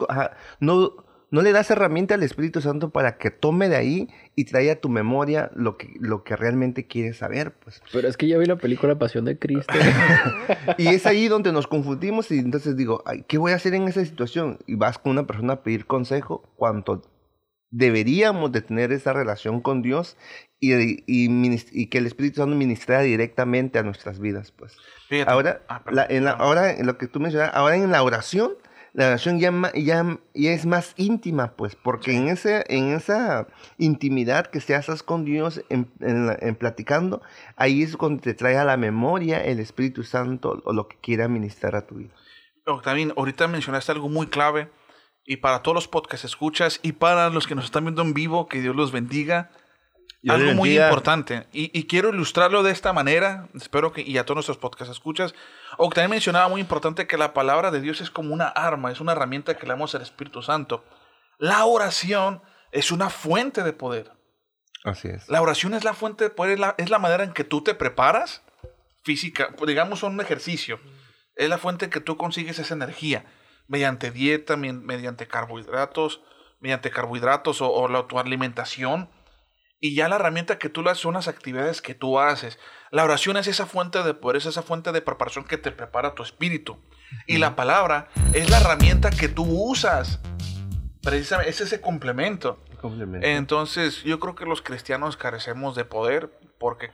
no, 0.59 0.95
no 1.31 1.43
le 1.43 1.53
das 1.53 1.71
herramienta 1.71 2.15
al 2.15 2.23
Espíritu 2.23 2.61
Santo 2.61 2.91
para 2.91 3.17
que 3.17 3.31
tome 3.31 3.69
de 3.69 3.77
ahí 3.77 4.09
y 4.35 4.45
traiga 4.45 4.73
a 4.75 4.77
tu 4.77 4.89
memoria 4.89 5.51
lo 5.55 5.77
que, 5.77 5.95
lo 6.01 6.25
que 6.25 6.37
realmente 6.37 6.87
quieres 6.87 7.19
saber. 7.19 7.53
Pues. 7.53 7.83
Pero 7.93 8.09
es 8.09 8.17
que 8.17 8.27
ya 8.27 8.39
vi 8.39 8.47
la 8.47 8.57
película 8.57 8.99
Pasión 8.99 9.25
de 9.25 9.39
Cristo. 9.39 9.73
y 10.79 10.89
es 10.89 11.07
ahí 11.07 11.29
donde 11.29 11.53
nos 11.53 11.67
confundimos 11.67 12.31
y 12.31 12.39
entonces 12.39 12.77
digo, 12.77 13.05
¿qué 13.29 13.39
voy 13.39 13.53
a 13.53 13.57
hacer 13.57 13.75
en 13.75 13.89
esa 13.89 14.05
situación? 14.05 14.59
Y 14.67 14.75
vas 14.75 14.99
con 14.99 15.13
una 15.13 15.27
persona 15.27 15.55
a 15.55 15.63
pedir 15.63 15.87
consejo 15.87 16.43
cuando 16.57 17.03
deberíamos 17.71 18.51
de 18.51 18.63
tener 18.63 18.93
esa 18.93 19.13
relación 19.13 19.61
con 19.61 19.83
Dios 19.83 20.17
y, 20.59 21.05
y, 21.07 21.87
que 21.87 21.99
el 21.99 22.07
Espíritu 22.07 22.41
Santo 22.41 22.57
ministra 22.57 23.01
directamente 23.01 23.79
a 23.79 23.83
nuestras 23.83 24.19
vidas. 24.19 24.53
Pues. 24.53 24.77
ahora, 25.27 25.63
ah, 25.69 25.83
en 26.09 26.25
la, 26.25 26.33
ahora, 26.33 26.73
en 26.73 26.87
lo 26.87 26.99
que 26.99 27.07
tú 27.07 27.21
mencionas, 27.21 27.51
ahora 27.55 27.77
en 27.77 27.91
la 27.91 28.03
oración, 28.03 28.53
la 28.93 29.07
oración 29.07 29.39
ya, 29.39 29.53
ya, 29.75 30.19
ya, 30.35 30.53
es 30.53 30.67
más 30.67 30.95
íntima, 30.97 31.53
pues, 31.57 31.77
porque 31.77 32.13
en, 32.13 32.29
ese, 32.29 32.65
en 32.69 32.93
esa 32.93 33.47
intimidad 33.79 34.47
que 34.47 34.61
se 34.61 34.75
haces 34.75 35.03
con 35.03 35.25
Dios 35.25 35.63
en, 35.69 35.91
en, 36.01 36.55
platicando, 36.57 37.23
ahí 37.57 37.83
es 37.83 37.97
cuando 37.97 38.23
te 38.23 38.35
trae 38.35 38.57
a 38.57 38.65
la 38.65 38.77
memoria 38.77 39.45
el 39.45 39.61
Espíritu 39.61 40.03
Santo 40.03 40.61
o 40.65 40.73
lo 40.73 40.89
que 40.89 40.97
quiera 41.01 41.29
ministrar 41.29 41.77
a 41.77 41.87
tu 41.87 41.97
vida. 41.97 42.15
También, 42.83 43.13
ahorita 43.17 43.49
mencionaste 43.49 43.93
algo 43.93 44.09
muy 44.09 44.27
clave 44.27 44.71
y 45.25 45.37
para 45.37 45.63
todos 45.63 45.75
los 45.75 45.89
podcasts 45.89 46.25
escuchas 46.25 46.81
y 46.83 46.93
para 46.93 47.31
los 47.31 47.47
que 47.47 47.55
nos 47.55 47.67
están 47.67 47.85
viendo 47.85 48.03
en 48.03 48.15
vivo, 48.15 48.49
que 48.49 48.61
Dios 48.61 48.75
los 48.75 48.93
bendiga. 48.93 49.51
Algo 50.29 50.53
muy 50.55 50.79
importante. 50.79 51.47
Y, 51.53 51.87
quiero 51.87 52.11
ilustrarlo 52.11 52.63
de 52.63 52.73
esta 52.73 52.93
manera. 52.93 53.49
Espero 53.55 53.93
que, 53.93 54.03
y 54.03 54.19
a 54.19 54.25
todos 54.25 54.37
nuestros 54.37 54.59
podcasts 54.59 54.93
escuchas. 54.93 55.35
O 55.79 55.89
también 55.89 56.11
mencionaba 56.11 56.49
muy 56.49 56.61
importante 56.61 57.07
que 57.07 57.17
la 57.17 57.33
palabra 57.33 57.71
de 57.71 57.81
Dios 57.81 58.01
es 58.01 58.11
como 58.11 58.35
una 58.35 58.49
arma, 58.49 58.93
es 58.93 59.01
una 59.01 59.13
herramienta 59.13 59.57
que 59.57 59.67
le 59.67 59.73
damos 59.73 59.95
al 59.95 60.03
Espíritu 60.03 60.43
Santo. 60.43 60.85
La 61.39 61.65
oración 61.65 62.43
es 62.73 62.93
una 62.93 63.09
fuente 63.09 63.63
de 63.63 63.73
poder. 63.73 64.13
Así 64.85 65.09
es. 65.09 65.29
La 65.29 65.43
oración 65.43 65.75
es 65.75 65.85
la 65.85 65.95
fuente 65.95 66.25
de 66.25 66.31
poder, 66.31 66.53
es 66.53 66.61
la, 66.61 66.75
es 66.79 66.91
la 66.91 66.99
manera 66.99 67.25
en 67.25 67.33
que 67.33 67.45
tú 67.45 67.63
te 67.63 67.75
preparas 67.75 68.43
física, 69.03 69.55
digamos 69.67 70.03
un 70.03 70.21
ejercicio. 70.21 70.81
Es 71.35 71.49
la 71.49 71.59
fuente 71.59 71.87
en 71.87 71.91
que 71.91 72.01
tú 72.01 72.17
consigues 72.17 72.59
esa 72.59 72.75
energía 72.75 73.25
mediante 73.67 74.11
dieta, 74.11 74.57
mediante 74.57 75.27
carbohidratos, 75.27 76.21
mediante 76.61 76.91
carbohidratos 76.91 77.63
o, 77.63 77.89
la, 77.89 78.07
tu 78.07 78.19
alimentación. 78.19 79.09
Y 79.83 79.95
ya 79.95 80.09
la 80.09 80.17
herramienta 80.17 80.59
que 80.59 80.69
tú 80.69 80.83
le 80.83 80.91
haces 80.91 81.03
son 81.03 81.15
las 81.15 81.27
actividades 81.27 81.81
que 81.81 81.95
tú 81.95 82.21
haces. 82.21 82.59
La 82.91 83.03
oración 83.03 83.39
es 83.39 83.47
esa 83.47 83.65
fuente 83.65 84.03
de 84.03 84.13
poder, 84.13 84.37
es 84.37 84.47
esa 84.47 84.63
fuente 84.63 84.93
de 84.93 85.01
preparación 85.01 85.47
que 85.47 85.57
te 85.57 85.73
prepara 85.73 86.15
tu 86.15 86.23
espíritu. 86.23 86.79
Y 87.27 87.39
la 87.39 87.57
palabra 87.57 88.09
es 88.35 88.51
la 88.51 88.61
herramienta 88.61 89.11
que 89.11 89.29
tú 89.29 89.45
usas. 89.45 90.21
Precisamente, 91.03 91.51
es 91.51 91.63
ese 91.63 91.81
complemento. 91.81 92.63
complemento. 92.79 93.27
Entonces, 93.27 94.03
yo 94.05 94.21
creo 94.21 94.35
que 94.35 94.45
los 94.45 94.61
cristianos 94.61 95.17
carecemos 95.17 95.75
de 95.75 95.87
poder 95.87 96.31
porque 96.59 96.93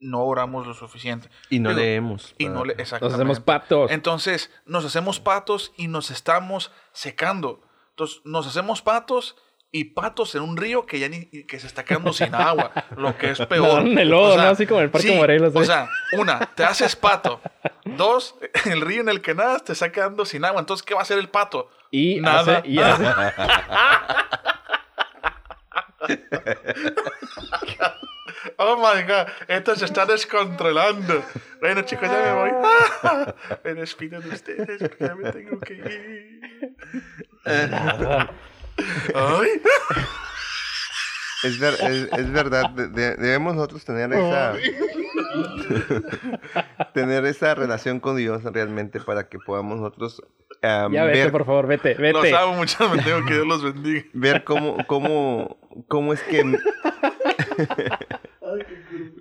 no 0.00 0.24
oramos 0.24 0.66
lo 0.66 0.72
suficiente. 0.72 1.28
Y 1.50 1.60
no 1.60 1.72
leemos. 1.72 2.34
Y 2.38 2.48
no 2.48 2.64
le, 2.64 2.76
Nos 2.76 2.92
hacemos 2.92 3.40
patos. 3.40 3.90
Entonces, 3.90 4.50
nos 4.64 4.86
hacemos 4.86 5.20
patos 5.20 5.72
y 5.76 5.88
nos 5.88 6.10
estamos 6.10 6.72
secando. 6.92 7.60
Entonces, 7.90 8.22
nos 8.24 8.46
hacemos 8.46 8.80
patos 8.80 9.36
y 9.74 9.84
patos 9.84 10.34
en 10.34 10.42
un 10.42 10.58
río 10.58 10.84
que 10.84 11.00
ya 11.00 11.08
ni 11.08 11.24
que 11.24 11.58
se 11.58 11.66
está 11.66 11.82
quedando 11.84 12.12
sin 12.12 12.34
agua, 12.34 12.70
lo 12.96 13.16
que 13.16 13.30
es 13.30 13.38
peor. 13.46 13.82
No, 13.84 14.00
el 14.00 14.08
lodo, 14.10 14.36
¿no? 14.36 14.42
Así 14.42 14.66
como 14.66 14.80
el 14.80 14.90
Parque 14.90 15.16
Morelos. 15.16 15.56
O 15.56 15.62
¿eh? 15.62 15.64
sea, 15.64 15.88
una, 16.12 16.38
te 16.54 16.62
haces 16.62 16.94
pato. 16.94 17.40
Dos, 17.84 18.36
el 18.66 18.82
río 18.82 19.00
en 19.00 19.08
el 19.08 19.22
que 19.22 19.34
nadas 19.34 19.64
te 19.64 19.72
está 19.72 19.90
quedando 19.90 20.26
sin 20.26 20.44
agua. 20.44 20.60
Entonces, 20.60 20.84
¿qué 20.84 20.92
va 20.94 21.00
a 21.00 21.02
hacer 21.02 21.18
el 21.18 21.30
pato? 21.30 21.70
Y 21.90 22.20
nada. 22.20 22.62
y 22.64 22.78
hace. 22.78 23.04
Oh 28.56 28.76
my 28.76 29.02
god, 29.02 29.28
esto 29.48 29.74
se 29.74 29.84
está 29.84 30.04
descontrolando. 30.04 31.24
Bueno, 31.60 31.82
chicos, 31.82 32.08
ya 32.08 32.22
me 32.22 32.32
voy. 32.32 32.50
me 33.64 33.74
despido 33.74 34.20
de 34.20 34.28
ustedes 34.28 34.78
porque 34.78 35.04
ya 35.04 35.14
me 35.14 35.32
tengo 35.32 35.58
que 35.60 35.74
ir. 35.74 36.40
Ay. 39.14 39.48
Es, 41.44 41.60
es, 41.60 42.32
verdad, 42.32 42.70
debemos 42.70 43.56
nosotros 43.56 43.84
tener 43.84 44.12
esa 44.12 44.54
tener 46.94 47.24
esa 47.26 47.54
relación 47.56 47.98
con 47.98 48.16
Dios 48.16 48.44
realmente 48.44 49.00
para 49.00 49.28
que 49.28 49.38
podamos 49.40 49.78
nosotros 49.78 50.22
ya 50.62 50.88
vete, 50.88 51.30
por 51.30 51.44
favor, 51.44 51.66
vete, 51.66 51.94
vete. 51.94 52.30
Los 52.30 52.32
amo 52.32 52.54
mucho, 52.54 52.88
me 52.88 53.02
tengo 53.02 53.26
que 53.26 53.34
Dios 53.34 53.46
los 53.46 53.64
bendiga. 53.64 54.04
Ver 54.12 54.44
cómo, 54.44 54.76
cómo, 54.86 55.58
cómo 55.88 56.12
es 56.12 56.22
que 56.22 56.44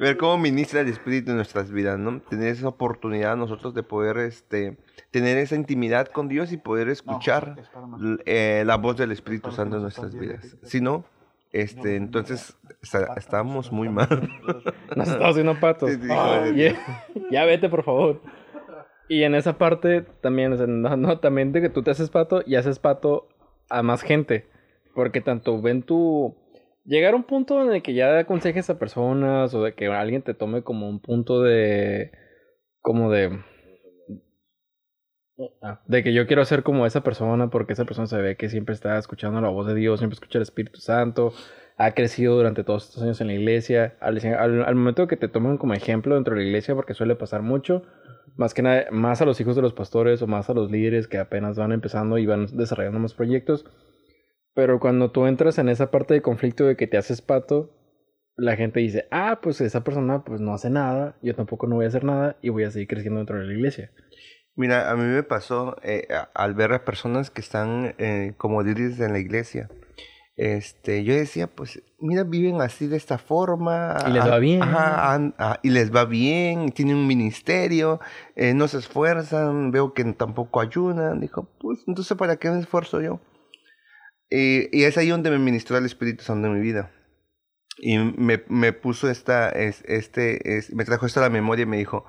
ver 0.01 0.17
cómo 0.17 0.37
ministra 0.39 0.81
el 0.81 0.87
Espíritu 0.87 1.29
en 1.29 1.37
nuestras 1.37 1.71
vidas, 1.71 1.99
¿no? 1.99 2.19
Tener 2.21 2.47
esa 2.47 2.67
oportunidad 2.67 3.37
nosotros 3.37 3.75
de 3.75 3.83
poder 3.83 4.17
este, 4.17 4.77
tener 5.11 5.37
esa 5.37 5.55
intimidad 5.55 6.07
con 6.07 6.27
Dios 6.27 6.51
y 6.51 6.57
poder 6.57 6.89
escuchar 6.89 7.55
eh, 8.25 8.63
la 8.65 8.77
voz 8.77 8.97
del 8.97 9.11
Espíritu 9.11 9.51
Santo 9.51 9.75
en 9.75 9.83
nuestras 9.83 10.17
vidas. 10.17 10.57
Si 10.63 10.81
no, 10.81 11.05
este, 11.51 11.97
entonces 11.97 12.57
estamos 13.15 13.71
muy 13.71 13.89
mal. 13.89 14.27
Nos 14.95 15.07
estamos 15.07 15.29
haciendo 15.29 15.59
patos. 15.59 15.91
ya 17.29 17.45
vete, 17.45 17.69
por 17.69 17.83
favor. 17.83 18.21
Y 19.07 19.21
en 19.21 19.35
esa 19.35 19.59
parte 19.59 20.01
también, 20.21 20.81
no, 20.81 21.19
también 21.19 21.51
de 21.51 21.61
que 21.61 21.69
tú 21.69 21.83
te 21.83 21.91
haces 21.91 22.09
pato 22.09 22.41
y 22.43 22.55
haces 22.55 22.79
pato 22.79 23.27
a 23.69 23.83
más 23.83 24.01
gente. 24.01 24.47
Porque 24.95 25.21
tanto 25.21 25.61
ven 25.61 25.83
tu 25.83 26.35
llegar 26.83 27.13
a 27.13 27.17
un 27.17 27.23
punto 27.23 27.61
en 27.61 27.71
el 27.73 27.81
que 27.81 27.93
ya 27.93 28.17
aconsejes 28.19 28.69
a 28.69 28.79
personas 28.79 29.53
o 29.53 29.63
de 29.63 29.73
que 29.73 29.87
alguien 29.87 30.21
te 30.21 30.33
tome 30.33 30.63
como 30.63 30.89
un 30.89 30.99
punto 30.99 31.41
de 31.41 32.11
como 32.81 33.11
de 33.11 33.39
ah, 35.61 35.81
de 35.85 36.03
que 36.03 36.13
yo 36.13 36.27
quiero 36.27 36.43
ser 36.45 36.63
como 36.63 36.85
esa 36.85 37.01
persona 37.01 37.49
porque 37.49 37.73
esa 37.73 37.85
persona 37.85 38.07
se 38.07 38.17
ve 38.17 38.37
que 38.37 38.49
siempre 38.49 38.73
está 38.73 38.97
escuchando 38.97 39.41
la 39.41 39.49
voz 39.49 39.67
de 39.67 39.75
Dios, 39.75 39.99
siempre 39.99 40.15
escucha 40.15 40.39
el 40.39 40.43
Espíritu 40.43 40.79
Santo, 40.79 41.33
ha 41.77 41.91
crecido 41.93 42.35
durante 42.35 42.63
todos 42.63 42.85
estos 42.85 43.03
años 43.03 43.21
en 43.21 43.27
la 43.27 43.33
iglesia. 43.33 43.95
Al, 43.99 44.19
al, 44.37 44.75
momento 44.75 45.07
que 45.07 45.17
te 45.17 45.27
toman 45.27 45.57
como 45.57 45.73
ejemplo 45.73 46.15
dentro 46.15 46.35
de 46.35 46.41
la 46.41 46.47
iglesia, 46.47 46.75
porque 46.75 46.93
suele 46.93 47.15
pasar 47.15 47.41
mucho, 47.41 47.83
más 48.35 48.53
que 48.53 48.61
nada, 48.61 48.85
más 48.91 49.21
a 49.21 49.25
los 49.25 49.39
hijos 49.41 49.55
de 49.55 49.61
los 49.61 49.73
pastores 49.73 50.21
o 50.21 50.27
más 50.27 50.49
a 50.49 50.53
los 50.53 50.69
líderes 50.69 51.07
que 51.07 51.17
apenas 51.17 51.57
van 51.57 51.71
empezando 51.71 52.17
y 52.17 52.25
van 52.25 52.47
desarrollando 52.55 52.99
más 52.99 53.13
proyectos, 53.13 53.65
pero 54.53 54.79
cuando 54.79 55.11
tú 55.11 55.25
entras 55.25 55.57
en 55.57 55.69
esa 55.69 55.91
parte 55.91 56.13
de 56.13 56.21
conflicto 56.21 56.65
de 56.65 56.75
que 56.75 56.87
te 56.87 56.97
haces 56.97 57.21
pato, 57.21 57.71
la 58.35 58.55
gente 58.55 58.79
dice, 58.79 59.07
ah, 59.11 59.39
pues 59.41 59.61
esa 59.61 59.83
persona 59.83 60.23
pues 60.23 60.41
no 60.41 60.53
hace 60.53 60.69
nada, 60.69 61.15
yo 61.21 61.35
tampoco 61.35 61.67
no 61.67 61.75
voy 61.75 61.85
a 61.85 61.89
hacer 61.89 62.03
nada 62.03 62.37
y 62.41 62.49
voy 62.49 62.63
a 62.63 62.71
seguir 62.71 62.87
creciendo 62.87 63.19
dentro 63.19 63.37
de 63.37 63.45
la 63.45 63.53
iglesia. 63.53 63.91
Mira, 64.55 64.91
a 64.91 64.95
mí 64.95 65.03
me 65.03 65.23
pasó 65.23 65.77
eh, 65.81 66.07
al 66.33 66.53
ver 66.55 66.73
a 66.73 66.83
personas 66.83 67.31
que 67.31 67.41
están 67.41 67.95
eh, 67.97 68.33
como 68.37 68.61
líderes 68.63 68.99
en 68.99 69.13
la 69.13 69.19
iglesia. 69.19 69.69
Este, 70.35 71.03
yo 71.03 71.13
decía, 71.13 71.47
pues, 71.47 71.81
mira, 71.99 72.23
viven 72.23 72.61
así 72.61 72.87
de 72.87 72.97
esta 72.97 73.17
forma. 73.17 73.97
Y 74.07 74.11
les 74.11 74.23
va 74.23 74.35
ah, 74.35 74.39
bien. 74.39 74.61
ajá, 74.61 75.33
ah, 75.37 75.59
y 75.61 75.69
les 75.69 75.93
va 75.93 76.05
bien, 76.05 76.71
tienen 76.71 76.97
un 76.97 77.07
ministerio, 77.07 77.99
eh, 78.35 78.53
no 78.53 78.67
se 78.67 78.79
esfuerzan, 78.79 79.71
veo 79.71 79.93
que 79.93 80.03
tampoco 80.13 80.59
ayunan. 80.59 81.19
Dijo, 81.19 81.47
pues, 81.59 81.83
entonces, 81.87 82.17
¿para 82.17 82.37
qué 82.37 82.49
me 82.49 82.59
esfuerzo 82.59 83.01
yo? 83.01 83.19
Y, 84.31 84.75
y 84.77 84.83
es 84.85 84.97
ahí 84.97 85.09
donde 85.09 85.29
me 85.31 85.39
ministró 85.39 85.77
el 85.77 85.85
Espíritu 85.85 86.23
Santo 86.23 86.47
en 86.47 86.55
mi 86.55 86.61
vida. 86.61 86.91
Y 87.79 87.97
me, 87.97 88.43
me 88.49 88.73
puso 88.73 89.09
esta, 89.09 89.49
es, 89.49 89.83
este, 89.87 90.57
es, 90.57 90.73
me 90.73 90.85
trajo 90.85 91.05
esto 91.05 91.19
a 91.19 91.23
la 91.23 91.29
memoria 91.29 91.63
y 91.63 91.67
me 91.67 91.77
dijo, 91.77 92.05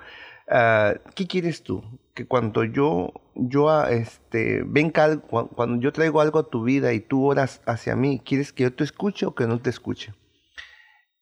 ah, 0.50 0.94
¿qué 1.14 1.26
quieres 1.26 1.62
tú? 1.62 1.82
Que 2.14 2.26
cuando 2.26 2.64
yo, 2.64 3.12
yo, 3.34 3.70
ah, 3.70 3.90
este, 3.90 4.64
venga, 4.66 5.04
algo- 5.04 5.22
cu- 5.28 5.48
cuando 5.48 5.80
yo 5.82 5.92
traigo 5.92 6.20
algo 6.20 6.38
a 6.40 6.50
tu 6.50 6.64
vida 6.64 6.92
y 6.92 7.00
tú 7.00 7.26
oras 7.26 7.62
hacia 7.66 7.96
mí, 7.96 8.20
¿quieres 8.24 8.52
que 8.52 8.64
yo 8.64 8.74
te 8.74 8.84
escuche 8.84 9.26
o 9.26 9.34
que 9.34 9.46
no 9.46 9.60
te 9.60 9.70
escuche? 9.70 10.14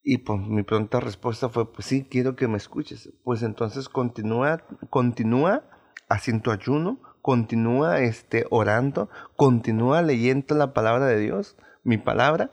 Y 0.03 0.19
pues 0.19 0.41
mi 0.41 0.63
pronta 0.63 0.99
respuesta 1.01 1.49
fue, 1.49 1.71
pues 1.73 1.87
sí, 1.87 2.07
quiero 2.09 2.35
que 2.37 2.49
me 2.49 2.57
escuches. 2.57 3.11
Pues 3.23 3.43
entonces 3.43 3.89
continúa, 3.89 4.63
continúa 4.89 5.63
haciendo 6.09 6.51
ayuno, 6.53 6.99
continúa 7.23 8.01
este, 8.01 8.47
orando, 8.51 9.09
continúa 9.37 10.03
leyendo 10.03 10.55
la 10.55 10.73
palabra 10.73 11.07
de 11.07 11.19
Dios, 11.19 11.57
mi 11.85 11.99
palabra, 11.99 12.51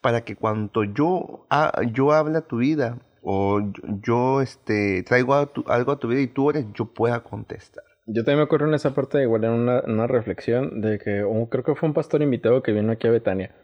para 0.00 0.22
que 0.24 0.36
cuando 0.36 0.84
yo, 0.84 1.46
ha- 1.50 1.72
yo 1.92 2.12
hable 2.12 2.38
a 2.38 2.46
tu 2.46 2.58
vida 2.58 2.98
o 3.22 3.60
yo, 4.02 4.40
este, 4.40 5.02
traigo 5.02 5.34
a 5.34 5.46
tu- 5.46 5.64
algo 5.68 5.92
a 5.92 5.98
tu 5.98 6.08
vida 6.08 6.20
y 6.20 6.28
tú 6.28 6.46
ores, 6.46 6.64
yo 6.74 6.86
pueda 6.92 7.20
contestar. 7.24 7.82
Yo 8.06 8.22
también 8.22 8.38
me 8.38 8.44
acuerdo 8.44 8.68
en 8.68 8.74
esa 8.74 8.94
parte, 8.94 9.20
igual 9.22 9.44
en 9.44 9.50
una, 9.50 9.80
en 9.80 10.08
reflexión, 10.08 10.80
de 10.80 10.98
que 10.98 11.24
un- 11.24 11.46
creo 11.46 11.64
que 11.64 11.74
fue 11.74 11.88
un 11.88 11.94
pastor 11.94 12.22
invitado 12.22 12.62
que 12.62 12.72
vino 12.72 12.92
aquí 12.92 13.08
a 13.08 13.10
Betania. 13.10 13.54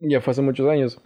Ya 0.00 0.20
fue 0.20 0.32
hace 0.32 0.42
muchos 0.42 0.68
años. 0.68 1.00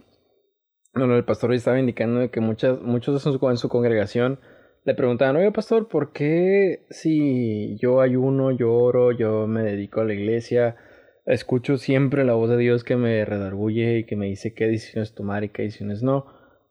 Bueno, 0.93 1.15
el 1.15 1.23
pastor 1.23 1.53
estaba 1.53 1.79
indicando 1.79 2.29
que 2.31 2.41
muchas, 2.41 2.81
muchos 2.81 3.13
de 3.23 3.31
su, 3.31 3.49
en 3.49 3.57
su 3.57 3.69
congregación 3.69 4.39
le 4.87 4.95
preguntaban, 4.95 5.35
oye 5.35 5.51
pastor, 5.51 5.89
¿por 5.89 6.13
qué 6.13 6.85
si 6.89 7.75
yo 7.75 7.99
ayuno, 7.99 8.51
yo 8.51 8.73
oro, 8.73 9.11
yo 9.11 9.45
me 9.45 9.61
dedico 9.61 9.99
a 9.99 10.05
la 10.05 10.13
iglesia, 10.13 10.77
escucho 11.25 11.77
siempre 11.77 12.23
la 12.23 12.35
voz 12.35 12.49
de 12.49 12.55
Dios 12.55 12.85
que 12.85 12.95
me 12.95 13.25
redarguye 13.25 13.97
y 13.97 14.03
que 14.05 14.15
me 14.15 14.27
dice 14.27 14.53
qué 14.53 14.67
decisiones 14.67 15.13
tomar 15.13 15.43
y 15.43 15.49
qué 15.49 15.63
decisiones 15.63 16.03
no? 16.03 16.25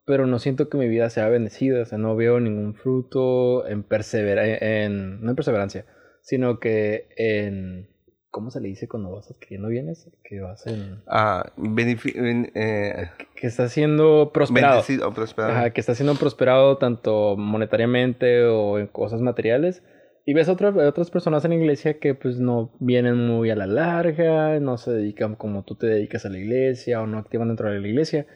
Pero 0.06 0.26
no 0.26 0.38
siento 0.38 0.70
que 0.70 0.78
mi 0.78 0.88
vida 0.88 1.10
sea 1.10 1.28
bendecida, 1.28 1.82
o 1.82 1.84
sea, 1.84 1.98
no 1.98 2.16
veo 2.16 2.40
ningún 2.40 2.74
fruto 2.74 3.68
en 3.68 3.82
perseverancia, 3.82 4.56
en, 4.60 5.20
no 5.20 5.28
en 5.28 5.36
perseverancia, 5.36 5.84
sino 6.22 6.58
que 6.58 7.08
en, 7.18 7.90
¿cómo 8.36 8.50
se 8.50 8.60
le 8.60 8.68
dice 8.68 8.86
cuando 8.86 9.12
vas 9.12 9.30
adquiriendo 9.30 9.68
bienes? 9.68 10.10
Que 10.22 10.40
vas 10.40 10.66
en, 10.66 11.00
Ah, 11.06 11.50
ben- 11.56 12.52
eh, 12.54 13.08
que 13.34 13.46
está 13.46 13.66
siendo 13.70 14.30
prosperado. 14.30 14.82
prosperado. 15.14 15.54
Ajá, 15.54 15.70
que 15.70 15.80
está 15.80 15.94
siendo 15.94 16.14
prosperado 16.16 16.76
tanto 16.76 17.34
monetariamente 17.38 18.44
o 18.44 18.78
en 18.78 18.88
cosas 18.88 19.22
materiales. 19.22 19.82
Y 20.26 20.34
ves 20.34 20.50
otras 20.50 20.76
otras 20.76 21.10
personas 21.10 21.46
en 21.46 21.52
la 21.52 21.56
iglesia 21.56 21.98
que 21.98 22.14
pues 22.14 22.38
no 22.38 22.76
vienen 22.78 23.16
muy 23.16 23.48
a 23.48 23.56
la 23.56 23.66
larga, 23.66 24.60
no 24.60 24.76
se 24.76 24.90
dedican 24.92 25.34
como 25.36 25.64
tú 25.64 25.76
te 25.76 25.86
dedicas 25.86 26.26
a 26.26 26.28
la 26.28 26.36
iglesia 26.38 27.00
o 27.00 27.06
no 27.06 27.16
activan 27.16 27.48
dentro 27.48 27.72
de 27.72 27.80
la 27.80 27.88
iglesia. 27.88 28.26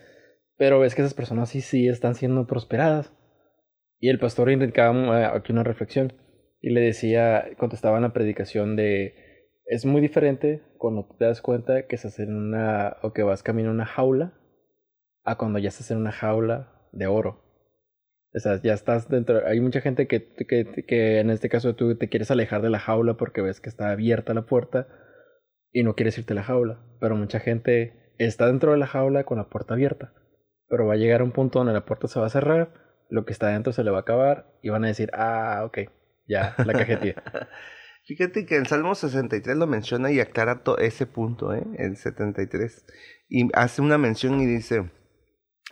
Pero 0.56 0.80
ves 0.80 0.94
que 0.94 1.02
esas 1.02 1.12
personas 1.12 1.50
sí, 1.50 1.60
sí 1.60 1.88
están 1.88 2.14
siendo 2.14 2.46
prosperadas. 2.46 3.12
Y 3.98 4.08
el 4.08 4.18
pastor 4.18 4.50
indicaba 4.50 5.20
eh, 5.20 5.24
aquí 5.26 5.52
una 5.52 5.62
reflexión 5.62 6.14
y 6.62 6.70
le 6.70 6.80
decía, 6.80 7.44
contestaba 7.58 7.98
en 7.98 8.02
la 8.04 8.14
predicación 8.14 8.76
de, 8.76 9.14
es 9.70 9.86
muy 9.86 10.00
diferente 10.00 10.64
cuando 10.78 11.06
te 11.16 11.26
das 11.26 11.40
cuenta 11.40 11.86
que 11.86 11.94
estás 11.94 12.18
en 12.18 12.34
una, 12.36 12.96
o 13.02 13.12
que 13.12 13.22
vas 13.22 13.44
camino 13.44 13.68
en 13.68 13.76
una 13.76 13.86
jaula, 13.86 14.34
a 15.22 15.38
cuando 15.38 15.60
ya 15.60 15.68
estás 15.68 15.92
en 15.92 15.98
una 15.98 16.10
jaula 16.10 16.88
de 16.90 17.06
oro. 17.06 17.44
O 18.34 18.38
sea, 18.40 18.60
ya 18.60 18.74
estás 18.74 19.08
dentro. 19.08 19.46
Hay 19.46 19.60
mucha 19.60 19.80
gente 19.80 20.08
que, 20.08 20.34
que, 20.34 20.84
que 20.86 21.20
en 21.20 21.30
este 21.30 21.48
caso 21.48 21.76
tú 21.76 21.96
te 21.96 22.08
quieres 22.08 22.32
alejar 22.32 22.62
de 22.62 22.70
la 22.70 22.80
jaula 22.80 23.16
porque 23.16 23.42
ves 23.42 23.60
que 23.60 23.68
está 23.68 23.92
abierta 23.92 24.34
la 24.34 24.44
puerta 24.44 24.88
y 25.70 25.84
no 25.84 25.94
quieres 25.94 26.18
irte 26.18 26.32
a 26.32 26.36
la 26.36 26.42
jaula. 26.42 26.80
Pero 26.98 27.14
mucha 27.14 27.38
gente 27.38 28.12
está 28.18 28.48
dentro 28.48 28.72
de 28.72 28.78
la 28.78 28.88
jaula 28.88 29.22
con 29.22 29.38
la 29.38 29.48
puerta 29.50 29.74
abierta. 29.74 30.12
Pero 30.68 30.86
va 30.86 30.94
a 30.94 30.96
llegar 30.96 31.22
un 31.22 31.30
punto 31.30 31.60
donde 31.60 31.74
la 31.74 31.84
puerta 31.84 32.08
se 32.08 32.18
va 32.18 32.26
a 32.26 32.30
cerrar, 32.30 32.74
lo 33.08 33.24
que 33.24 33.32
está 33.32 33.46
adentro 33.46 33.72
se 33.72 33.84
le 33.84 33.92
va 33.92 33.98
a 33.98 34.02
acabar 34.02 34.58
y 34.62 34.70
van 34.70 34.84
a 34.84 34.88
decir, 34.88 35.10
ah, 35.12 35.62
ok, 35.64 35.78
ya, 36.26 36.56
la 36.58 36.72
cajetilla. 36.72 37.22
Fíjate 38.04 38.46
que 38.46 38.56
el 38.56 38.66
Salmo 38.66 38.94
63 38.94 39.56
lo 39.56 39.66
menciona 39.66 40.10
y 40.10 40.20
aclara 40.20 40.62
ese 40.78 41.06
punto, 41.06 41.54
¿eh? 41.54 41.64
El 41.76 41.96
73. 41.96 42.84
Y 43.28 43.48
hace 43.54 43.82
una 43.82 43.98
mención 43.98 44.40
y 44.40 44.46
dice, 44.46 44.90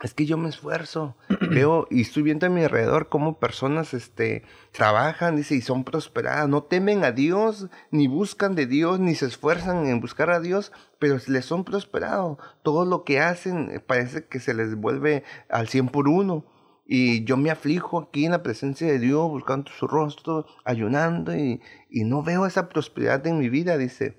es 0.01 0.13
que 0.13 0.25
yo 0.25 0.37
me 0.37 0.47
esfuerzo, 0.47 1.17
veo 1.51 1.87
y 1.89 2.01
estoy 2.01 2.23
viendo 2.23 2.45
a 2.45 2.49
mi 2.49 2.63
alrededor 2.63 3.09
cómo 3.09 3.39
personas 3.39 3.93
este, 3.93 4.43
trabajan, 4.71 5.35
dice, 5.35 5.55
y 5.55 5.61
son 5.61 5.83
prosperadas, 5.83 6.47
no 6.47 6.63
temen 6.63 7.03
a 7.03 7.11
Dios, 7.11 7.67
ni 7.91 8.07
buscan 8.07 8.55
de 8.55 8.65
Dios, 8.65 8.99
ni 8.99 9.15
se 9.15 9.25
esfuerzan 9.25 9.87
en 9.87 9.99
buscar 9.99 10.29
a 10.29 10.39
Dios, 10.39 10.71
pero 10.99 11.17
les 11.27 11.45
son 11.45 11.65
prosperados. 11.65 12.37
Todo 12.63 12.85
lo 12.85 13.03
que 13.03 13.19
hacen 13.19 13.71
eh, 13.71 13.79
parece 13.79 14.25
que 14.25 14.39
se 14.39 14.53
les 14.53 14.75
vuelve 14.75 15.23
al 15.49 15.67
100 15.67 15.89
por 15.89 16.07
uno. 16.07 16.45
Y 16.91 17.23
yo 17.23 17.37
me 17.37 17.51
aflijo 17.51 17.99
aquí 17.99 18.25
en 18.25 18.31
la 18.31 18.41
presencia 18.41 18.87
de 18.87 18.97
Dios, 18.97 19.29
buscando 19.29 19.71
su 19.71 19.85
rostro, 19.85 20.47
ayunando, 20.65 21.35
y, 21.37 21.61
y 21.87 22.03
no 22.03 22.23
veo 22.23 22.47
esa 22.47 22.67
prosperidad 22.67 23.27
en 23.27 23.37
mi 23.37 23.47
vida, 23.47 23.77
dice. 23.77 24.17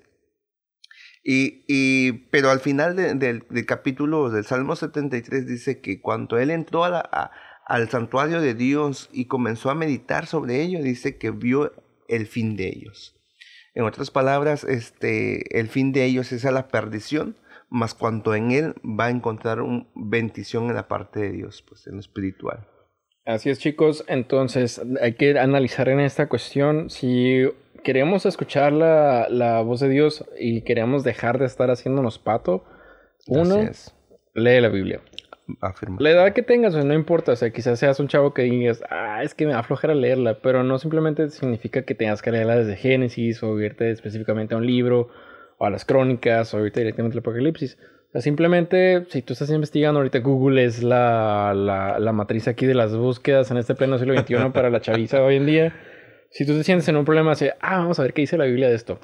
Y, 1.21 1.65
y, 1.67 2.13
pero 2.31 2.49
al 2.49 2.61
final 2.61 2.95
de- 2.95 3.13
del- 3.15 3.43
capítulo 3.65 4.29
del 4.29 4.45
Salmo 4.45 4.77
73 4.77 5.45
dice 5.45 5.81
que 5.81 5.99
cuando 5.99 6.37
él 6.39 6.49
entró 6.49 6.85
al 6.85 7.89
santuario 7.89 8.39
de 8.39 8.53
Dios 8.53 9.09
y 9.11 9.25
comenzó 9.25 9.69
a 9.69 9.75
meditar 9.75 10.25
sobre 10.25 10.61
ello, 10.61 10.81
dice 10.81 11.17
que 11.17 11.31
vio 11.31 11.73
el 12.07 12.25
fin 12.25 12.55
de 12.55 12.69
ellos. 12.69 13.17
En 13.75 13.83
otras 13.83 14.11
palabras, 14.11 14.63
este, 14.63 15.59
el 15.59 15.67
fin 15.67 15.91
de 15.91 16.05
ellos 16.05 16.31
es 16.31 16.45
a 16.45 16.51
la 16.51 16.69
perdición, 16.69 17.35
más 17.71 17.95
cuanto 17.95 18.35
en 18.35 18.51
él 18.51 18.75
va 18.83 19.05
a 19.05 19.09
encontrar 19.09 19.61
una 19.61 19.87
bendición 19.95 20.65
en 20.65 20.75
la 20.75 20.87
parte 20.87 21.21
de 21.21 21.31
Dios, 21.31 21.63
pues 21.67 21.87
en 21.87 21.93
lo 21.93 21.99
espiritual. 22.01 22.67
Así 23.25 23.49
es, 23.49 23.59
chicos. 23.59 24.03
Entonces, 24.07 24.81
hay 25.01 25.13
que 25.13 25.39
analizar 25.39 25.87
en 25.87 26.01
esta 26.01 26.27
cuestión 26.27 26.89
si 26.89 27.45
queremos 27.83 28.25
escuchar 28.25 28.73
la, 28.73 29.27
la 29.29 29.61
voz 29.61 29.79
de 29.79 29.87
Dios 29.87 30.25
y 30.37 30.63
queremos 30.63 31.03
dejar 31.03 31.39
de 31.39 31.45
estar 31.45 31.71
haciéndonos 31.71 32.19
pato. 32.19 32.65
Uno, 33.27 33.69
lee 34.33 34.59
la 34.59 34.69
Biblia. 34.69 34.99
Afirma. 35.61 35.97
La 35.99 36.11
edad 36.11 36.33
que 36.33 36.41
tengas, 36.41 36.73
pues, 36.73 36.83
no 36.83 36.93
importa. 36.93 37.31
O 37.31 37.35
sea, 37.37 37.51
quizás 37.51 37.79
seas 37.79 38.01
un 38.01 38.09
chavo 38.09 38.33
que 38.33 38.41
digas, 38.41 38.83
ah, 38.89 39.23
es 39.23 39.33
que 39.33 39.45
me 39.45 39.53
da 39.53 39.63
flojera 39.63 39.95
leerla, 39.95 40.39
pero 40.41 40.63
no 40.63 40.77
simplemente 40.77 41.29
significa 41.29 41.83
que 41.83 41.95
tengas 41.95 42.21
que 42.21 42.31
leerla 42.31 42.57
desde 42.57 42.75
Génesis 42.75 43.41
o 43.43 43.57
irte 43.61 43.91
específicamente 43.91 44.55
a 44.55 44.57
un 44.57 44.65
libro 44.65 45.09
o 45.61 45.65
a 45.65 45.69
las 45.69 45.85
crónicas 45.85 46.55
o 46.55 46.65
irte 46.65 46.79
directamente 46.79 47.13
al 47.15 47.19
Apocalipsis. 47.19 47.77
O 48.09 48.11
sea, 48.13 48.21
simplemente, 48.21 49.05
si 49.09 49.21
tú 49.21 49.33
estás 49.33 49.51
investigando, 49.51 49.99
ahorita 49.99 50.17
Google 50.17 50.65
es 50.65 50.81
la, 50.81 51.53
la, 51.55 51.99
la 51.99 52.11
matriz 52.13 52.47
aquí 52.47 52.65
de 52.65 52.73
las 52.73 52.97
búsquedas 52.97 53.51
en 53.51 53.57
este 53.57 53.75
pleno 53.75 53.99
siglo 53.99 54.17
XXI 54.17 54.49
para 54.53 54.71
la 54.71 54.81
chaviza 54.81 55.23
hoy 55.23 55.35
en 55.35 55.45
día. 55.45 55.75
Si 56.31 56.47
tú 56.47 56.53
te 56.53 56.63
sientes 56.63 56.87
en 56.87 56.97
un 56.97 57.05
problema, 57.05 57.33
así, 57.33 57.45
ah, 57.59 57.77
vamos 57.77 57.99
a 57.99 58.01
ver 58.01 58.13
qué 58.13 58.21
dice 58.21 58.39
la 58.39 58.45
Biblia 58.45 58.69
de 58.69 58.75
esto. 58.75 58.99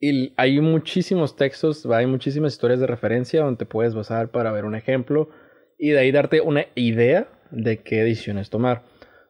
Y 0.00 0.34
hay 0.36 0.60
muchísimos 0.60 1.36
textos, 1.36 1.86
hay 1.86 2.06
muchísimas 2.06 2.54
historias 2.54 2.80
de 2.80 2.88
referencia 2.88 3.42
donde 3.42 3.64
puedes 3.64 3.94
basar 3.94 4.32
para 4.32 4.50
ver 4.50 4.64
un 4.64 4.74
ejemplo 4.74 5.28
y 5.78 5.90
de 5.90 6.00
ahí 6.00 6.10
darte 6.10 6.40
una 6.40 6.66
idea 6.74 7.28
de 7.52 7.84
qué 7.84 8.02
decisiones 8.02 8.50
tomar. 8.50 8.82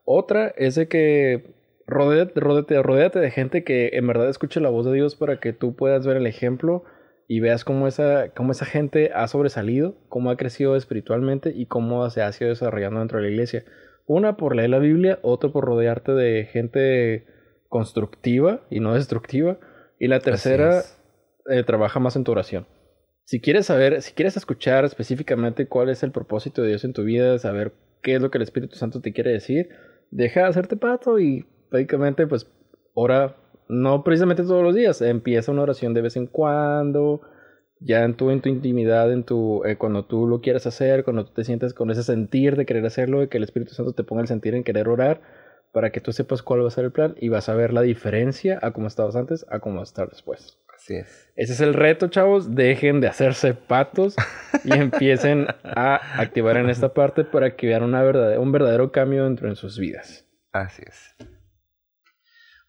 Otra 0.06 0.54
es 0.56 0.76
de 0.76 0.88
que 0.88 1.61
rodéate, 1.92 2.40
rodéate, 2.40 2.82
rodéate 2.82 3.18
de 3.20 3.30
gente 3.30 3.64
que 3.64 3.90
en 3.92 4.06
verdad 4.06 4.28
escuche 4.28 4.60
la 4.60 4.70
voz 4.70 4.86
de 4.86 4.92
Dios 4.92 5.16
para 5.16 5.40
que 5.40 5.52
tú 5.52 5.76
puedas 5.76 6.06
ver 6.06 6.16
el 6.16 6.26
ejemplo 6.26 6.84
y 7.28 7.40
veas 7.40 7.64
cómo 7.64 7.86
esa, 7.86 8.30
cómo 8.34 8.52
esa 8.52 8.64
gente 8.64 9.10
ha 9.14 9.26
sobresalido, 9.28 9.96
cómo 10.08 10.30
ha 10.30 10.36
crecido 10.36 10.76
espiritualmente 10.76 11.52
y 11.54 11.66
cómo 11.66 12.08
se 12.10 12.22
ha 12.22 12.32
sido 12.32 12.50
desarrollando 12.50 13.00
dentro 13.00 13.18
de 13.18 13.24
la 13.24 13.30
iglesia. 13.30 13.64
Una 14.06 14.36
por 14.36 14.56
leer 14.56 14.70
la 14.70 14.78
Biblia, 14.78 15.18
otra 15.22 15.50
por 15.50 15.64
rodearte 15.64 16.12
de 16.12 16.44
gente 16.46 17.26
constructiva 17.68 18.66
y 18.68 18.80
no 18.80 18.94
destructiva. 18.94 19.58
Y 19.98 20.08
la 20.08 20.20
tercera, 20.20 20.82
eh, 21.48 21.62
trabaja 21.62 22.00
más 22.00 22.16
en 22.16 22.24
tu 22.24 22.32
oración. 22.32 22.66
Si 23.24 23.40
quieres 23.40 23.66
saber, 23.66 24.02
si 24.02 24.12
quieres 24.12 24.36
escuchar 24.36 24.84
específicamente 24.84 25.68
cuál 25.68 25.88
es 25.88 26.02
el 26.02 26.10
propósito 26.10 26.62
de 26.62 26.68
Dios 26.68 26.84
en 26.84 26.92
tu 26.92 27.04
vida, 27.04 27.38
saber 27.38 27.72
qué 28.02 28.16
es 28.16 28.20
lo 28.20 28.30
que 28.30 28.38
el 28.38 28.42
Espíritu 28.42 28.76
Santo 28.76 29.00
te 29.00 29.12
quiere 29.12 29.30
decir, 29.30 29.68
deja 30.10 30.40
de 30.40 30.46
hacerte 30.46 30.76
pato 30.76 31.18
y 31.18 31.46
prácticamente 31.72 32.26
pues 32.26 32.46
ora, 32.92 33.34
no 33.66 34.04
precisamente 34.04 34.42
todos 34.42 34.62
los 34.62 34.74
días, 34.74 35.00
empieza 35.00 35.50
una 35.50 35.62
oración 35.62 35.94
de 35.94 36.02
vez 36.02 36.16
en 36.16 36.26
cuando, 36.26 37.22
ya 37.80 38.04
en 38.04 38.14
tu, 38.14 38.30
en 38.30 38.42
tu 38.42 38.50
intimidad, 38.50 39.10
en 39.10 39.24
tu, 39.24 39.64
eh, 39.64 39.76
cuando 39.76 40.04
tú 40.04 40.28
lo 40.28 40.42
quieras 40.42 40.66
hacer, 40.66 41.02
cuando 41.02 41.24
tú 41.24 41.32
te 41.32 41.44
sientes 41.44 41.72
con 41.72 41.90
ese 41.90 42.02
sentir 42.02 42.56
de 42.56 42.66
querer 42.66 42.84
hacerlo, 42.84 43.20
de 43.20 43.28
que 43.28 43.38
el 43.38 43.44
Espíritu 43.44 43.72
Santo 43.72 43.94
te 43.94 44.04
ponga 44.04 44.20
el 44.20 44.28
sentir 44.28 44.54
en 44.54 44.64
querer 44.64 44.86
orar, 44.86 45.22
para 45.72 45.90
que 45.90 46.02
tú 46.02 46.12
sepas 46.12 46.42
cuál 46.42 46.62
va 46.62 46.68
a 46.68 46.70
ser 46.70 46.84
el 46.84 46.92
plan 46.92 47.14
y 47.18 47.30
vas 47.30 47.48
a 47.48 47.54
ver 47.54 47.72
la 47.72 47.80
diferencia 47.80 48.58
a 48.60 48.72
cómo 48.72 48.86
estabas 48.86 49.16
antes 49.16 49.46
a 49.48 49.60
cómo 49.60 49.78
vas 49.78 49.88
a 49.88 49.92
estar 49.92 50.10
después. 50.10 50.58
Así 50.74 50.96
es. 50.96 51.32
Ese 51.34 51.54
es 51.54 51.60
el 51.62 51.72
reto, 51.72 52.08
chavos. 52.08 52.54
Dejen 52.54 53.00
de 53.00 53.08
hacerse 53.08 53.54
patos 53.54 54.14
y 54.64 54.72
empiecen 54.76 55.46
a 55.64 56.20
activar 56.20 56.58
en 56.58 56.68
esta 56.68 56.92
parte 56.92 57.24
para 57.24 57.56
que 57.56 57.68
vean 57.68 57.84
una 57.84 58.02
verdadera, 58.02 58.38
un 58.38 58.52
verdadero 58.52 58.92
cambio 58.92 59.24
dentro 59.24 59.48
de 59.48 59.56
sus 59.56 59.78
vidas. 59.78 60.26
Así 60.52 60.82
es. 60.86 61.31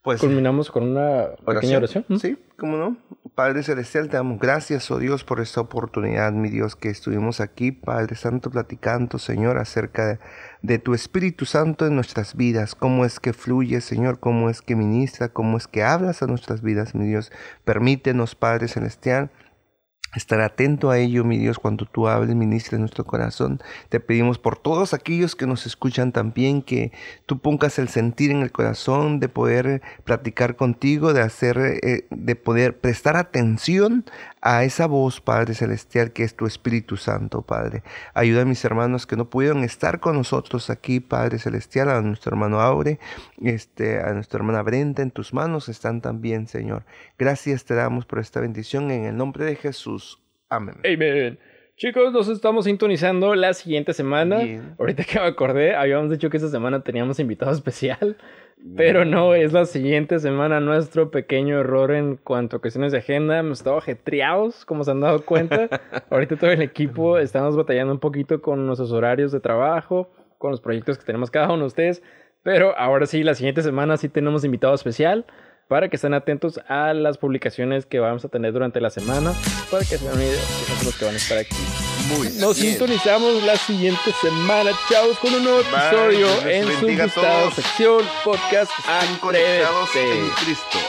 Pues 0.03 0.19
Culminamos 0.19 0.69
con 0.69 0.83
una 0.83 1.29
pequeña 1.45 1.77
oración. 1.77 2.03
¿Mm? 2.09 2.17
Sí, 2.17 2.37
cómo 2.57 2.75
no. 2.75 2.97
Padre 3.35 3.63
Celestial, 3.63 4.09
te 4.09 4.17
damos 4.17 4.37
gracias, 4.37 4.91
oh 4.91 4.99
Dios, 4.99 5.23
por 5.23 5.39
esta 5.39 5.61
oportunidad, 5.61 6.33
mi 6.33 6.49
Dios, 6.49 6.75
que 6.75 6.89
estuvimos 6.89 7.39
aquí, 7.39 7.71
Padre 7.71 8.17
Santo, 8.17 8.51
platicando, 8.51 9.17
Señor, 9.17 9.57
acerca 9.57 10.05
de, 10.05 10.19
de 10.61 10.77
tu 10.77 10.93
Espíritu 10.93 11.45
Santo 11.45 11.87
en 11.87 11.95
nuestras 11.95 12.35
vidas, 12.35 12.75
cómo 12.75 13.05
es 13.05 13.21
que 13.21 13.31
fluye, 13.31 13.79
Señor, 13.79 14.19
cómo 14.19 14.49
es 14.49 14.61
que 14.61 14.75
ministra, 14.75 15.29
cómo 15.29 15.55
es 15.55 15.67
que 15.67 15.83
hablas 15.83 16.21
a 16.21 16.27
nuestras 16.27 16.61
vidas, 16.61 16.95
mi 16.95 17.07
Dios. 17.07 17.31
Permítenos, 17.63 18.35
Padre 18.35 18.67
Celestial, 18.67 19.31
Estar 20.15 20.41
atento 20.41 20.91
a 20.91 20.99
ello, 20.99 21.23
mi 21.23 21.37
Dios, 21.37 21.57
cuando 21.59 21.85
tú 21.85 22.07
hables, 22.07 22.35
ministres 22.35 22.79
nuestro 22.79 23.03
corazón. 23.03 23.59
Te 23.89 23.99
pedimos 23.99 24.37
por 24.37 24.57
todos 24.57 24.93
aquellos 24.93 25.35
que 25.35 25.47
nos 25.47 25.65
escuchan 25.65 26.11
también, 26.11 26.61
que 26.61 26.91
tú 27.25 27.39
pongas 27.39 27.79
el 27.79 27.89
sentir 27.89 28.31
en 28.31 28.41
el 28.41 28.51
corazón 28.51 29.19
de 29.19 29.29
poder 29.29 29.81
platicar 30.03 30.55
contigo, 30.55 31.13
de 31.13 31.21
hacer, 31.21 31.57
eh, 31.57 32.05
de 32.09 32.35
poder 32.35 32.77
prestar 32.77 33.17
atención 33.17 34.05
a 34.45 34.65
esa 34.65 34.87
voz, 34.87 35.21
Padre 35.21 35.53
Celestial, 35.53 36.11
que 36.11 36.23
es 36.23 36.35
tu 36.35 36.45
Espíritu 36.45 36.97
Santo, 36.97 37.43
Padre. 37.43 37.81
Ayuda 38.13 38.41
a 38.41 38.45
mis 38.45 38.63
hermanos 38.65 39.07
que 39.07 39.15
no 39.15 39.29
pudieron 39.29 39.63
estar 39.63 40.01
con 40.01 40.17
nosotros 40.17 40.69
aquí, 40.69 40.99
Padre 40.99 41.39
Celestial, 41.39 41.89
a 41.89 42.01
nuestro 42.01 42.33
hermano 42.33 42.59
Aure, 42.59 42.99
este, 43.41 44.01
a 44.01 44.13
nuestra 44.13 44.39
hermana 44.39 44.61
Brenda, 44.61 45.01
en 45.01 45.11
tus 45.11 45.33
manos 45.33 45.69
están 45.69 46.01
también, 46.01 46.47
Señor. 46.47 46.83
Gracias 47.17 47.63
te 47.63 47.73
damos 47.73 48.05
por 48.05 48.19
esta 48.19 48.41
bendición 48.41 48.91
en 48.91 49.05
el 49.05 49.15
nombre 49.15 49.45
de 49.45 49.55
Jesús. 49.55 50.19
Amén. 50.49 50.75
Amen. 50.83 51.39
Chicos, 51.77 52.11
nos 52.11 52.27
estamos 52.27 52.65
sintonizando 52.65 53.35
la 53.35 53.53
siguiente 53.53 53.93
semana. 53.93 54.39
Bien. 54.39 54.75
Ahorita 54.77 55.05
que 55.05 55.19
me 55.19 55.25
acordé, 55.25 55.73
habíamos 55.73 56.11
dicho 56.11 56.29
que 56.29 56.37
esta 56.37 56.49
semana 56.49 56.83
teníamos 56.83 57.17
invitado 57.19 57.51
especial, 57.53 58.17
pero 58.75 59.03
no, 59.05 59.35
es 59.35 59.51
la 59.51 59.65
siguiente 59.65 60.19
semana 60.19 60.59
nuestro 60.59 61.11
pequeño 61.11 61.59
error 61.59 61.91
en 61.91 62.15
cuanto 62.15 62.57
a 62.57 62.59
cuestiones 62.59 62.91
de 62.91 62.99
agenda. 62.99 63.37
Hemos 63.37 63.59
estado 63.59 63.77
ajetreados, 63.77 64.65
como 64.65 64.83
se 64.83 64.91
han 64.91 65.01
dado 65.01 65.23
cuenta. 65.25 65.69
Ahorita 66.09 66.37
todo 66.37 66.49
el 66.51 66.61
equipo 66.61 67.17
estamos 67.17 67.57
batallando 67.57 67.93
un 67.93 67.99
poquito 67.99 68.41
con 68.41 68.65
nuestros 68.65 68.91
horarios 68.91 69.31
de 69.31 69.39
trabajo, 69.39 70.09
con 70.37 70.51
los 70.51 70.61
proyectos 70.61 70.97
que 70.97 71.03
tenemos 71.03 71.29
cada 71.29 71.47
uno 71.47 71.59
de 71.59 71.67
ustedes, 71.67 72.03
pero 72.43 72.77
ahora 72.77 73.05
sí, 73.05 73.23
la 73.23 73.35
siguiente 73.35 73.61
semana 73.61 73.97
sí 73.97 74.09
tenemos 74.09 74.43
invitado 74.43 74.73
especial 74.73 75.25
para 75.67 75.89
que 75.89 75.95
estén 75.95 76.13
atentos 76.13 76.59
a 76.67 76.93
las 76.93 77.17
publicaciones 77.17 77.85
que 77.85 77.99
vamos 77.99 78.25
a 78.25 78.29
tener 78.29 78.51
durante 78.51 78.81
la 78.81 78.89
semana, 78.89 79.33
para 79.71 79.83
que 79.83 79.97
se 79.97 80.05
den 80.05 80.13
una 80.13 80.23
idea 80.23 80.33
de 80.33 80.39
quiénes 80.39 80.77
son 80.77 80.85
los 80.85 80.97
que 80.97 81.05
van 81.05 81.13
a 81.13 81.17
estar 81.17 81.37
aquí. 81.37 81.92
Muy 82.07 82.29
Nos 82.31 82.59
bien. 82.59 82.71
sintonizamos 82.71 83.43
la 83.43 83.57
siguiente 83.57 84.13
semana, 84.21 84.71
chavos, 84.89 85.17
con 85.19 85.33
un 85.33 85.43
nuevo 85.43 85.61
episodio 85.61 86.27
en 86.47 86.65
su 86.79 86.87
gustada 86.87 87.51
sección 87.51 88.01
podcast 88.23 88.71
Están 88.79 89.17
conectados 89.19 89.89
en 89.95 90.29
Cristo. 90.43 90.79